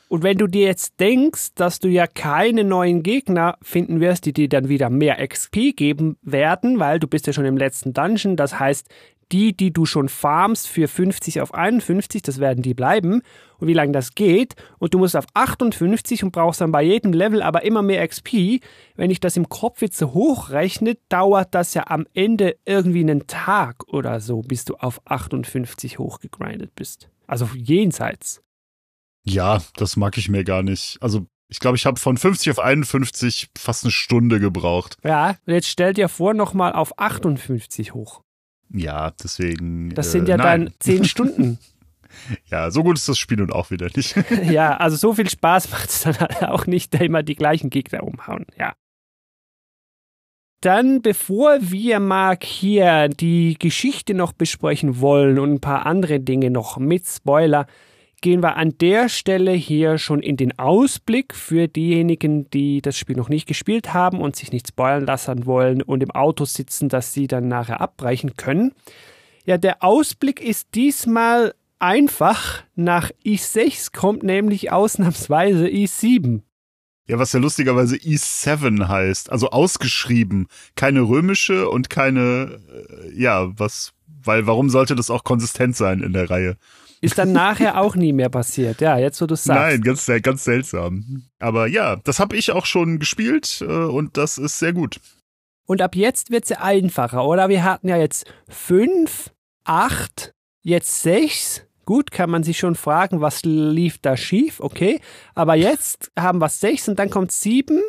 Und 0.09 0.23
wenn 0.23 0.39
du 0.39 0.47
dir 0.47 0.65
jetzt 0.65 0.99
denkst, 0.99 1.49
dass 1.53 1.79
du 1.79 1.87
ja 1.87 2.07
keine 2.07 2.63
neuen 2.63 3.03
Gegner 3.03 3.57
finden 3.61 3.99
wirst, 3.99 4.25
die 4.25 4.33
dir 4.33 4.49
dann 4.49 4.67
wieder 4.67 4.89
mehr 4.89 5.25
XP 5.25 5.75
geben 5.75 6.17
werden, 6.23 6.79
weil 6.79 6.99
du 6.99 7.07
bist 7.07 7.27
ja 7.27 7.33
schon 7.33 7.45
im 7.45 7.57
letzten 7.57 7.93
Dungeon, 7.93 8.35
das 8.35 8.59
heißt, 8.59 8.87
die, 9.31 9.55
die 9.55 9.71
du 9.71 9.85
schon 9.85 10.09
farmst 10.09 10.67
für 10.67 10.87
50 10.87 11.41
auf 11.41 11.53
51, 11.53 12.23
das 12.23 12.39
werden 12.39 12.63
die 12.63 12.73
bleiben. 12.73 13.21
Und 13.59 13.67
wie 13.67 13.73
lange 13.73 13.91
das 13.91 14.15
geht. 14.15 14.55
Und 14.79 14.95
du 14.95 14.97
musst 14.97 15.15
auf 15.15 15.27
58 15.35 16.23
und 16.23 16.31
brauchst 16.31 16.61
dann 16.61 16.71
bei 16.71 16.81
jedem 16.81 17.13
Level 17.13 17.43
aber 17.43 17.63
immer 17.63 17.83
mehr 17.83 18.07
XP. 18.07 18.61
Wenn 18.95 19.11
ich 19.11 19.19
das 19.19 19.37
im 19.37 19.47
Kopf 19.47 19.83
jetzt 19.83 19.97
so 19.97 20.15
hochrechne, 20.15 20.97
dauert 21.09 21.53
das 21.53 21.75
ja 21.75 21.83
am 21.85 22.07
Ende 22.15 22.55
irgendwie 22.65 23.01
einen 23.01 23.27
Tag 23.27 23.87
oder 23.87 24.19
so, 24.19 24.41
bis 24.41 24.65
du 24.65 24.73
auf 24.73 25.01
58 25.05 25.99
hochgegrindet 25.99 26.73
bist. 26.73 27.09
Also 27.27 27.47
jenseits. 27.53 28.41
Ja, 29.29 29.61
das 29.75 29.95
mag 29.95 30.17
ich 30.17 30.29
mir 30.29 30.43
gar 30.43 30.63
nicht. 30.63 30.97
Also 31.01 31.25
ich 31.47 31.59
glaube, 31.59 31.77
ich 31.77 31.85
habe 31.85 31.99
von 31.99 32.17
50 32.17 32.51
auf 32.51 32.59
51 32.59 33.49
fast 33.57 33.83
eine 33.83 33.91
Stunde 33.91 34.39
gebraucht. 34.39 34.97
Ja, 35.03 35.35
und 35.45 35.53
jetzt 35.53 35.67
stell 35.67 35.93
dir 35.93 36.07
vor, 36.07 36.33
nochmal 36.33 36.73
auf 36.73 36.97
58 36.99 37.93
hoch. 37.93 38.21
Ja, 38.71 39.11
deswegen. 39.11 39.89
Das 39.95 40.11
sind 40.11 40.27
ja 40.27 40.35
äh, 40.35 40.37
dann 40.37 40.63
nein. 40.65 40.73
zehn 40.79 41.03
Stunden. 41.05 41.57
Ja, 42.49 42.71
so 42.71 42.83
gut 42.83 42.97
ist 42.97 43.07
das 43.07 43.17
Spiel 43.17 43.37
nun 43.37 43.51
auch 43.51 43.71
wieder 43.71 43.89
nicht. 43.95 44.15
ja, 44.49 44.77
also 44.77 44.95
so 44.95 45.13
viel 45.13 45.29
Spaß 45.29 45.71
macht 45.71 45.89
es 45.89 46.01
dann 46.01 46.19
halt 46.19 46.43
auch 46.43 46.67
nicht, 46.67 46.93
da 46.93 46.99
immer 46.99 47.23
die 47.23 47.35
gleichen 47.35 47.69
Gegner 47.69 48.03
umhauen. 48.03 48.45
Ja. 48.57 48.73
Dann, 50.61 51.01
bevor 51.01 51.57
wir, 51.61 51.99
Marc, 51.99 52.43
hier 52.43 53.07
die 53.07 53.55
Geschichte 53.57 54.13
noch 54.13 54.33
besprechen 54.33 54.99
wollen 54.99 55.39
und 55.39 55.53
ein 55.53 55.61
paar 55.61 55.85
andere 55.85 56.19
Dinge 56.19 56.51
noch 56.51 56.77
mit 56.77 57.07
Spoiler, 57.07 57.65
gehen 58.21 58.41
wir 58.41 58.55
an 58.55 58.77
der 58.79 59.09
Stelle 59.09 59.51
hier 59.51 59.97
schon 59.97 60.21
in 60.21 60.37
den 60.37 60.57
Ausblick 60.57 61.35
für 61.35 61.67
diejenigen, 61.67 62.49
die 62.49 62.81
das 62.81 62.97
Spiel 62.97 63.15
noch 63.15 63.29
nicht 63.29 63.47
gespielt 63.47 63.93
haben 63.93 64.21
und 64.21 64.35
sich 64.35 64.51
nicht 64.51 64.67
spoilern 64.67 65.05
lassen 65.05 65.45
wollen 65.45 65.81
und 65.81 66.03
im 66.03 66.11
Auto 66.11 66.45
sitzen, 66.45 66.89
dass 66.89 67.13
sie 67.13 67.27
dann 67.27 67.47
nachher 67.47 67.81
abbrechen 67.81 68.35
können. 68.37 68.73
Ja, 69.45 69.57
der 69.57 69.83
Ausblick 69.83 70.41
ist 70.41 70.75
diesmal 70.75 71.53
einfach. 71.79 72.63
Nach 72.75 73.11
i6 73.25 73.95
kommt 73.95 74.23
nämlich 74.23 74.71
ausnahmsweise 74.71 75.65
i7. 75.67 76.41
Ja, 77.09 77.17
was 77.17 77.33
ja 77.33 77.39
lustigerweise 77.39 77.95
E7 77.95 78.87
heißt, 78.87 79.31
also 79.31 79.49
ausgeschrieben, 79.49 80.45
keine 80.75 81.01
römische 81.01 81.67
und 81.67 81.89
keine, 81.89 82.59
äh, 82.69 83.19
ja, 83.19 83.49
was, 83.57 83.93
weil 84.05 84.45
warum 84.45 84.69
sollte 84.69 84.95
das 84.95 85.09
auch 85.09 85.23
konsistent 85.23 85.75
sein 85.75 86.01
in 86.01 86.13
der 86.13 86.29
Reihe? 86.29 86.55
Ist 87.01 87.17
dann 87.17 87.31
nachher 87.31 87.79
auch 87.79 87.95
nie 87.95 88.11
mehr 88.13 88.29
passiert. 88.29 88.81
Ja, 88.81 88.97
jetzt 88.97 89.21
wo 89.21 89.25
du 89.25 89.35
sagst. 89.35 89.61
Nein, 89.61 89.81
ganz, 89.81 90.09
ganz 90.21 90.43
seltsam. 90.43 91.23
Aber 91.39 91.67
ja, 91.67 91.95
das 91.97 92.19
habe 92.19 92.35
ich 92.35 92.51
auch 92.51 92.65
schon 92.65 92.99
gespielt 92.99 93.61
äh, 93.61 93.65
und 93.65 94.17
das 94.17 94.37
ist 94.37 94.59
sehr 94.59 94.73
gut. 94.73 94.99
Und 95.65 95.81
ab 95.81 95.95
jetzt 95.95 96.31
wird 96.31 96.43
es 96.43 96.49
ja 96.49 96.61
einfacher, 96.61 97.25
oder? 97.25 97.47
Wir 97.47 97.63
hatten 97.63 97.87
ja 97.87 97.95
jetzt 97.95 98.25
fünf, 98.47 99.31
acht, 99.63 100.33
jetzt 100.61 101.01
sechs. 101.01 101.65
Gut, 101.85 102.11
kann 102.11 102.29
man 102.29 102.43
sich 102.43 102.59
schon 102.59 102.75
fragen, 102.75 103.21
was 103.21 103.43
lief 103.43 103.97
da 103.99 104.17
schief, 104.17 104.59
okay. 104.59 104.99
Aber 105.35 105.55
jetzt 105.55 106.11
haben 106.19 106.39
wir 106.39 106.49
sechs 106.49 106.87
und 106.87 106.99
dann 106.99 107.09
kommt 107.09 107.31
sieben. 107.31 107.81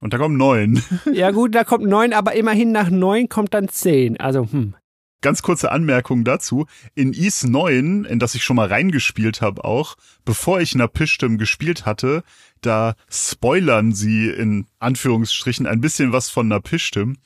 Und 0.00 0.12
da 0.12 0.18
kommen 0.18 0.36
neun. 0.36 0.82
Ja 1.12 1.30
gut, 1.30 1.54
da 1.54 1.64
kommt 1.64 1.84
neun, 1.84 2.12
aber 2.12 2.34
immerhin 2.34 2.72
nach 2.72 2.90
neun 2.90 3.28
kommt 3.28 3.54
dann 3.54 3.68
zehn. 3.68 4.18
Also, 4.20 4.50
hm. 4.50 4.74
Ganz 5.22 5.42
kurze 5.42 5.72
Anmerkung 5.72 6.24
dazu. 6.24 6.66
In 6.94 7.12
Is 7.12 7.42
9, 7.42 8.04
in 8.04 8.18
das 8.18 8.34
ich 8.34 8.44
schon 8.44 8.56
mal 8.56 8.68
reingespielt 8.68 9.40
habe 9.40 9.64
auch, 9.64 9.96
bevor 10.24 10.60
ich 10.60 10.74
Napishtim 10.74 11.38
gespielt 11.38 11.86
hatte, 11.86 12.22
da 12.60 12.94
spoilern 13.10 13.92
sie 13.92 14.28
in 14.28 14.66
Anführungsstrichen 14.78 15.66
ein 15.66 15.80
bisschen 15.80 16.12
was 16.12 16.28
von 16.28 16.48
Napishtim. 16.48 17.16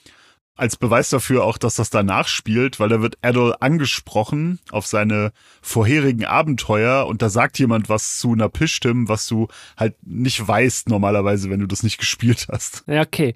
Als 0.60 0.76
Beweis 0.76 1.08
dafür 1.08 1.44
auch, 1.44 1.56
dass 1.56 1.76
das 1.76 1.88
danach 1.88 2.28
spielt, 2.28 2.78
weil 2.80 2.90
da 2.90 3.00
wird 3.00 3.16
Adol 3.22 3.54
angesprochen 3.60 4.58
auf 4.70 4.86
seine 4.86 5.32
vorherigen 5.62 6.26
Abenteuer 6.26 7.06
und 7.06 7.22
da 7.22 7.30
sagt 7.30 7.58
jemand 7.58 7.88
was 7.88 8.18
zu 8.18 8.34
Napishtim, 8.34 9.08
was 9.08 9.26
du 9.26 9.48
halt 9.78 9.94
nicht 10.02 10.46
weißt 10.46 10.90
normalerweise, 10.90 11.48
wenn 11.48 11.60
du 11.60 11.66
das 11.66 11.82
nicht 11.82 11.96
gespielt 11.98 12.48
hast. 12.52 12.84
Ja, 12.86 13.00
okay. 13.00 13.34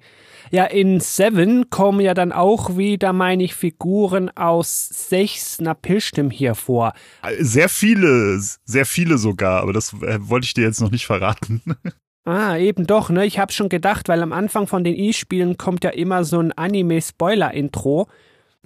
Ja, 0.51 0.65
in 0.65 0.99
Seven 0.99 1.71
kommen 1.71 1.99
ja 1.99 2.13
dann 2.13 2.31
auch 2.31 2.77
wieder, 2.77 3.11
meine 3.11 3.43
ich, 3.43 3.55
Figuren 3.55 4.29
aus 4.37 4.87
sechs 4.87 5.59
Napishtim 5.59 6.29
hier 6.29 6.53
vor. 6.53 6.93
Sehr 7.39 7.69
viele, 7.69 8.39
sehr 8.65 8.85
viele 8.85 9.17
sogar, 9.17 9.63
aber 9.63 9.73
das 9.73 9.93
äh, 9.93 10.19
wollte 10.19 10.45
ich 10.45 10.53
dir 10.53 10.63
jetzt 10.63 10.79
noch 10.79 10.91
nicht 10.91 11.07
verraten. 11.07 11.63
Ah, 12.25 12.57
eben 12.57 12.87
doch, 12.87 13.11
ne? 13.11 13.23
Ich 13.25 13.37
hab 13.37 13.53
schon 13.53 13.69
gedacht, 13.69 14.09
weil 14.09 14.23
am 14.23 14.33
Anfang 14.33 14.65
von 14.65 14.83
den 14.83 14.95
E-Spielen 14.95 15.57
kommt 15.57 15.83
ja 15.83 15.91
immer 15.91 16.23
so 16.23 16.39
ein 16.39 16.51
Anime-Spoiler-Intro. 16.51 18.07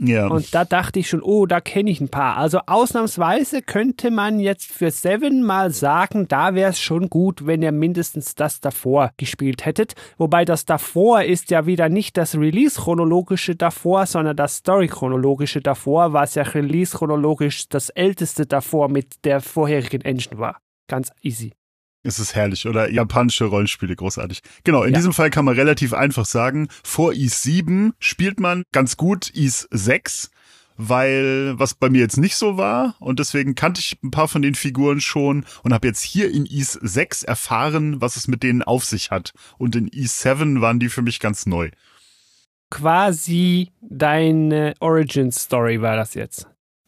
Ja. 0.01 0.27
Und 0.27 0.55
da 0.55 0.63
dachte 0.63 0.99
ich 0.99 1.09
schon, 1.09 1.21
oh, 1.21 1.45
da 1.45 1.59
kenne 1.59 1.89
ich 1.89 1.99
ein 1.99 2.07
paar. 2.07 2.37
Also 2.37 2.61
ausnahmsweise 2.65 3.61
könnte 3.61 4.11
man 4.11 4.39
jetzt 4.39 4.71
für 4.71 4.91
Seven 4.91 5.43
mal 5.43 5.71
sagen, 5.71 6.27
da 6.29 6.55
wäre 6.55 6.69
es 6.69 6.79
schon 6.79 7.09
gut, 7.09 7.45
wenn 7.45 7.61
ihr 7.61 7.73
mindestens 7.73 8.33
das 8.33 8.61
davor 8.61 9.11
gespielt 9.17 9.65
hättet. 9.65 9.95
Wobei 10.17 10.45
das 10.45 10.63
davor 10.63 11.23
ist 11.23 11.51
ja 11.51 11.65
wieder 11.65 11.89
nicht 11.89 12.15
das 12.15 12.35
Release-chronologische 12.35 13.57
davor, 13.57 14.05
sondern 14.05 14.37
das 14.37 14.55
Story-chronologische 14.57 15.59
davor, 15.59 16.13
was 16.13 16.35
ja 16.35 16.43
Release-chronologisch 16.43 17.67
das 17.67 17.89
älteste 17.89 18.45
davor 18.45 18.87
mit 18.87 19.25
der 19.25 19.41
vorherigen 19.41 20.01
Engine 20.01 20.39
war. 20.39 20.61
Ganz 20.87 21.11
easy. 21.21 21.51
Es 22.03 22.17
ist 22.19 22.33
herrlich, 22.33 22.65
oder? 22.65 22.89
Japanische 22.89 23.45
Rollenspiele, 23.45 23.95
großartig. 23.95 24.39
Genau, 24.63 24.83
in 24.83 24.93
Ja. 24.93 24.99
diesem 24.99 25.11
Fall 25.13 25.29
kann 25.29 25.43
man 25.45 25.55
relativ 25.55 25.93
einfach 25.93 26.25
sagen, 26.25 26.69
vor 26.83 27.13
Is 27.13 27.41
7 27.43 27.93
spielt 27.99 28.39
man 28.39 28.63
ganz 28.71 28.95
gut 28.95 29.29
Is 29.29 29.67
6, 29.71 30.31
weil 30.77 31.59
was 31.59 31.73
bei 31.73 31.89
mir 31.89 31.99
jetzt 31.99 32.15
nicht 32.17 32.37
so 32.37 32.55
war 32.55 32.95
und 32.99 33.19
deswegen 33.19 33.53
kannte 33.53 33.81
ich 33.81 33.97
ein 34.01 34.11
paar 34.11 34.29
von 34.29 34.41
den 34.41 34.55
Figuren 34.55 35.01
schon 35.01 35.43
und 35.63 35.73
habe 35.73 35.87
jetzt 35.87 36.01
hier 36.01 36.31
in 36.31 36.45
Is 36.45 36.71
6 36.71 37.23
erfahren, 37.23 37.99
was 37.99 38.15
es 38.15 38.29
mit 38.29 38.43
denen 38.43 38.63
auf 38.63 38.85
sich 38.85 39.11
hat. 39.11 39.33
Und 39.57 39.75
in 39.75 39.89
Is 39.89 40.21
7 40.21 40.61
waren 40.61 40.79
die 40.79 40.87
für 40.89 41.01
mich 41.01 41.19
ganz 41.19 41.45
neu. 41.47 41.69
Quasi 42.69 43.71
deine 43.81 44.73
Origin-Story 44.79 45.81
war 45.81 45.95
das 45.97 46.13
jetzt. 46.13 46.47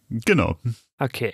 Genau. 0.10 0.58
Okay. 1.02 1.34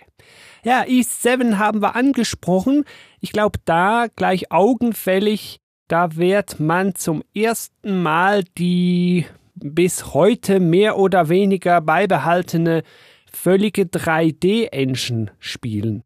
Ja, 0.63 0.84
E7 0.84 1.57
haben 1.57 1.82
wir 1.82 1.95
angesprochen. 1.95 2.86
Ich 3.20 3.34
glaube, 3.34 3.59
da 3.65 4.07
gleich 4.15 4.49
augenfällig, 4.51 5.59
da 5.89 6.15
wird 6.15 6.59
man 6.59 6.95
zum 6.95 7.22
ersten 7.36 8.01
Mal 8.01 8.43
die 8.57 9.26
bis 9.55 10.13
heute 10.13 10.59
mehr 10.61 10.97
oder 10.97 11.28
weniger 11.28 11.82
beibehaltene 11.82 12.84
völlige 13.32 13.84
3D-Engine 13.84 15.32
spielen. 15.39 16.03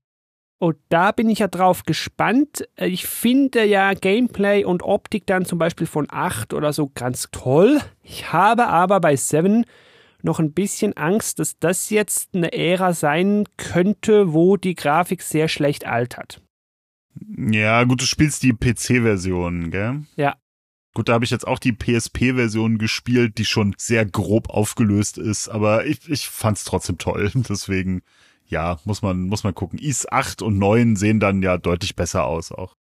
Und 0.57 0.77
da 0.89 1.11
bin 1.11 1.29
ich 1.29 1.39
ja 1.39 1.47
drauf 1.47 1.83
gespannt. 1.83 2.67
Ich 2.77 3.05
finde 3.05 3.63
ja 3.65 3.93
Gameplay 3.93 4.63
und 4.63 4.83
Optik 4.83 5.27
dann 5.27 5.45
zum 5.45 5.59
Beispiel 5.59 5.87
von 5.87 6.07
8 6.09 6.53
oder 6.53 6.73
so 6.73 6.91
ganz 6.93 7.29
toll. 7.31 7.79
Ich 8.03 8.31
habe 8.31 8.67
aber 8.67 8.99
bei 8.99 9.15
7 9.15 9.65
noch 10.23 10.39
ein 10.39 10.53
bisschen 10.53 10.95
Angst, 10.97 11.39
dass 11.39 11.57
das 11.59 11.89
jetzt 11.89 12.33
eine 12.33 12.53
Ära 12.53 12.93
sein 12.93 13.45
könnte, 13.57 14.33
wo 14.33 14.57
die 14.57 14.75
Grafik 14.75 15.21
sehr 15.21 15.47
schlecht 15.47 15.85
altert. 15.85 16.41
Ja, 17.37 17.83
gut, 17.83 18.01
du 18.01 18.05
spielst 18.05 18.43
die 18.43 18.53
PC-Version, 18.53 19.71
gell? 19.71 20.03
Ja. 20.15 20.35
Gut, 20.93 21.07
da 21.07 21.13
habe 21.13 21.23
ich 21.23 21.31
jetzt 21.31 21.47
auch 21.47 21.59
die 21.59 21.71
PSP-Version 21.73 22.77
gespielt, 22.77 23.37
die 23.37 23.45
schon 23.45 23.73
sehr 23.77 24.05
grob 24.05 24.49
aufgelöst 24.49 25.17
ist, 25.17 25.47
aber 25.47 25.85
ich, 25.85 26.09
ich 26.09 26.27
fand's 26.27 26.65
trotzdem 26.65 26.97
toll. 26.97 27.31
Deswegen, 27.49 28.01
ja, 28.47 28.79
muss 28.83 29.01
man, 29.01 29.27
muss 29.27 29.43
man 29.43 29.55
gucken. 29.55 29.79
Is 29.79 30.09
8 30.11 30.41
und 30.41 30.57
9 30.57 30.95
sehen 30.97 31.19
dann 31.19 31.41
ja 31.41 31.57
deutlich 31.57 31.95
besser 31.95 32.25
aus 32.25 32.51
auch. 32.51 32.75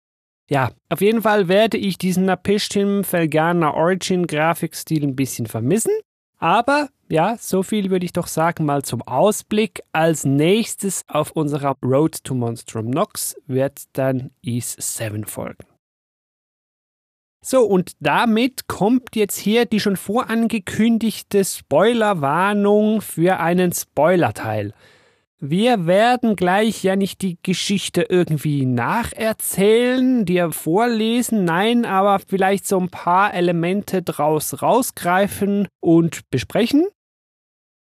Ja, 0.50 0.70
auf 0.88 1.02
jeden 1.02 1.20
Fall 1.20 1.48
werde 1.48 1.76
ich 1.76 1.98
diesen 1.98 2.24
Napishtim 2.24 3.04
Felgana 3.04 3.74
Origin 3.74 4.26
Grafikstil 4.26 5.04
ein 5.04 5.14
bisschen 5.14 5.46
vermissen. 5.46 5.92
Aber 6.38 6.88
ja, 7.08 7.36
so 7.38 7.62
viel 7.62 7.90
würde 7.90 8.04
ich 8.04 8.12
doch 8.12 8.26
sagen 8.26 8.64
mal 8.64 8.82
zum 8.82 9.02
Ausblick. 9.02 9.82
Als 9.92 10.24
nächstes 10.24 11.04
auf 11.08 11.32
unserer 11.32 11.76
Road 11.82 12.22
to 12.22 12.34
Monstrum 12.34 12.90
Nox 12.90 13.36
wird 13.46 13.84
dann 13.94 14.30
Is 14.42 14.76
7 14.78 15.24
folgen. 15.24 15.64
So, 17.40 17.62
und 17.62 17.92
damit 18.00 18.66
kommt 18.66 19.16
jetzt 19.16 19.38
hier 19.38 19.64
die 19.64 19.80
schon 19.80 19.96
vorangekündigte 19.96 21.44
Spoilerwarnung 21.44 23.00
für 23.00 23.38
einen 23.38 23.72
Spoilerteil. 23.72 24.74
Wir 25.40 25.86
werden 25.86 26.34
gleich 26.34 26.82
ja 26.82 26.96
nicht 26.96 27.22
die 27.22 27.38
Geschichte 27.40 28.02
irgendwie 28.08 28.66
nacherzählen, 28.66 30.24
dir 30.24 30.50
vorlesen, 30.50 31.44
nein, 31.44 31.84
aber 31.84 32.18
vielleicht 32.18 32.66
so 32.66 32.76
ein 32.80 32.88
paar 32.88 33.32
Elemente 33.32 34.02
draus 34.02 34.62
rausgreifen 34.62 35.68
und 35.78 36.28
besprechen. 36.30 36.88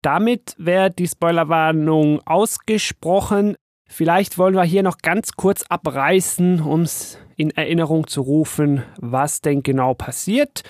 Damit 0.03 0.55
wäre 0.59 0.91
die 0.91 1.09
Spoilerwarnung 1.09 2.21
ausgesprochen. 2.27 3.57
Vielleicht 3.89 4.37
wollen 4.37 4.55
wir 4.55 4.65
hier 4.65 4.83
noch 4.83 4.99
ganz 4.99 5.33
kurz 5.33 5.63
abreißen, 5.63 6.61
um 6.61 6.83
es 6.83 7.19
in 7.37 7.53
Erinnerung 7.53 8.07
zu 8.07 8.21
rufen, 8.21 8.83
was 8.99 9.41
denn 9.41 9.63
genau 9.63 9.95
passiert. 9.95 10.63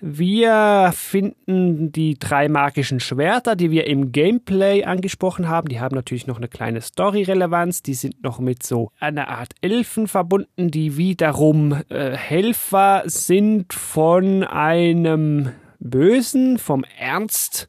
Wir 0.00 0.92
finden 0.94 1.92
die 1.92 2.18
drei 2.18 2.48
magischen 2.48 3.00
Schwerter, 3.00 3.54
die 3.54 3.70
wir 3.70 3.86
im 3.86 4.12
Gameplay 4.12 4.84
angesprochen 4.84 5.48
haben. 5.48 5.68
Die 5.68 5.80
haben 5.80 5.94
natürlich 5.94 6.26
noch 6.26 6.38
eine 6.38 6.48
kleine 6.48 6.80
Story-Relevanz. 6.80 7.82
Die 7.82 7.94
sind 7.94 8.22
noch 8.22 8.38
mit 8.38 8.62
so 8.62 8.92
einer 8.98 9.28
Art 9.28 9.54
Elfen 9.60 10.08
verbunden, 10.08 10.70
die 10.70 10.96
wiederum 10.96 11.82
äh, 11.90 12.16
Helfer 12.16 13.02
sind 13.04 13.74
von 13.74 14.42
einem 14.42 15.50
Bösen, 15.80 16.58
vom 16.58 16.84
Ernst, 16.98 17.68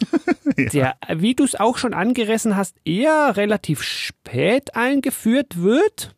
der, 0.72 0.96
wie 1.14 1.34
du 1.34 1.44
es 1.44 1.54
auch 1.54 1.78
schon 1.78 1.94
angerissen 1.94 2.56
hast, 2.56 2.76
eher 2.84 3.36
relativ 3.36 3.82
spät 3.82 4.74
eingeführt 4.76 5.62
wird. 5.62 6.14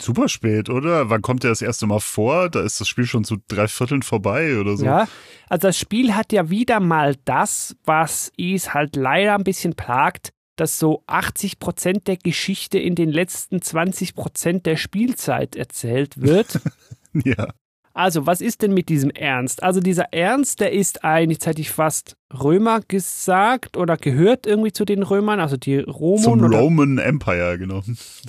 Super 0.00 0.28
spät, 0.28 0.70
oder? 0.70 1.10
Wann 1.10 1.22
kommt 1.22 1.42
der 1.42 1.50
das 1.50 1.62
erste 1.62 1.86
Mal 1.86 1.98
vor? 1.98 2.48
Da 2.48 2.62
ist 2.62 2.80
das 2.80 2.86
Spiel 2.86 3.06
schon 3.06 3.24
zu 3.24 3.38
drei 3.48 3.66
Vierteln 3.66 4.02
vorbei 4.02 4.58
oder 4.58 4.76
so. 4.76 4.84
Ja, 4.84 5.08
also 5.48 5.68
das 5.68 5.78
Spiel 5.78 6.14
hat 6.14 6.32
ja 6.32 6.50
wieder 6.50 6.78
mal 6.78 7.16
das, 7.24 7.76
was 7.84 8.30
es 8.38 8.74
halt 8.74 8.94
leider 8.96 9.34
ein 9.34 9.44
bisschen 9.44 9.74
plagt, 9.74 10.30
dass 10.56 10.78
so 10.78 11.02
80 11.06 11.58
Prozent 11.58 12.06
der 12.06 12.16
Geschichte 12.16 12.78
in 12.78 12.94
den 12.94 13.10
letzten 13.10 13.62
20 13.62 14.14
Prozent 14.14 14.66
der 14.66 14.76
Spielzeit 14.76 15.56
erzählt 15.56 16.20
wird. 16.20 16.60
ja. 17.12 17.48
Also, 17.94 18.26
was 18.26 18.40
ist 18.40 18.62
denn 18.62 18.74
mit 18.74 18.90
diesem 18.90 19.10
Ernst? 19.10 19.64
Also, 19.64 19.80
dieser 19.80 20.12
Ernst, 20.12 20.60
der 20.60 20.72
ist 20.72 21.02
ein, 21.02 21.30
jetzt 21.30 21.46
hätte 21.46 21.60
ich 21.60 21.70
fast 21.70 22.16
Römer 22.32 22.80
gesagt 22.86 23.76
oder 23.76 23.96
gehört 23.96 24.46
irgendwie 24.46 24.70
zu 24.70 24.84
den 24.84 25.02
Römern, 25.02 25.40
also 25.40 25.56
die 25.56 25.78
Roman. 25.78 26.22
Zum 26.22 26.44
Roman 26.44 26.98
Empire, 26.98 27.58
genau. 27.58 27.82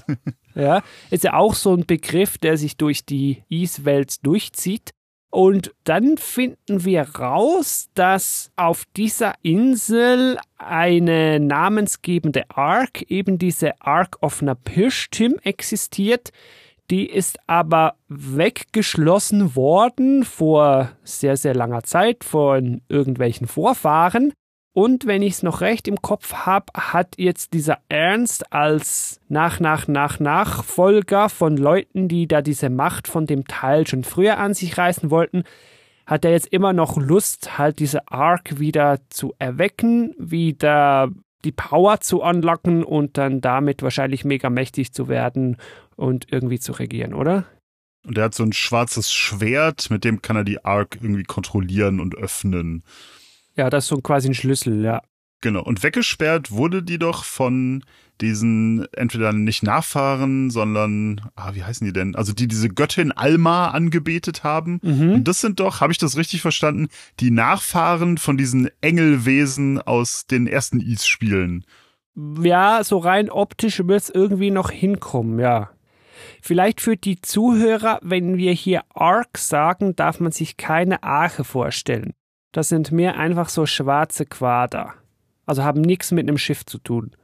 ja, 0.56 0.82
ist 1.10 1.24
ja 1.24 1.34
auch 1.34 1.54
so 1.54 1.74
ein 1.74 1.86
Begriff, 1.86 2.38
der 2.38 2.58
sich 2.58 2.78
durch 2.78 3.06
die 3.06 3.44
Ease-Welt 3.50 4.26
durchzieht. 4.26 4.92
Und 5.32 5.72
dann 5.84 6.18
finden 6.18 6.86
wir 6.86 7.04
raus, 7.04 7.90
dass 7.94 8.52
auf 8.56 8.86
dieser 8.98 9.34
Insel 9.44 10.40
eine 10.58 11.40
namensgebende 11.40 12.50
Ark, 12.50 13.04
eben 13.04 13.38
diese 13.38 13.80
Ark 13.80 14.18
of 14.22 14.42
Napishtim 14.42 15.40
existiert, 15.44 16.32
die 16.90 17.06
ist 17.06 17.38
aber 17.46 17.96
weggeschlossen 18.08 19.56
worden 19.56 20.24
vor 20.26 20.92
sehr, 21.04 21.38
sehr 21.38 21.54
langer 21.54 21.84
Zeit 21.84 22.24
von 22.24 22.82
irgendwelchen 22.90 23.48
Vorfahren. 23.48 24.34
Und 24.74 25.08
wenn 25.08 25.22
ich 25.22 25.34
es 25.34 25.44
noch 25.44 25.62
recht 25.62 25.88
im 25.88 26.02
Kopf 26.02 26.34
habe, 26.34 26.68
hat 26.74 27.16
jetzt 27.18 27.54
dieser 27.54 27.80
Ernst 27.90 28.54
als 28.54 29.20
nach, 29.28 29.60
nach, 29.60 29.88
nach, 29.88 30.20
Nachfolger 30.20 31.30
von 31.30 31.58
Leuten, 31.58 32.08
die 32.08 32.28
da 32.28 32.42
diese 32.42 32.70
Macht 32.70 33.08
von 33.08 33.26
dem 33.26 33.46
Teil 33.46 33.88
schon 33.88 34.04
früher 34.04 34.38
an 34.38 34.54
sich 34.54 34.78
reißen 34.78 35.10
wollten, 35.10 35.44
hat 36.06 36.24
er 36.26 36.32
jetzt 36.32 36.48
immer 36.48 36.74
noch 36.74 36.98
Lust, 36.98 37.58
halt 37.58 37.80
diese 37.80 38.12
Arc 38.12 38.60
wieder 38.60 39.00
zu 39.10 39.34
erwecken, 39.40 40.16
wieder 40.18 41.10
die 41.46 41.52
Power 41.52 42.00
zu 42.02 42.22
unlocken 42.22 42.84
und 42.84 43.18
dann 43.18 43.42
damit 43.42 43.82
wahrscheinlich 43.82 44.26
mega 44.26 44.50
mächtig 44.50 44.92
zu 44.92 45.08
werden 45.08 45.58
und 45.96 46.32
irgendwie 46.32 46.60
zu 46.60 46.74
regieren, 46.74 47.14
oder? 47.14 47.46
Und 48.06 48.18
er 48.18 48.26
hat 48.26 48.36
so 48.36 48.44
ein 48.44 48.54
schwarzes 48.54 49.12
Schwert, 49.12 49.90
mit 49.90 50.04
dem 50.04 50.22
kann 50.22 50.36
er 50.36 50.44
die 50.44 50.64
Ark 50.64 50.98
irgendwie 51.02 51.24
kontrollieren 51.24 52.00
und 52.00 52.16
öffnen. 52.16 52.84
Ja, 53.60 53.70
das 53.70 53.84
ist 53.84 53.90
so 53.90 53.98
quasi 53.98 54.30
ein 54.30 54.34
Schlüssel, 54.34 54.86
ja. 54.86 55.02
Genau. 55.42 55.62
Und 55.62 55.84
weggesperrt 55.84 56.50
wurde 56.52 56.82
die 56.82 56.98
doch 56.98 57.26
von 57.26 57.84
diesen 58.22 58.88
entweder 58.94 59.34
nicht 59.34 59.64
Nachfahren, 59.64 60.50
sondern, 60.50 61.30
ah, 61.36 61.52
wie 61.56 61.66
heißen 61.66 61.86
die 61.86 61.92
denn? 61.92 62.16
Also 62.16 62.32
die 62.32 62.48
diese 62.48 62.70
Göttin 62.70 63.12
Alma 63.12 63.72
angebetet 63.72 64.46
haben. 64.46 64.80
Mhm. 64.82 65.12
Und 65.12 65.28
das 65.28 65.42
sind 65.42 65.60
doch, 65.60 65.82
habe 65.82 65.92
ich 65.92 65.98
das 65.98 66.16
richtig 66.16 66.42
verstanden, 66.42 66.88
die 67.20 67.32
Nachfahren 67.32 68.18
von 68.18 68.38
diesen 68.38 68.70
Engelwesen 68.80 69.82
aus 69.82 70.26
den 70.26 70.48
ersten 70.48 70.80
Is-Spielen. 70.80 71.66
Ja, 72.42 72.82
so 72.86 72.98
rein 72.98 73.30
optisch 73.30 73.80
wird 73.80 74.02
es 74.02 74.10
irgendwie 74.10 74.52
noch 74.52 74.72
hinkommen, 74.72 75.38
ja. 75.38 75.72
Vielleicht 76.42 76.80
für 76.80 76.96
die 76.96 77.20
Zuhörer, 77.20 78.00
wenn 78.04 78.38
wir 78.38 78.54
hier 78.54 78.84
Ark 78.94 79.38
sagen, 79.38 79.98
darf 79.98 80.22
man 80.22 80.32
sich 80.32 80.56
keine 80.56 81.04
Arche 81.04 81.44
vorstellen. 81.44 82.14
Das 82.52 82.70
sind 82.70 82.92
mehr 82.92 83.18
einfach 83.18 83.50
so 83.50 83.66
schwarze 83.66 84.26
Quader. 84.26 84.94
Also 85.46 85.64
haben 85.64 85.82
nichts 85.82 86.12
mit 86.12 86.28
einem 86.28 86.38
Schiff 86.38 86.66
zu 86.66 86.78
tun 86.78 87.16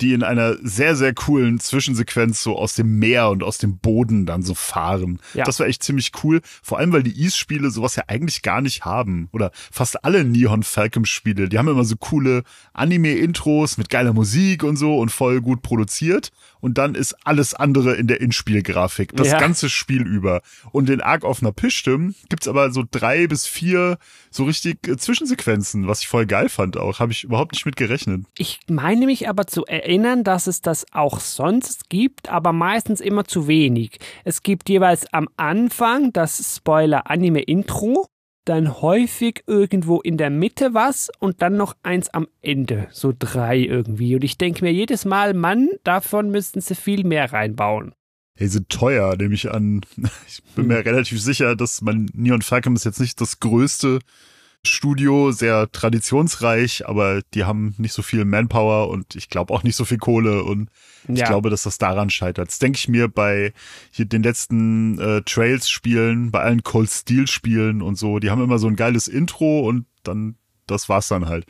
die 0.00 0.12
in 0.12 0.22
einer 0.22 0.56
sehr, 0.62 0.96
sehr 0.96 1.12
coolen 1.12 1.58
Zwischensequenz 1.58 2.42
so 2.42 2.56
aus 2.56 2.74
dem 2.74 2.98
Meer 2.98 3.30
und 3.30 3.42
aus 3.42 3.58
dem 3.58 3.78
Boden 3.78 4.26
dann 4.26 4.42
so 4.42 4.54
fahren. 4.54 5.18
Ja. 5.34 5.44
Das 5.44 5.58
war 5.58 5.66
echt 5.66 5.82
ziemlich 5.82 6.12
cool. 6.22 6.40
Vor 6.62 6.78
allem, 6.78 6.92
weil 6.92 7.02
die 7.02 7.20
Ease-Spiele 7.20 7.70
sowas 7.70 7.96
ja 7.96 8.04
eigentlich 8.06 8.42
gar 8.42 8.60
nicht 8.60 8.84
haben. 8.84 9.28
Oder 9.32 9.50
fast 9.54 10.04
alle 10.04 10.24
Neon 10.24 10.62
Falcon-Spiele. 10.62 11.48
Die 11.48 11.58
haben 11.58 11.68
immer 11.68 11.84
so 11.84 11.96
coole 11.96 12.42
Anime-Intros 12.72 13.76
mit 13.76 13.90
geiler 13.90 14.12
Musik 14.12 14.62
und 14.62 14.76
so 14.76 14.98
und 14.98 15.10
voll 15.10 15.40
gut 15.40 15.62
produziert 15.62 16.30
und 16.60 16.78
dann 16.78 16.94
ist 16.94 17.14
alles 17.24 17.54
andere 17.54 17.94
in 17.94 18.06
der 18.06 18.20
Inspielgrafik. 18.20 19.14
Das 19.16 19.28
ja. 19.28 19.38
ganze 19.38 19.68
Spiel 19.68 20.06
über. 20.06 20.42
Und 20.72 20.90
in 20.90 21.00
Arc 21.00 21.24
of 21.24 21.42
Napishtim 21.42 22.14
gibt's 22.28 22.48
aber 22.48 22.70
so 22.70 22.84
drei 22.88 23.26
bis 23.26 23.46
vier 23.46 23.98
so 24.30 24.44
richtig 24.44 24.86
äh, 24.86 24.96
Zwischensequenzen, 24.96 25.88
was 25.88 26.00
ich 26.00 26.08
voll 26.08 26.26
geil 26.26 26.48
fand 26.48 26.76
auch. 26.76 27.00
Habe 27.00 27.12
ich 27.12 27.24
überhaupt 27.24 27.52
nicht 27.52 27.66
mit 27.66 27.76
gerechnet. 27.76 28.24
Ich 28.36 28.60
meine 28.68 29.06
mich 29.06 29.28
aber 29.28 29.46
zu 29.46 29.64
erinnern, 29.66 30.24
dass 30.24 30.46
es 30.46 30.60
das 30.60 30.86
auch 30.92 31.20
sonst 31.20 31.88
gibt, 31.88 32.28
aber 32.28 32.52
meistens 32.52 33.00
immer 33.00 33.24
zu 33.24 33.48
wenig. 33.48 33.98
Es 34.24 34.42
gibt 34.42 34.68
jeweils 34.68 35.12
am 35.12 35.28
Anfang 35.36 36.12
das 36.12 36.56
Spoiler-Anime-Intro 36.56 38.08
dann 38.48 38.80
häufig 38.80 39.42
irgendwo 39.46 40.00
in 40.00 40.16
der 40.16 40.30
Mitte 40.30 40.72
was 40.72 41.10
und 41.18 41.42
dann 41.42 41.56
noch 41.56 41.76
eins 41.82 42.08
am 42.08 42.28
Ende, 42.40 42.88
so 42.90 43.12
drei 43.16 43.58
irgendwie. 43.58 44.14
Und 44.14 44.24
ich 44.24 44.38
denke 44.38 44.64
mir 44.64 44.72
jedes 44.72 45.04
Mal, 45.04 45.34
Mann, 45.34 45.68
davon 45.84 46.30
müssten 46.30 46.60
sie 46.60 46.74
viel 46.74 47.04
mehr 47.04 47.32
reinbauen. 47.32 47.94
Hey, 48.34 48.48
sind 48.48 48.68
teuer, 48.68 49.16
nehme 49.16 49.34
ich 49.34 49.50
an. 49.50 49.82
Ich 50.26 50.42
bin 50.54 50.68
mir 50.68 50.78
hm. 50.78 50.84
relativ 50.84 51.20
sicher, 51.20 51.56
dass 51.56 51.82
man 51.82 52.08
Neon 52.14 52.42
Falcon 52.42 52.74
ist 52.74 52.84
jetzt 52.84 53.00
nicht 53.00 53.20
das 53.20 53.40
größte 53.40 53.98
Studio, 54.66 55.30
sehr 55.30 55.70
traditionsreich, 55.70 56.86
aber 56.86 57.22
die 57.34 57.44
haben 57.44 57.74
nicht 57.78 57.92
so 57.92 58.02
viel 58.02 58.24
Manpower 58.24 58.88
und 58.88 59.14
ich 59.14 59.28
glaube 59.28 59.54
auch 59.54 59.62
nicht 59.62 59.76
so 59.76 59.84
viel 59.84 59.98
Kohle 59.98 60.44
und 60.44 60.70
ja. 61.06 61.14
ich 61.14 61.24
glaube, 61.24 61.50
dass 61.50 61.62
das 61.62 61.78
daran 61.78 62.10
scheitert. 62.10 62.48
Das 62.48 62.58
denke 62.58 62.76
ich 62.76 62.88
mir 62.88 63.08
bei 63.08 63.52
hier 63.90 64.04
den 64.04 64.22
letzten 64.22 64.98
äh, 64.98 65.22
Trails-Spielen, 65.22 66.30
bei 66.30 66.40
allen 66.40 66.62
Cold 66.62 66.90
Steel-Spielen 66.90 67.82
und 67.82 67.96
so. 67.96 68.18
Die 68.18 68.30
haben 68.30 68.42
immer 68.42 68.58
so 68.58 68.66
ein 68.66 68.76
geiles 68.76 69.08
Intro 69.08 69.60
und 69.60 69.86
dann, 70.02 70.36
das 70.66 70.88
war's 70.88 71.08
dann 71.08 71.28
halt. 71.28 71.46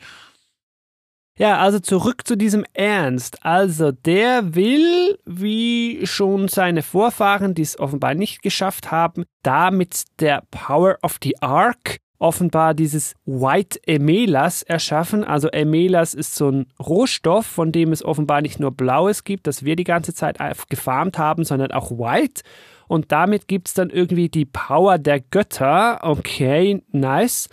Ja, 1.39 1.57
also 1.59 1.79
zurück 1.79 2.27
zu 2.27 2.35
diesem 2.35 2.65
Ernst. 2.73 3.45
Also 3.45 3.93
der 3.93 4.55
will, 4.55 5.17
wie 5.25 6.05
schon 6.05 6.49
seine 6.49 6.83
Vorfahren, 6.83 7.55
die 7.55 7.61
es 7.61 7.79
offenbar 7.79 8.13
nicht 8.13 8.41
geschafft 8.41 8.91
haben, 8.91 9.23
da 9.41 9.71
mit 9.71 10.03
der 10.19 10.43
Power 10.51 10.97
of 11.01 11.17
the 11.23 11.41
Ark 11.41 11.99
offenbar 12.19 12.73
dieses 12.73 13.15
White 13.25 13.79
Emelas 13.87 14.61
erschaffen. 14.61 15.23
Also 15.23 15.49
Emelas 15.49 16.13
ist 16.13 16.35
so 16.35 16.49
ein 16.49 16.67
Rohstoff, 16.79 17.45
von 17.45 17.71
dem 17.71 17.91
es 17.91 18.03
offenbar 18.03 18.41
nicht 18.41 18.59
nur 18.59 18.71
Blaues 18.71 19.23
gibt, 19.23 19.47
das 19.47 19.63
wir 19.63 19.75
die 19.77 19.85
ganze 19.85 20.13
Zeit 20.13 20.37
gefarmt 20.69 21.17
haben, 21.17 21.45
sondern 21.45 21.71
auch 21.71 21.91
White. 21.91 22.41
Und 22.87 23.11
damit 23.11 23.47
gibt 23.47 23.69
es 23.69 23.73
dann 23.73 23.89
irgendwie 23.89 24.29
die 24.29 24.45
Power 24.45 24.97
der 24.97 25.21
Götter. 25.21 25.99
Okay, 26.01 26.83
nice. 26.91 27.47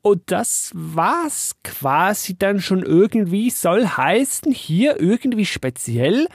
Und 0.00 0.30
das 0.30 0.70
war's 0.74 1.56
quasi 1.64 2.36
dann 2.36 2.60
schon 2.60 2.82
irgendwie, 2.82 3.50
soll 3.50 3.86
heißen, 3.86 4.52
hier 4.52 5.00
irgendwie 5.00 5.46
speziell, 5.46 6.26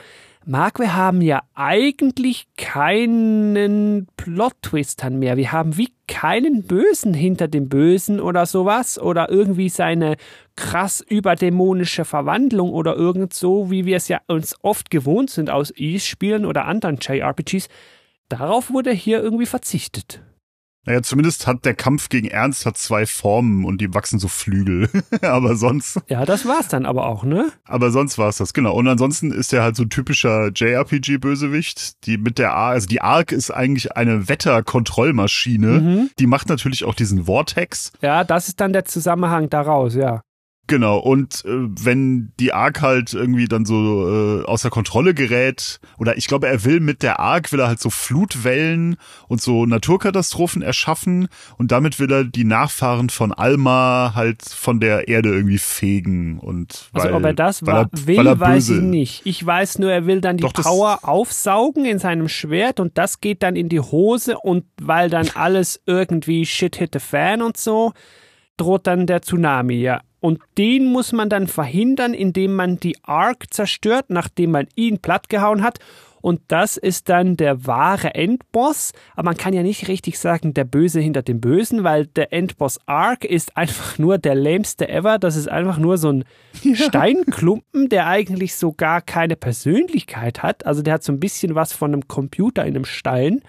Marc, 0.50 0.78
wir 0.78 0.96
haben 0.96 1.20
ja 1.20 1.42
eigentlich 1.54 2.46
keinen 2.56 4.06
Plot-Twistern 4.16 5.18
mehr. 5.18 5.36
Wir 5.36 5.52
haben 5.52 5.76
wie 5.76 5.92
keinen 6.06 6.62
Bösen 6.62 7.12
hinter 7.12 7.48
dem 7.48 7.68
Bösen 7.68 8.18
oder 8.18 8.46
sowas 8.46 8.98
oder 8.98 9.28
irgendwie 9.28 9.68
seine 9.68 10.16
krass 10.56 11.04
überdämonische 11.06 12.06
Verwandlung 12.06 12.72
oder 12.72 12.96
irgend 12.96 13.34
so, 13.34 13.70
wie 13.70 13.84
wir 13.84 13.98
es 13.98 14.08
ja 14.08 14.22
uns 14.26 14.56
oft 14.62 14.90
gewohnt 14.90 15.28
sind 15.28 15.50
aus 15.50 15.70
E-Spielen 15.76 16.46
oder 16.46 16.64
anderen 16.64 16.96
JRPGs. 16.98 17.68
Darauf 18.30 18.70
wurde 18.70 18.90
hier 18.92 19.22
irgendwie 19.22 19.44
verzichtet. 19.44 20.22
Naja, 20.88 21.02
zumindest 21.02 21.46
hat 21.46 21.66
der 21.66 21.74
Kampf 21.74 22.08
gegen 22.08 22.28
Ernst 22.28 22.64
hat 22.64 22.78
zwei 22.78 23.04
Formen 23.04 23.66
und 23.66 23.82
die 23.82 23.92
wachsen 23.92 24.18
so 24.18 24.26
Flügel. 24.26 24.88
aber 25.20 25.54
sonst. 25.54 26.00
Ja, 26.08 26.24
das 26.24 26.46
war's 26.46 26.68
dann 26.68 26.86
aber 26.86 27.06
auch, 27.06 27.24
ne? 27.24 27.52
Aber 27.66 27.90
sonst 27.90 28.16
war's 28.16 28.38
das, 28.38 28.54
genau. 28.54 28.74
Und 28.74 28.88
ansonsten 28.88 29.30
ist 29.30 29.52
er 29.52 29.62
halt 29.62 29.76
so 29.76 29.82
ein 29.82 29.90
typischer 29.90 30.48
JRPG-Bösewicht, 30.48 32.06
die 32.06 32.16
mit 32.16 32.38
der 32.38 32.54
Arc, 32.54 32.72
also 32.72 32.86
die 32.86 33.02
Arc 33.02 33.32
ist 33.32 33.50
eigentlich 33.50 33.98
eine 33.98 34.30
Wetterkontrollmaschine. 34.30 35.66
Mhm. 35.66 36.10
Die 36.18 36.26
macht 36.26 36.48
natürlich 36.48 36.84
auch 36.84 36.94
diesen 36.94 37.26
Vortex. 37.26 37.92
Ja, 38.00 38.24
das 38.24 38.48
ist 38.48 38.58
dann 38.58 38.72
der 38.72 38.86
Zusammenhang 38.86 39.50
daraus, 39.50 39.94
ja. 39.94 40.22
Genau, 40.68 40.98
und 40.98 41.46
äh, 41.46 41.48
wenn 41.48 42.30
die 42.38 42.52
Ark 42.52 42.82
halt 42.82 43.14
irgendwie 43.14 43.48
dann 43.48 43.64
so 43.64 44.42
äh, 44.42 44.44
außer 44.44 44.68
Kontrolle 44.68 45.14
gerät, 45.14 45.80
oder 45.96 46.18
ich 46.18 46.26
glaube, 46.26 46.46
er 46.46 46.62
will 46.64 46.80
mit 46.80 47.02
der 47.02 47.18
Ark, 47.20 47.52
will 47.52 47.60
er 47.60 47.68
halt 47.68 47.80
so 47.80 47.88
Flutwellen 47.88 48.96
und 49.28 49.40
so 49.40 49.64
Naturkatastrophen 49.64 50.60
erschaffen 50.60 51.28
und 51.56 51.72
damit 51.72 51.98
will 51.98 52.12
er 52.12 52.24
die 52.24 52.44
Nachfahren 52.44 53.08
von 53.08 53.32
Alma 53.32 54.12
halt 54.14 54.42
von 54.42 54.78
der 54.78 55.08
Erde 55.08 55.30
irgendwie 55.30 55.56
fegen 55.56 56.38
und 56.38 56.90
Also 56.92 57.14
ob 57.14 57.24
er 57.24 57.32
das 57.32 57.64
weil 57.64 57.74
er, 57.74 57.90
will, 58.06 58.26
er 58.26 58.38
weiß 58.38 58.68
ich 58.68 58.80
nicht. 58.82 59.22
Ich 59.24 59.44
weiß 59.44 59.78
nur, 59.78 59.90
er 59.90 60.06
will 60.06 60.20
dann 60.20 60.36
die 60.36 60.42
Doch, 60.42 60.52
Power 60.52 60.98
aufsaugen 61.02 61.86
in 61.86 61.98
seinem 61.98 62.28
Schwert 62.28 62.78
und 62.78 62.98
das 62.98 63.22
geht 63.22 63.42
dann 63.42 63.56
in 63.56 63.70
die 63.70 63.80
Hose 63.80 64.38
und 64.38 64.64
weil 64.78 65.08
dann 65.08 65.30
alles 65.34 65.80
irgendwie 65.86 66.44
shit 66.44 66.76
hit 66.76 66.90
the 66.92 66.98
fan 66.98 67.40
und 67.40 67.56
so, 67.56 67.94
droht 68.58 68.86
dann 68.86 69.06
der 69.06 69.22
Tsunami, 69.22 69.76
ja. 69.76 70.02
Und 70.20 70.40
den 70.56 70.86
muss 70.86 71.12
man 71.12 71.28
dann 71.28 71.46
verhindern, 71.46 72.14
indem 72.14 72.54
man 72.54 72.80
die 72.80 72.96
Ark 73.02 73.52
zerstört, 73.52 74.06
nachdem 74.08 74.50
man 74.50 74.66
ihn 74.74 74.98
plattgehauen 74.98 75.62
hat. 75.62 75.78
Und 76.20 76.40
das 76.48 76.76
ist 76.76 77.08
dann 77.08 77.36
der 77.36 77.66
wahre 77.66 78.14
Endboss. 78.14 78.92
Aber 79.14 79.26
man 79.26 79.36
kann 79.36 79.54
ja 79.54 79.62
nicht 79.62 79.88
richtig 79.88 80.18
sagen, 80.18 80.54
der 80.54 80.64
Böse 80.64 81.00
hinter 81.00 81.22
dem 81.22 81.40
Bösen, 81.40 81.84
weil 81.84 82.06
der 82.06 82.32
Endboss 82.32 82.80
Arc 82.86 83.24
ist 83.24 83.56
einfach 83.56 83.98
nur 83.98 84.18
der 84.18 84.34
lämste 84.34 84.88
ever. 84.88 85.18
Das 85.18 85.36
ist 85.36 85.48
einfach 85.48 85.78
nur 85.78 85.96
so 85.96 86.10
ein 86.10 86.24
ja. 86.62 86.74
Steinklumpen, 86.74 87.88
der 87.88 88.08
eigentlich 88.08 88.56
so 88.56 88.72
gar 88.72 89.00
keine 89.00 89.36
Persönlichkeit 89.36 90.42
hat. 90.42 90.66
Also 90.66 90.82
der 90.82 90.94
hat 90.94 91.04
so 91.04 91.12
ein 91.12 91.20
bisschen 91.20 91.54
was 91.54 91.72
von 91.72 91.92
einem 91.92 92.08
Computer 92.08 92.64
in 92.64 92.74
einem 92.74 92.84
Stein. 92.84 93.42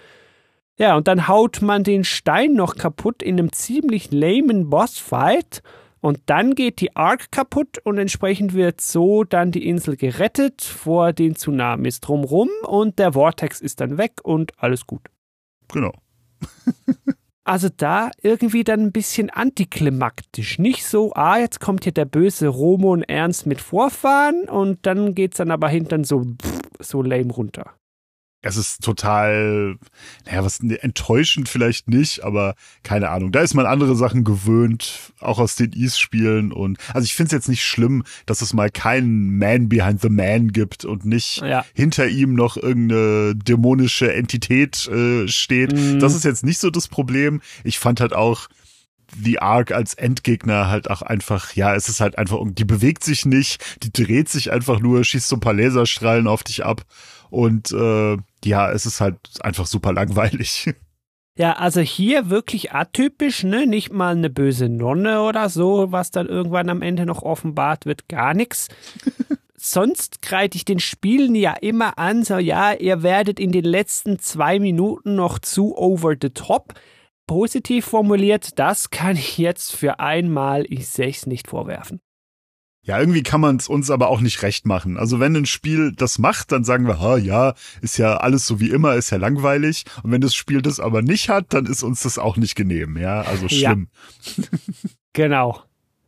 Ja, 0.78 0.96
und 0.96 1.08
dann 1.08 1.28
haut 1.28 1.60
man 1.60 1.84
den 1.84 2.04
Stein 2.04 2.54
noch 2.54 2.76
kaputt 2.76 3.22
in 3.22 3.38
einem 3.38 3.52
ziemlich 3.52 4.12
lamen 4.12 4.70
Bossfight. 4.70 5.62
Und 6.00 6.18
dann 6.26 6.54
geht 6.54 6.80
die 6.80 6.96
Ark 6.96 7.30
kaputt 7.30 7.78
und 7.84 7.98
entsprechend 7.98 8.54
wird 8.54 8.80
so 8.80 9.24
dann 9.24 9.52
die 9.52 9.68
Insel 9.68 9.96
gerettet 9.96 10.62
vor 10.62 11.12
den 11.12 11.34
Tsunamis 11.34 12.00
drumrum 12.00 12.48
und 12.66 12.98
der 12.98 13.12
Vortex 13.12 13.60
ist 13.60 13.80
dann 13.80 13.98
weg 13.98 14.12
und 14.22 14.52
alles 14.56 14.86
gut. 14.86 15.02
Genau. 15.72 15.92
also 17.44 17.68
da 17.76 18.10
irgendwie 18.22 18.64
dann 18.64 18.80
ein 18.80 18.92
bisschen 18.92 19.28
antiklimaktisch. 19.28 20.58
Nicht 20.58 20.86
so, 20.86 21.12
ah, 21.14 21.38
jetzt 21.38 21.60
kommt 21.60 21.84
hier 21.84 21.92
der 21.92 22.06
böse 22.06 22.48
Romon 22.48 23.02
Ernst 23.02 23.46
mit 23.46 23.60
Vorfahren 23.60 24.48
und 24.48 24.86
dann 24.86 25.14
geht's 25.14 25.36
dann 25.36 25.50
aber 25.50 25.68
hinten 25.68 26.04
so, 26.04 26.24
so 26.80 27.02
lame 27.02 27.32
runter 27.32 27.74
es 28.42 28.56
ist 28.56 28.82
total, 28.82 29.76
naja, 30.24 30.44
was 30.44 30.60
enttäuschend 30.60 31.48
vielleicht 31.48 31.88
nicht, 31.88 32.24
aber 32.24 32.54
keine 32.82 33.10
Ahnung. 33.10 33.32
Da 33.32 33.40
ist 33.40 33.54
man 33.54 33.66
andere 33.66 33.96
Sachen 33.96 34.24
gewöhnt, 34.24 35.12
auch 35.20 35.38
aus 35.38 35.56
den 35.56 35.72
East-Spielen 35.72 36.50
und 36.52 36.78
also 36.94 37.04
ich 37.04 37.14
finde 37.14 37.26
es 37.26 37.32
jetzt 37.32 37.48
nicht 37.48 37.64
schlimm, 37.64 38.02
dass 38.24 38.40
es 38.40 38.54
mal 38.54 38.70
keinen 38.70 39.36
Man 39.36 39.68
behind 39.68 40.00
the 40.00 40.08
Man 40.08 40.52
gibt 40.52 40.86
und 40.86 41.04
nicht 41.04 41.42
ja. 41.42 41.64
hinter 41.74 42.08
ihm 42.08 42.34
noch 42.34 42.56
irgendeine 42.56 43.34
dämonische 43.36 44.12
Entität 44.12 44.86
äh, 44.88 45.28
steht. 45.28 45.72
Mhm. 45.72 45.98
Das 45.98 46.14
ist 46.14 46.24
jetzt 46.24 46.44
nicht 46.44 46.58
so 46.58 46.70
das 46.70 46.88
Problem. 46.88 47.42
Ich 47.62 47.78
fand 47.78 48.00
halt 48.00 48.14
auch 48.14 48.48
The 49.22 49.40
Ark 49.40 49.72
als 49.72 49.94
Endgegner 49.94 50.68
halt 50.68 50.88
auch 50.88 51.02
einfach, 51.02 51.52
ja, 51.54 51.74
es 51.74 51.88
ist 51.88 52.00
halt 52.00 52.16
einfach, 52.16 52.38
die 52.44 52.64
bewegt 52.64 53.04
sich 53.04 53.26
nicht, 53.26 53.82
die 53.82 53.92
dreht 53.92 54.28
sich 54.28 54.52
einfach 54.52 54.80
nur, 54.80 55.04
schießt 55.04 55.28
so 55.28 55.36
ein 55.36 55.40
paar 55.40 55.52
Laserstrahlen 55.52 56.28
auf 56.28 56.44
dich 56.44 56.64
ab 56.64 56.84
und 57.28 57.72
äh, 57.72 58.16
ja, 58.44 58.70
es 58.70 58.86
ist 58.86 59.00
halt 59.00 59.18
einfach 59.40 59.66
super 59.66 59.92
langweilig. 59.92 60.72
Ja, 61.38 61.54
also 61.54 61.80
hier 61.80 62.28
wirklich 62.28 62.72
atypisch, 62.72 63.44
ne? 63.44 63.66
Nicht 63.66 63.92
mal 63.92 64.14
eine 64.14 64.28
böse 64.28 64.68
Nonne 64.68 65.22
oder 65.22 65.48
so, 65.48 65.90
was 65.90 66.10
dann 66.10 66.26
irgendwann 66.26 66.68
am 66.68 66.82
Ende 66.82 67.06
noch 67.06 67.22
offenbart 67.22 67.86
wird, 67.86 68.08
gar 68.08 68.34
nichts. 68.34 68.68
Sonst 69.56 70.20
kreide 70.20 70.56
ich 70.56 70.66
den 70.66 70.80
Spielen 70.80 71.34
ja 71.34 71.52
immer 71.52 71.98
an, 71.98 72.24
so 72.24 72.36
ja, 72.36 72.72
ihr 72.72 73.02
werdet 73.02 73.40
in 73.40 73.52
den 73.52 73.64
letzten 73.64 74.18
zwei 74.18 74.58
Minuten 74.58 75.14
noch 75.14 75.38
zu 75.38 75.78
over 75.78 76.14
the 76.20 76.28
top. 76.30 76.74
Positiv 77.26 77.86
formuliert, 77.86 78.58
das 78.58 78.90
kann 78.90 79.16
ich 79.16 79.38
jetzt 79.38 79.74
für 79.74 80.00
einmal 80.00 80.64
ich 80.68 80.88
sechs 80.88 81.26
nicht 81.26 81.46
vorwerfen. 81.46 82.00
Ja, 82.82 82.98
irgendwie 82.98 83.22
kann 83.22 83.42
man 83.42 83.56
es 83.56 83.68
uns 83.68 83.90
aber 83.90 84.08
auch 84.08 84.20
nicht 84.20 84.42
recht 84.42 84.66
machen. 84.66 84.96
Also 84.96 85.20
wenn 85.20 85.36
ein 85.36 85.46
Spiel 85.46 85.92
das 85.92 86.18
macht, 86.18 86.50
dann 86.50 86.64
sagen 86.64 86.86
wir, 86.86 86.98
ha, 86.98 87.18
ja, 87.18 87.54
ist 87.82 87.98
ja 87.98 88.16
alles 88.16 88.46
so 88.46 88.58
wie 88.58 88.70
immer, 88.70 88.94
ist 88.94 89.10
ja 89.10 89.18
langweilig. 89.18 89.84
Und 90.02 90.12
wenn 90.12 90.22
das 90.22 90.34
Spiel 90.34 90.62
das 90.62 90.80
aber 90.80 91.02
nicht 91.02 91.28
hat, 91.28 91.52
dann 91.52 91.66
ist 91.66 91.82
uns 91.82 92.02
das 92.02 92.18
auch 92.18 92.36
nicht 92.36 92.54
genehm, 92.54 92.96
ja, 92.96 93.20
also 93.20 93.48
schlimm. 93.48 93.88
Ja. 94.36 94.44
genau. 95.12 95.62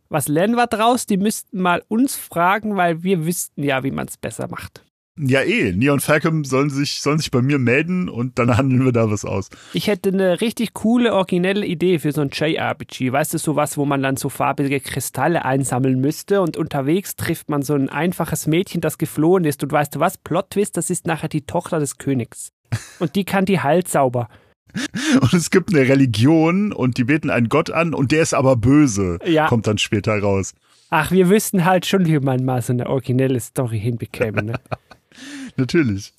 Was 0.09 0.29
lernen 0.29 0.57
wir 0.57 0.67
draus? 0.67 1.07
Die 1.07 1.17
müssten 1.17 1.61
mal 1.61 1.83
uns 1.89 2.17
fragen, 2.17 2.77
weil 2.77 3.03
wir 3.03 3.25
wüssten 3.25 3.63
ja, 3.63 3.83
wie 3.83 3.91
man 3.91 4.09
es 4.09 4.17
besser 4.17 4.49
macht. 4.49 4.85
Ja, 5.19 5.43
eh. 5.43 5.73
Neon 5.73 6.01
Falcom 6.01 6.45
sollen 6.45 6.71
sich, 6.71 7.03
sollen 7.03 7.19
sich 7.19 7.31
bei 7.31 7.43
mir 7.43 7.59
melden 7.59 8.09
und 8.09 8.39
dann 8.39 8.57
handeln 8.57 8.85
wir 8.85 8.93
da 8.93 9.11
was 9.11 9.25
aus. 9.25 9.51
Ich 9.75 9.87
hätte 9.87 10.09
eine 10.09 10.41
richtig 10.41 10.73
coole, 10.73 11.13
originelle 11.13 11.67
Idee 11.67 11.99
für 11.99 12.13
so 12.13 12.23
ein 12.23 12.31
JRPG. 12.33 13.13
Weißt 13.13 13.35
du, 13.35 13.39
sowas, 13.39 13.77
wo 13.77 13.85
man 13.85 14.03
dann 14.03 14.17
so 14.17 14.31
farbige 14.31 14.81
Kristalle 14.81 15.45
einsammeln 15.45 16.01
müsste 16.01 16.41
und 16.41 16.57
unterwegs 16.57 17.15
trifft 17.17 17.51
man 17.51 17.63
so 17.63 17.75
ein 17.75 17.91
einfaches 17.91 18.47
Mädchen, 18.47 18.81
das 18.81 18.97
geflohen 18.97 19.45
ist. 19.45 19.63
Und 19.63 19.73
weißt 19.73 19.95
du 19.95 20.01
was? 20.01 20.17
Plot 20.17 20.51
Twist, 20.51 20.77
das 20.77 20.89
ist 20.89 21.07
nachher 21.07 21.29
die 21.29 21.43
Tochter 21.43 21.79
des 21.79 21.99
Königs. 21.99 22.53
Und 22.99 23.15
die 23.15 23.25
kann 23.25 23.45
die 23.45 23.61
halt 23.61 23.89
sauber. 23.89 24.29
Und 25.21 25.35
es 25.35 25.51
gibt 25.51 25.75
eine 25.75 25.87
Religion 25.87 26.73
und 26.73 26.97
die 26.97 27.05
beten 27.05 27.29
einen 27.29 27.51
Gott 27.51 27.71
an 27.71 27.93
und 27.93 28.11
der 28.11 28.23
ist 28.23 28.33
aber 28.33 28.57
böse. 28.57 29.19
Ja. 29.27 29.47
Kommt 29.47 29.67
dann 29.67 29.77
später 29.77 30.19
raus. 30.19 30.55
Ach, 30.89 31.11
wir 31.11 31.29
wüssten 31.29 31.67
halt 31.67 31.85
schon, 31.85 32.07
wie 32.07 32.19
man 32.21 32.43
mal 32.43 32.63
so 32.63 32.73
eine 32.73 32.89
originelle 32.89 33.39
Story 33.39 33.79
hinbekäme. 33.79 34.43
Ne? 34.43 34.55
Natürlich. 35.57 36.13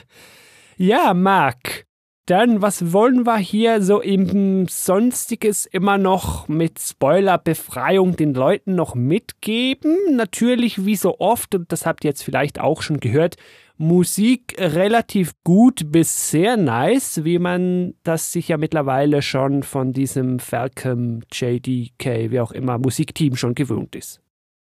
ja, 0.76 1.14
Marc. 1.14 1.86
Dann, 2.26 2.62
was 2.62 2.92
wollen 2.92 3.26
wir 3.26 3.38
hier 3.38 3.82
so 3.82 4.00
im 4.00 4.68
Sonstiges 4.68 5.66
immer 5.66 5.98
noch 5.98 6.46
mit 6.46 6.78
Spoilerbefreiung 6.78 8.14
den 8.14 8.32
Leuten 8.32 8.76
noch 8.76 8.94
mitgeben? 8.94 9.96
Natürlich, 10.12 10.86
wie 10.86 10.94
so 10.94 11.18
oft, 11.18 11.56
und 11.56 11.72
das 11.72 11.84
habt 11.84 12.04
ihr 12.04 12.10
jetzt 12.10 12.22
vielleicht 12.22 12.60
auch 12.60 12.80
schon 12.80 13.00
gehört, 13.00 13.36
Musik 13.76 14.54
relativ 14.56 15.32
gut 15.42 15.90
bis 15.90 16.30
sehr 16.30 16.56
nice, 16.56 17.24
wie 17.24 17.40
man 17.40 17.94
das 18.04 18.30
sich 18.30 18.46
ja 18.46 18.56
mittlerweile 18.56 19.22
schon 19.22 19.64
von 19.64 19.92
diesem 19.92 20.38
Falcom, 20.38 21.22
JDK, 21.32 22.30
wie 22.30 22.38
auch 22.38 22.52
immer, 22.52 22.78
Musikteam 22.78 23.34
schon 23.34 23.56
gewöhnt 23.56 23.96
ist. 23.96 24.21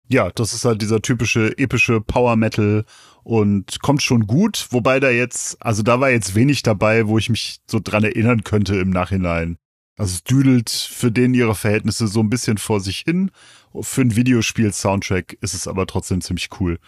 Ja, 0.09 0.30
das 0.30 0.53
ist 0.53 0.64
halt 0.64 0.82
dieser 0.82 1.00
typische 1.00 1.57
epische 1.59 2.00
Power 2.00 2.36
Metal 2.36 2.84
und 3.22 3.80
kommt 3.80 4.03
schon 4.03 4.26
gut, 4.26 4.66
wobei 4.70 5.00
da 5.00 5.11
jetzt, 5.11 5.57
also 5.64 5.82
da 5.82 6.00
war 6.00 6.11
jetzt 6.11 6.34
wenig 6.34 6.62
dabei, 6.62 7.07
wo 7.07 7.18
ich 7.18 7.30
mich 7.30 7.61
so 7.66 7.80
dran 7.82 8.05
erinnern 8.05 8.44
könnte 8.44 8.76
im 8.76 8.90
Nachhinein. 8.90 9.57
Also 9.96 10.14
es 10.14 10.24
düdelt 10.24 10.70
für 10.70 11.12
den 11.12 11.34
ihre 11.34 11.55
Verhältnisse 11.55 12.09
so 12.09 12.20
ein 12.20 12.30
bisschen 12.30 12.59
vor 12.59 12.80
sich 12.80 12.98
hin. 13.00 13.30
Für 13.80 14.00
ein 14.03 14.16
Videospiel-Soundtrack 14.16 15.38
ist 15.40 15.55
es 15.55 15.68
aber 15.68 15.86
trotzdem 15.86 16.20
ziemlich 16.20 16.48
cool. 16.61 16.78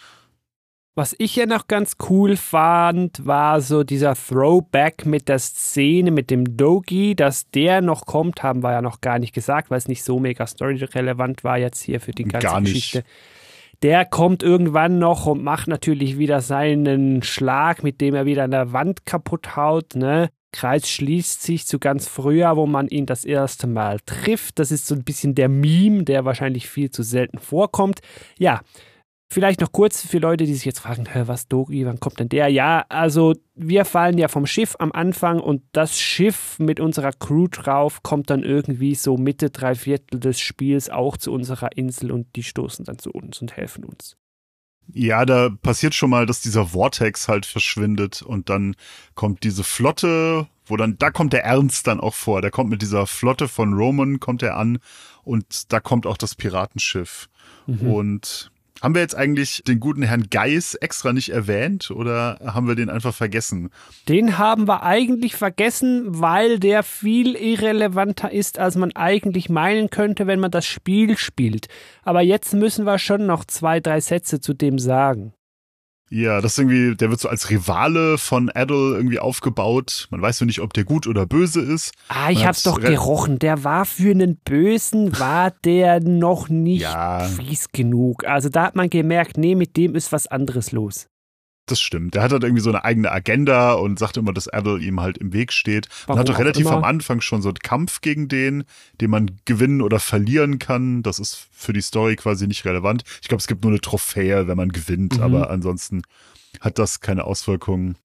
Was 0.97 1.13
ich 1.19 1.35
ja 1.35 1.47
noch 1.47 1.67
ganz 1.67 1.97
cool 2.09 2.37
fand, 2.37 3.27
war 3.27 3.61
so 3.61 3.83
dieser 3.83 4.15
Throwback 4.15 5.05
mit 5.07 5.29
der 5.29 5.41
Szene 5.41 6.13
mit 6.13 6.31
dem 6.31 6.57
Dogi, 6.57 7.17
dass 7.17 7.51
der 7.51 7.81
noch 7.81 8.07
kommt, 8.07 8.45
haben 8.45 8.63
wir 8.63 8.71
ja 8.71 8.81
noch 8.81 9.01
gar 9.01 9.19
nicht 9.19 9.35
gesagt, 9.35 9.71
weil 9.71 9.79
es 9.79 9.89
nicht 9.89 10.05
so 10.05 10.21
mega 10.21 10.47
storyrelevant 10.47 11.43
war 11.43 11.59
jetzt 11.59 11.83
hier 11.83 12.01
für 12.01 12.13
die 12.13 12.23
ganze 12.23 12.61
Geschichte. 12.61 13.03
Der 13.83 14.05
kommt 14.05 14.45
irgendwann 14.45 15.01
noch 15.01 15.27
und 15.27 15.43
macht 15.43 15.67
natürlich 15.67 16.17
wieder 16.17 16.41
seinen 16.41 17.25
Schlag, 17.25 17.83
mit 17.83 18.01
dem 18.01 18.15
er 18.15 18.25
wieder 18.25 18.45
an 18.45 18.53
der 18.53 18.73
Wand 18.73 19.05
kaputt 19.05 19.57
haut, 19.57 19.97
ne? 19.97 20.31
Kreis 20.53 20.89
schließt 20.89 21.43
sich 21.43 21.67
zu 21.67 21.81
ganz 21.81 22.07
früher, 22.07 22.57
wo 22.57 22.67
man 22.67 22.87
ihn 22.87 23.07
das 23.07 23.25
erste 23.25 23.67
Mal 23.67 23.99
trifft. 24.07 24.61
Das 24.61 24.71
ist 24.71 24.87
so 24.87 24.95
ein 24.95 25.03
bisschen 25.03 25.35
der 25.35 25.49
Meme, 25.49 26.05
der 26.05 26.25
wahrscheinlich 26.25 26.69
viel 26.69 26.91
zu 26.91 27.03
selten 27.03 27.39
vorkommt. 27.39 27.99
Ja, 28.39 28.61
Vielleicht 29.35 29.61
noch 29.61 29.73
kurz 29.73 30.07
für 30.07 30.19
Leute, 30.19 30.45
die 30.45 30.55
sich 30.55 30.65
jetzt 30.65 30.79
fragen, 30.79 31.09
was 31.27 31.49
Dogi, 31.49 31.85
wann 31.85 31.99
kommt 31.99 32.21
denn 32.21 32.29
der? 32.29 32.47
Ja, 32.47 32.85
also 32.89 33.35
wir 33.57 33.85
fallen 33.85 34.17
ja 34.17 34.29
vom 34.29 34.47
Schiff 34.47 34.77
am 34.79 34.93
Anfang 34.93 35.41
und 35.41 35.61
das 35.73 35.99
Schiff 35.99 36.61
mit 36.61 36.79
unserer 36.79 37.11
Crew 37.11 37.49
drauf 37.49 38.05
kommt 38.05 38.31
dann 38.31 38.45
irgendwie 38.45 38.95
so 38.95 39.17
Mitte, 39.17 39.51
drei 39.51 39.75
Viertel 39.75 40.21
des 40.21 40.39
Spiels 40.39 40.89
auch 40.89 41.17
zu 41.17 41.33
unserer 41.33 41.77
Insel 41.77 42.13
und 42.13 42.37
die 42.37 42.45
stoßen 42.45 42.85
dann 42.85 43.01
zu 43.01 43.11
uns 43.11 43.41
und 43.43 43.57
helfen 43.57 43.83
uns. 43.83 44.17
Ja, 44.93 45.27
da 45.27 45.49
passiert 45.51 45.95
schon 45.97 46.11
mal, 46.11 46.27
dass 46.27 46.41
dieser 46.41 46.67
Vortex 46.67 47.27
halt 47.27 47.45
verschwindet 47.45 48.23
und 48.23 48.49
dann 48.49 48.77
kommt 49.17 49.43
diese 49.43 49.65
Flotte, 49.65 50.47
wo 50.65 50.77
dann, 50.77 50.97
da 50.97 51.11
kommt 51.11 51.33
der 51.33 51.43
Ernst 51.43 51.89
dann 51.89 51.99
auch 51.99 52.15
vor. 52.15 52.41
Der 52.41 52.53
kommt 52.53 52.71
mit 52.71 52.83
dieser 52.83 53.09
Flotte 53.09 53.49
von 53.49 53.73
Roman, 53.73 54.21
kommt 54.21 54.45
er 54.45 54.57
an 54.57 54.79
und 55.25 55.73
da 55.73 55.81
kommt 55.81 56.07
auch 56.07 56.19
das 56.19 56.37
Piratenschiff. 56.37 57.29
Mhm. 57.67 57.91
Und 57.91 58.53
haben 58.83 58.95
wir 58.95 59.03
jetzt 59.03 59.15
eigentlich 59.15 59.63
den 59.67 59.81
guten 59.81 60.03
Herrn 60.03 60.29
Geis 60.31 60.75
extra 60.75 61.13
nicht 61.13 61.31
erwähnt 61.31 61.91
oder 61.91 62.39
haben 62.45 62.67
wir 62.67 62.75
den 62.75 62.91
einfach 62.91 63.15
vergessen? 63.15 63.71
Den 64.09 64.39
haben 64.39 64.67
wir 64.67 64.83
eigentlich 64.83 65.37
vergessen, 65.37 66.21
weil 66.21 66.59
der 66.59 66.83
viel 66.83 67.35
irrelevanter 67.35 68.33
ist, 68.33 68.59
als 68.59 68.77
man 68.77 68.93
eigentlich 68.93 69.49
meinen 69.49 69.91
könnte, 69.91 70.27
wenn 70.27 70.41
man 70.41 70.51
das 70.51 70.67
Spiel 70.67 71.17
spielt. 71.17 71.69
Aber 72.03 72.21
jetzt 72.21 72.53
müssen 72.55 72.85
wir 72.85 72.99
schon 72.99 73.27
noch 73.27 73.45
zwei, 73.45 73.81
drei 73.81 74.01
Sätze 74.01 74.41
zu 74.41 74.55
dem 74.55 74.79
sagen. 74.79 75.33
Ja, 76.11 76.41
das 76.41 76.53
ist 76.53 76.59
irgendwie, 76.59 76.95
der 76.95 77.11
wird 77.11 77.21
so 77.21 77.29
als 77.29 77.51
Rivale 77.51 78.19
von 78.19 78.51
Adel 78.51 78.95
irgendwie 78.95 79.19
aufgebaut. 79.19 80.07
Man 80.11 80.23
weiß 80.23 80.39
so 80.39 80.45
nicht, 80.45 80.61
ob 80.61 80.73
der 80.73 80.85
gut 80.85 81.07
oder 81.07 81.27
böse 81.27 81.61
ist. 81.61 81.93
Ah, 82.09 82.31
ich 82.31 82.47
hab's 82.47 82.63
doch 82.63 82.81
gerochen. 82.81 83.39
Der 83.39 83.65
war 83.65 83.85
für 83.85 84.11
einen 84.11 84.37
Bösen, 84.37 85.19
war 85.19 85.51
der 85.65 86.01
noch 86.01 86.49
nicht 86.49 86.83
ja. 86.83 87.21
fies 87.21 87.71
genug. 87.73 88.25
Also 88.27 88.49
da 88.49 88.65
hat 88.65 88.77
man 88.77 88.91
gemerkt, 88.91 89.39
nee, 89.39 89.55
mit 89.55 89.77
dem 89.77 89.95
ist 89.95 90.13
was 90.13 90.27
anderes 90.27 90.73
los. 90.73 91.09
Das 91.67 91.81
stimmt. 91.81 92.15
Der 92.15 92.23
hat 92.23 92.33
halt 92.33 92.43
irgendwie 92.43 92.63
so 92.63 92.69
eine 92.69 92.85
eigene 92.85 93.11
Agenda 93.11 93.73
und 93.73 93.99
sagt 93.99 94.19
immer, 94.19 94.35
dass 94.35 94.49
Adel 94.49 94.83
ihm 94.83 95.01
halt 95.01 95.17
im 95.17 95.33
Weg 95.33 95.51
steht. 95.51 95.89
Man 96.07 96.19
hat 96.19 96.29
doch 96.29 96.39
relativ 96.39 96.67
am 96.67 96.85
Anfang 96.85 97.23
schon 97.23 97.41
so 97.41 97.49
einen 97.49 97.59
Kampf 97.59 98.03
gegen 98.03 98.29
den, 98.29 98.65
den 99.01 99.11
man 99.11 99.31
gewinnen 99.47 99.81
oder 99.81 99.99
verlieren 99.99 100.59
kann. 100.59 101.03
Das 101.03 101.19
ist 101.19 101.49
für 101.53 101.73
die 101.73 101.81
Story 101.81 102.17
quasi 102.17 102.47
nicht 102.47 102.67
relevant. 102.67 103.05
Ich 103.23 103.29
glaube, 103.29 103.41
es 103.41 103.47
gibt 103.47 103.63
nur 103.63 103.73
eine 103.73 103.81
Trophäe, 103.81 104.47
wenn 104.47 104.59
man 104.59 104.71
gewinnt, 104.71 105.17
mhm. 105.17 105.23
aber 105.23 105.51
ansonsten 105.51 106.03
hat 106.61 106.79
das 106.79 107.01
keine 107.01 107.25
Auswirkungen. 107.25 107.97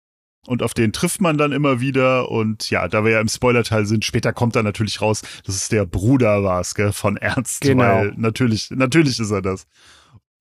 Und 0.47 0.63
auf 0.63 0.73
den 0.73 0.93
trifft 0.93 1.19
man 1.19 1.37
dann 1.37 1.51
immer 1.51 1.81
wieder. 1.81 2.31
Und 2.31 2.69
ja, 2.69 2.87
da 2.87 3.03
wir 3.03 3.11
ja 3.11 3.21
im 3.21 3.27
Spoilerteil 3.27 3.85
sind, 3.85 4.05
später 4.05 4.31
kommt 4.31 4.55
dann 4.55 4.65
natürlich 4.65 5.01
raus, 5.01 5.21
dass 5.45 5.55
es 5.55 5.67
der 5.67 5.85
Bruder 5.85 6.43
war, 6.43 6.65
gell, 6.75 6.93
von 6.93 7.17
Ernst. 7.17 7.61
Genau. 7.61 7.83
Weil 7.83 8.13
natürlich, 8.15 8.71
natürlich 8.71 9.19
ist 9.19 9.31
er 9.31 9.41
das. 9.41 9.67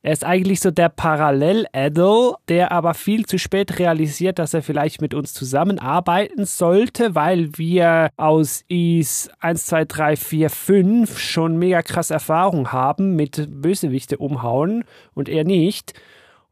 Er 0.01 0.13
ist 0.13 0.25
eigentlich 0.25 0.61
so 0.61 0.71
der 0.71 0.91
Parallel-Adel, 0.91 2.35
der 2.49 2.71
aber 2.71 2.95
viel 2.95 3.27
zu 3.27 3.37
spät 3.37 3.81
realisiert, 3.81 4.39
dass 4.39 4.55
er 4.55 4.63
vielleicht 4.63 5.01
mit 5.01 5.13
uns 5.13 5.35
zusammenarbeiten 5.35 6.45
sollte, 6.45 7.17
weil 7.17 7.51
wir 7.59 8.11
aus 8.17 8.65
IS 8.69 9.29
1, 9.41 9.67
2, 9.67 9.85
3, 9.87 10.17
4, 10.17 10.51
5 10.51 11.19
schon 11.19 11.57
mega 11.59 11.83
krass 11.83 12.13
Erfahrung 12.13 12.71
haben 12.71 13.17
mit 13.17 13.49
Bösewichte 13.51 14.19
umhauen 14.19 14.85
und 15.15 15.29
er 15.29 15.43
nicht. 15.43 15.95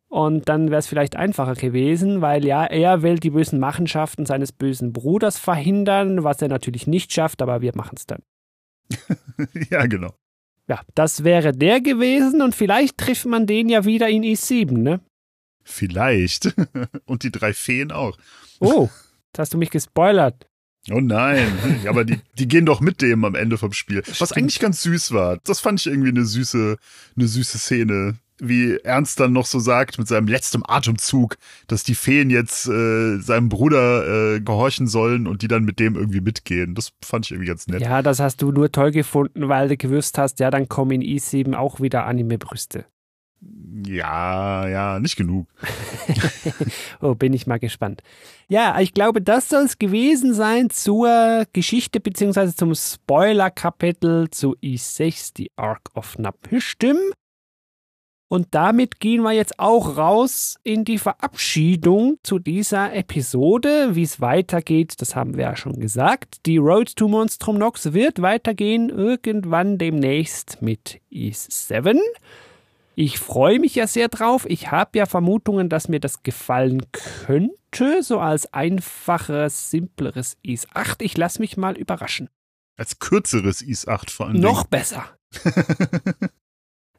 Und 0.08 0.48
dann 0.48 0.70
wäre 0.70 0.80
es 0.80 0.88
vielleicht 0.88 1.14
einfacher 1.14 1.54
gewesen, 1.54 2.22
weil 2.22 2.44
ja, 2.44 2.64
er 2.64 3.02
will 3.02 3.20
die 3.20 3.30
bösen 3.30 3.60
Machenschaften 3.60 4.26
seines 4.26 4.50
bösen 4.50 4.92
Bruders 4.92 5.38
verhindern, 5.38 6.24
was 6.24 6.42
er 6.42 6.48
natürlich 6.48 6.88
nicht 6.88 7.12
schafft, 7.12 7.42
aber 7.42 7.60
wir 7.60 7.72
machen 7.76 7.94
es 7.96 8.06
dann. 8.06 8.22
ja, 9.70 9.86
genau. 9.86 10.12
Ja, 10.68 10.80
das 10.94 11.22
wäre 11.22 11.52
der 11.52 11.80
gewesen 11.80 12.42
und 12.42 12.54
vielleicht 12.54 12.98
trifft 12.98 13.26
man 13.26 13.46
den 13.46 13.68
ja 13.68 13.84
wieder 13.84 14.08
in 14.08 14.22
I7, 14.22 14.78
ne? 14.78 15.00
Vielleicht. 15.62 16.54
Und 17.06 17.24
die 17.24 17.32
drei 17.32 17.52
Feen 17.52 17.90
auch. 17.90 18.16
Oh, 18.60 18.88
jetzt 19.26 19.38
hast 19.38 19.54
du 19.54 19.58
mich 19.58 19.70
gespoilert. 19.70 20.46
Oh 20.90 21.00
nein. 21.00 21.52
Aber 21.88 22.04
die, 22.04 22.20
die 22.38 22.46
gehen 22.46 22.66
doch 22.66 22.80
mit 22.80 23.02
dem 23.02 23.24
am 23.24 23.34
Ende 23.34 23.58
vom 23.58 23.72
Spiel. 23.72 24.02
Was 24.06 24.16
Stimmt. 24.16 24.36
eigentlich 24.36 24.60
ganz 24.60 24.82
süß 24.82 25.12
war. 25.12 25.38
Das 25.38 25.58
fand 25.58 25.80
ich 25.80 25.86
irgendwie 25.88 26.10
eine 26.10 26.24
süße, 26.24 26.76
eine 27.16 27.28
süße 27.28 27.58
Szene. 27.58 28.16
Wie 28.38 28.76
Ernst 28.78 29.18
dann 29.20 29.32
noch 29.32 29.46
so 29.46 29.58
sagt 29.58 29.98
mit 29.98 30.08
seinem 30.08 30.28
letzten 30.28 30.62
Atemzug, 30.66 31.36
dass 31.68 31.84
die 31.84 31.94
Feen 31.94 32.30
jetzt 32.30 32.68
äh, 32.68 33.18
seinem 33.18 33.48
Bruder 33.48 34.34
äh, 34.34 34.40
gehorchen 34.40 34.86
sollen 34.86 35.26
und 35.26 35.42
die 35.42 35.48
dann 35.48 35.64
mit 35.64 35.78
dem 35.78 35.94
irgendwie 35.94 36.20
mitgehen. 36.20 36.74
Das 36.74 36.92
fand 37.02 37.26
ich 37.26 37.32
irgendwie 37.32 37.48
ganz 37.48 37.66
nett. 37.66 37.80
Ja, 37.80 38.02
das 38.02 38.20
hast 38.20 38.42
du 38.42 38.52
nur 38.52 38.70
toll 38.70 38.90
gefunden, 38.90 39.48
weil 39.48 39.68
du 39.68 39.76
gewusst 39.76 40.18
hast, 40.18 40.38
ja, 40.40 40.50
dann 40.50 40.68
kommen 40.68 41.00
in 41.00 41.02
i7 41.02 41.54
auch 41.54 41.80
wieder 41.80 42.04
Anime-Brüste. 42.04 42.84
Ja, 43.84 44.66
ja, 44.66 44.98
nicht 44.98 45.16
genug. 45.16 45.48
Oh, 47.00 47.14
bin 47.14 47.34
ich 47.34 47.46
mal 47.46 47.58
gespannt. 47.58 48.02
Ja, 48.48 48.80
ich 48.80 48.94
glaube, 48.94 49.20
das 49.20 49.48
soll 49.48 49.64
es 49.64 49.78
gewesen 49.78 50.32
sein 50.32 50.70
zur 50.70 51.44
Geschichte 51.52 52.00
beziehungsweise 52.00 52.54
zum 52.54 52.74
Spoiler-Kapitel 52.74 54.30
zu 54.30 54.56
i6, 54.62 55.34
die 55.34 55.50
Ark 55.56 55.90
of 55.94 56.16
Napishtim. 56.18 56.96
Und 58.28 58.48
damit 58.50 58.98
gehen 58.98 59.22
wir 59.22 59.32
jetzt 59.32 59.60
auch 59.60 59.96
raus 59.96 60.56
in 60.64 60.84
die 60.84 60.98
Verabschiedung 60.98 62.18
zu 62.24 62.40
dieser 62.40 62.92
Episode. 62.92 63.94
Wie 63.94 64.02
es 64.02 64.20
weitergeht, 64.20 65.00
das 65.00 65.14
haben 65.14 65.36
wir 65.36 65.44
ja 65.44 65.56
schon 65.56 65.78
gesagt. 65.78 66.44
Die 66.44 66.56
Road 66.56 66.96
to 66.96 67.06
Monstrum 67.06 67.56
Nox 67.56 67.92
wird 67.92 68.20
weitergehen 68.22 68.88
irgendwann 68.88 69.78
demnächst 69.78 70.60
mit 70.60 71.00
Is 71.08 71.68
7. 71.68 72.00
Ich 72.96 73.18
freue 73.18 73.60
mich 73.60 73.76
ja 73.76 73.86
sehr 73.86 74.08
drauf. 74.08 74.44
Ich 74.48 74.72
habe 74.72 74.98
ja 74.98 75.06
Vermutungen, 75.06 75.68
dass 75.68 75.88
mir 75.88 76.00
das 76.00 76.24
gefallen 76.24 76.82
könnte, 76.90 78.02
so 78.02 78.18
als 78.18 78.52
einfacheres, 78.52 79.70
simpleres 79.70 80.36
Is 80.42 80.66
8. 80.74 81.02
Ich 81.02 81.16
lasse 81.16 81.40
mich 81.40 81.56
mal 81.56 81.76
überraschen. 81.76 82.28
Als 82.76 82.98
kürzeres 82.98 83.62
Is 83.62 83.86
8 83.86 84.10
vor 84.10 84.26
allem. 84.26 84.40
Noch 84.40 84.64
besser. 84.64 85.04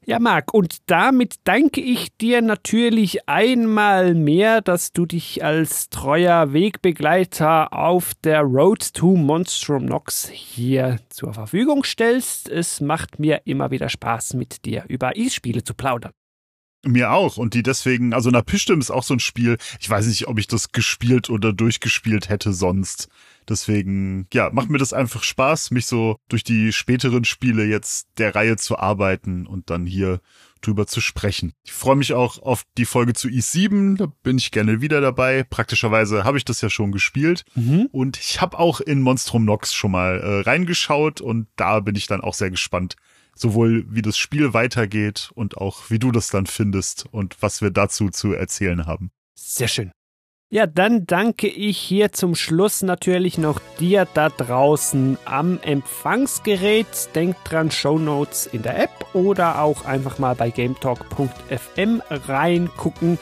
Ja, 0.09 0.19
Marc, 0.19 0.53
und 0.53 0.77
damit 0.85 1.35
danke 1.43 1.81
ich 1.81 2.15
dir 2.15 2.41
natürlich 2.41 3.27
einmal 3.27 4.15
mehr, 4.15 4.61
dass 4.61 4.93
du 4.93 5.05
dich 5.05 5.43
als 5.43 5.89
treuer 5.89 6.53
Wegbegleiter 6.53 7.73
auf 7.73 8.13
der 8.23 8.39
Road 8.39 8.93
to 8.93 9.17
Monstrum 9.17 9.83
Nox 9.83 10.29
hier 10.29 11.01
zur 11.09 11.33
Verfügung 11.33 11.83
stellst. 11.83 12.47
Es 12.47 12.79
macht 12.79 13.19
mir 13.19 13.41
immer 13.43 13.69
wieder 13.69 13.89
Spaß, 13.89 14.35
mit 14.35 14.63
dir 14.63 14.85
über 14.87 15.17
E-Spiele 15.17 15.65
zu 15.65 15.73
plaudern. 15.73 16.13
Mir 16.85 17.11
auch. 17.11 17.35
Und 17.35 17.53
die 17.53 17.63
deswegen, 17.63 18.13
also 18.13 18.29
Napishtim 18.29 18.79
ist 18.79 18.91
auch 18.91 19.03
so 19.03 19.13
ein 19.13 19.19
Spiel. 19.19 19.57
Ich 19.81 19.89
weiß 19.89 20.07
nicht, 20.07 20.29
ob 20.29 20.39
ich 20.39 20.47
das 20.47 20.71
gespielt 20.71 21.29
oder 21.29 21.51
durchgespielt 21.51 22.29
hätte 22.29 22.53
sonst. 22.53 23.09
Deswegen, 23.49 24.27
ja, 24.33 24.49
macht 24.51 24.69
mir 24.69 24.77
das 24.77 24.93
einfach 24.93 25.23
Spaß, 25.23 25.71
mich 25.71 25.85
so 25.85 26.17
durch 26.29 26.43
die 26.43 26.71
späteren 26.73 27.23
Spiele 27.25 27.65
jetzt 27.65 28.07
der 28.17 28.35
Reihe 28.35 28.57
zu 28.57 28.77
arbeiten 28.77 29.47
und 29.47 29.69
dann 29.69 29.85
hier 29.85 30.19
drüber 30.61 30.87
zu 30.87 31.01
sprechen. 31.01 31.53
Ich 31.63 31.71
freue 31.71 31.95
mich 31.95 32.13
auch 32.13 32.39
auf 32.41 32.63
die 32.77 32.85
Folge 32.85 33.13
zu 33.13 33.27
i7, 33.27 33.97
da 33.97 34.07
bin 34.23 34.37
ich 34.37 34.51
gerne 34.51 34.81
wieder 34.81 35.01
dabei. 35.01 35.43
Praktischerweise 35.43 36.23
habe 36.23 36.37
ich 36.37 36.45
das 36.45 36.61
ja 36.61 36.69
schon 36.69 36.91
gespielt 36.91 37.45
Mhm. 37.55 37.87
und 37.91 38.17
ich 38.17 38.41
habe 38.41 38.57
auch 38.59 38.81
in 38.81 39.01
Monstrum 39.01 39.45
Nox 39.45 39.73
schon 39.73 39.91
mal 39.91 40.19
äh, 40.19 40.41
reingeschaut 40.41 41.21
und 41.21 41.47
da 41.55 41.79
bin 41.79 41.95
ich 41.95 42.07
dann 42.07 42.21
auch 42.21 42.33
sehr 42.33 42.49
gespannt, 42.51 42.95
sowohl 43.35 43.85
wie 43.89 44.01
das 44.01 44.17
Spiel 44.17 44.53
weitergeht 44.53 45.29
und 45.35 45.57
auch 45.57 45.89
wie 45.89 45.99
du 45.99 46.11
das 46.11 46.29
dann 46.29 46.47
findest 46.47 47.05
und 47.11 47.37
was 47.39 47.61
wir 47.61 47.69
dazu 47.69 48.09
zu 48.09 48.33
erzählen 48.33 48.85
haben. 48.87 49.11
Sehr 49.35 49.67
schön. 49.67 49.91
Ja, 50.49 50.65
dann 50.65 51.05
danke 51.05 51.47
ich 51.47 51.77
hier 51.77 52.13
zum 52.13 52.33
Schluss 52.33 52.81
natürlich 52.81 53.37
noch 53.37 53.59
dir 53.81 54.07
da 54.13 54.29
draußen 54.29 55.17
am 55.25 55.59
Empfangsgerät. 55.61 57.09
Denk 57.15 57.35
dran, 57.43 57.69
Shownotes 57.69 58.47
in 58.47 58.61
der 58.61 58.81
App 58.81 59.13
oder 59.13 59.61
auch 59.61 59.83
einfach 59.83 60.19
mal 60.19 60.35
bei 60.35 60.49
gametalk.fm 60.49 62.01
reingucken. 62.09 63.19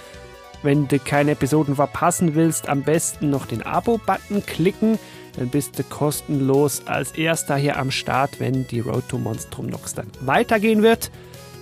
Wenn 0.61 0.88
du 0.88 0.99
keine 0.99 1.32
Episoden 1.32 1.73
verpassen 1.73 2.36
willst, 2.36 2.69
am 2.69 2.84
besten 2.84 3.32
noch 3.32 3.47
den 3.47 3.63
Abo-Button 3.63 4.45
klicken. 4.45 4.99
Dann 5.36 5.49
bist 5.49 5.80
du 5.80 5.84
kostenlos 5.84 6.86
als 6.86 7.13
erster 7.13 7.55
hier 7.55 7.78
am 7.78 7.89
Start, 7.89 8.39
wenn 8.39 8.67
die 8.67 8.82
Road 8.82 9.09
to 9.09 9.17
Monstrum 9.17 9.65
Nox 9.65 9.95
dann 9.95 10.11
weitergehen 10.21 10.84
wird. 10.84 11.09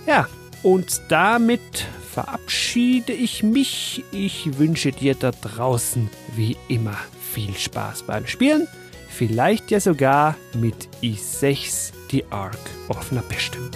Ja, 0.06 0.28
und 0.64 1.02
damit 1.08 1.86
verabschiede 2.10 3.12
ich 3.12 3.42
mich. 3.42 4.02
Ich 4.10 4.58
wünsche 4.58 4.90
dir 4.90 5.14
da 5.14 5.30
draußen 5.30 6.10
wie 6.34 6.56
immer 6.68 6.96
viel 7.32 7.54
Spaß 7.54 8.04
beim 8.04 8.26
Spielen. 8.26 8.66
Vielleicht 9.08 9.70
ja 9.70 9.78
sogar 9.78 10.36
mit 10.54 10.88
i6, 11.02 11.92
die 12.10 12.24
Ark 12.30 12.58
of 12.88 13.12
Napishtim. 13.12 13.70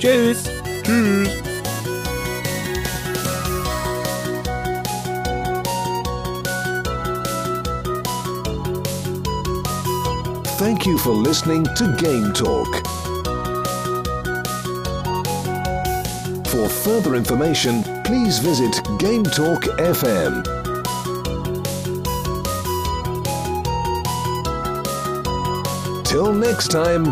Tschüss! 0.00 0.44
Tschüss! 0.82 1.28
Thank 10.58 10.86
you 10.86 10.96
for 10.96 11.14
listening 11.14 11.64
to 11.76 11.84
Game 11.96 12.32
Talk. 12.32 12.82
For 16.56 16.70
further 16.70 17.16
information, 17.16 17.82
please 18.02 18.38
visit 18.38 18.80
Game 18.98 19.24
Talk 19.24 19.64
FM. 19.76 20.42
Till 26.06 26.32
next 26.32 26.68
time, 26.68 27.04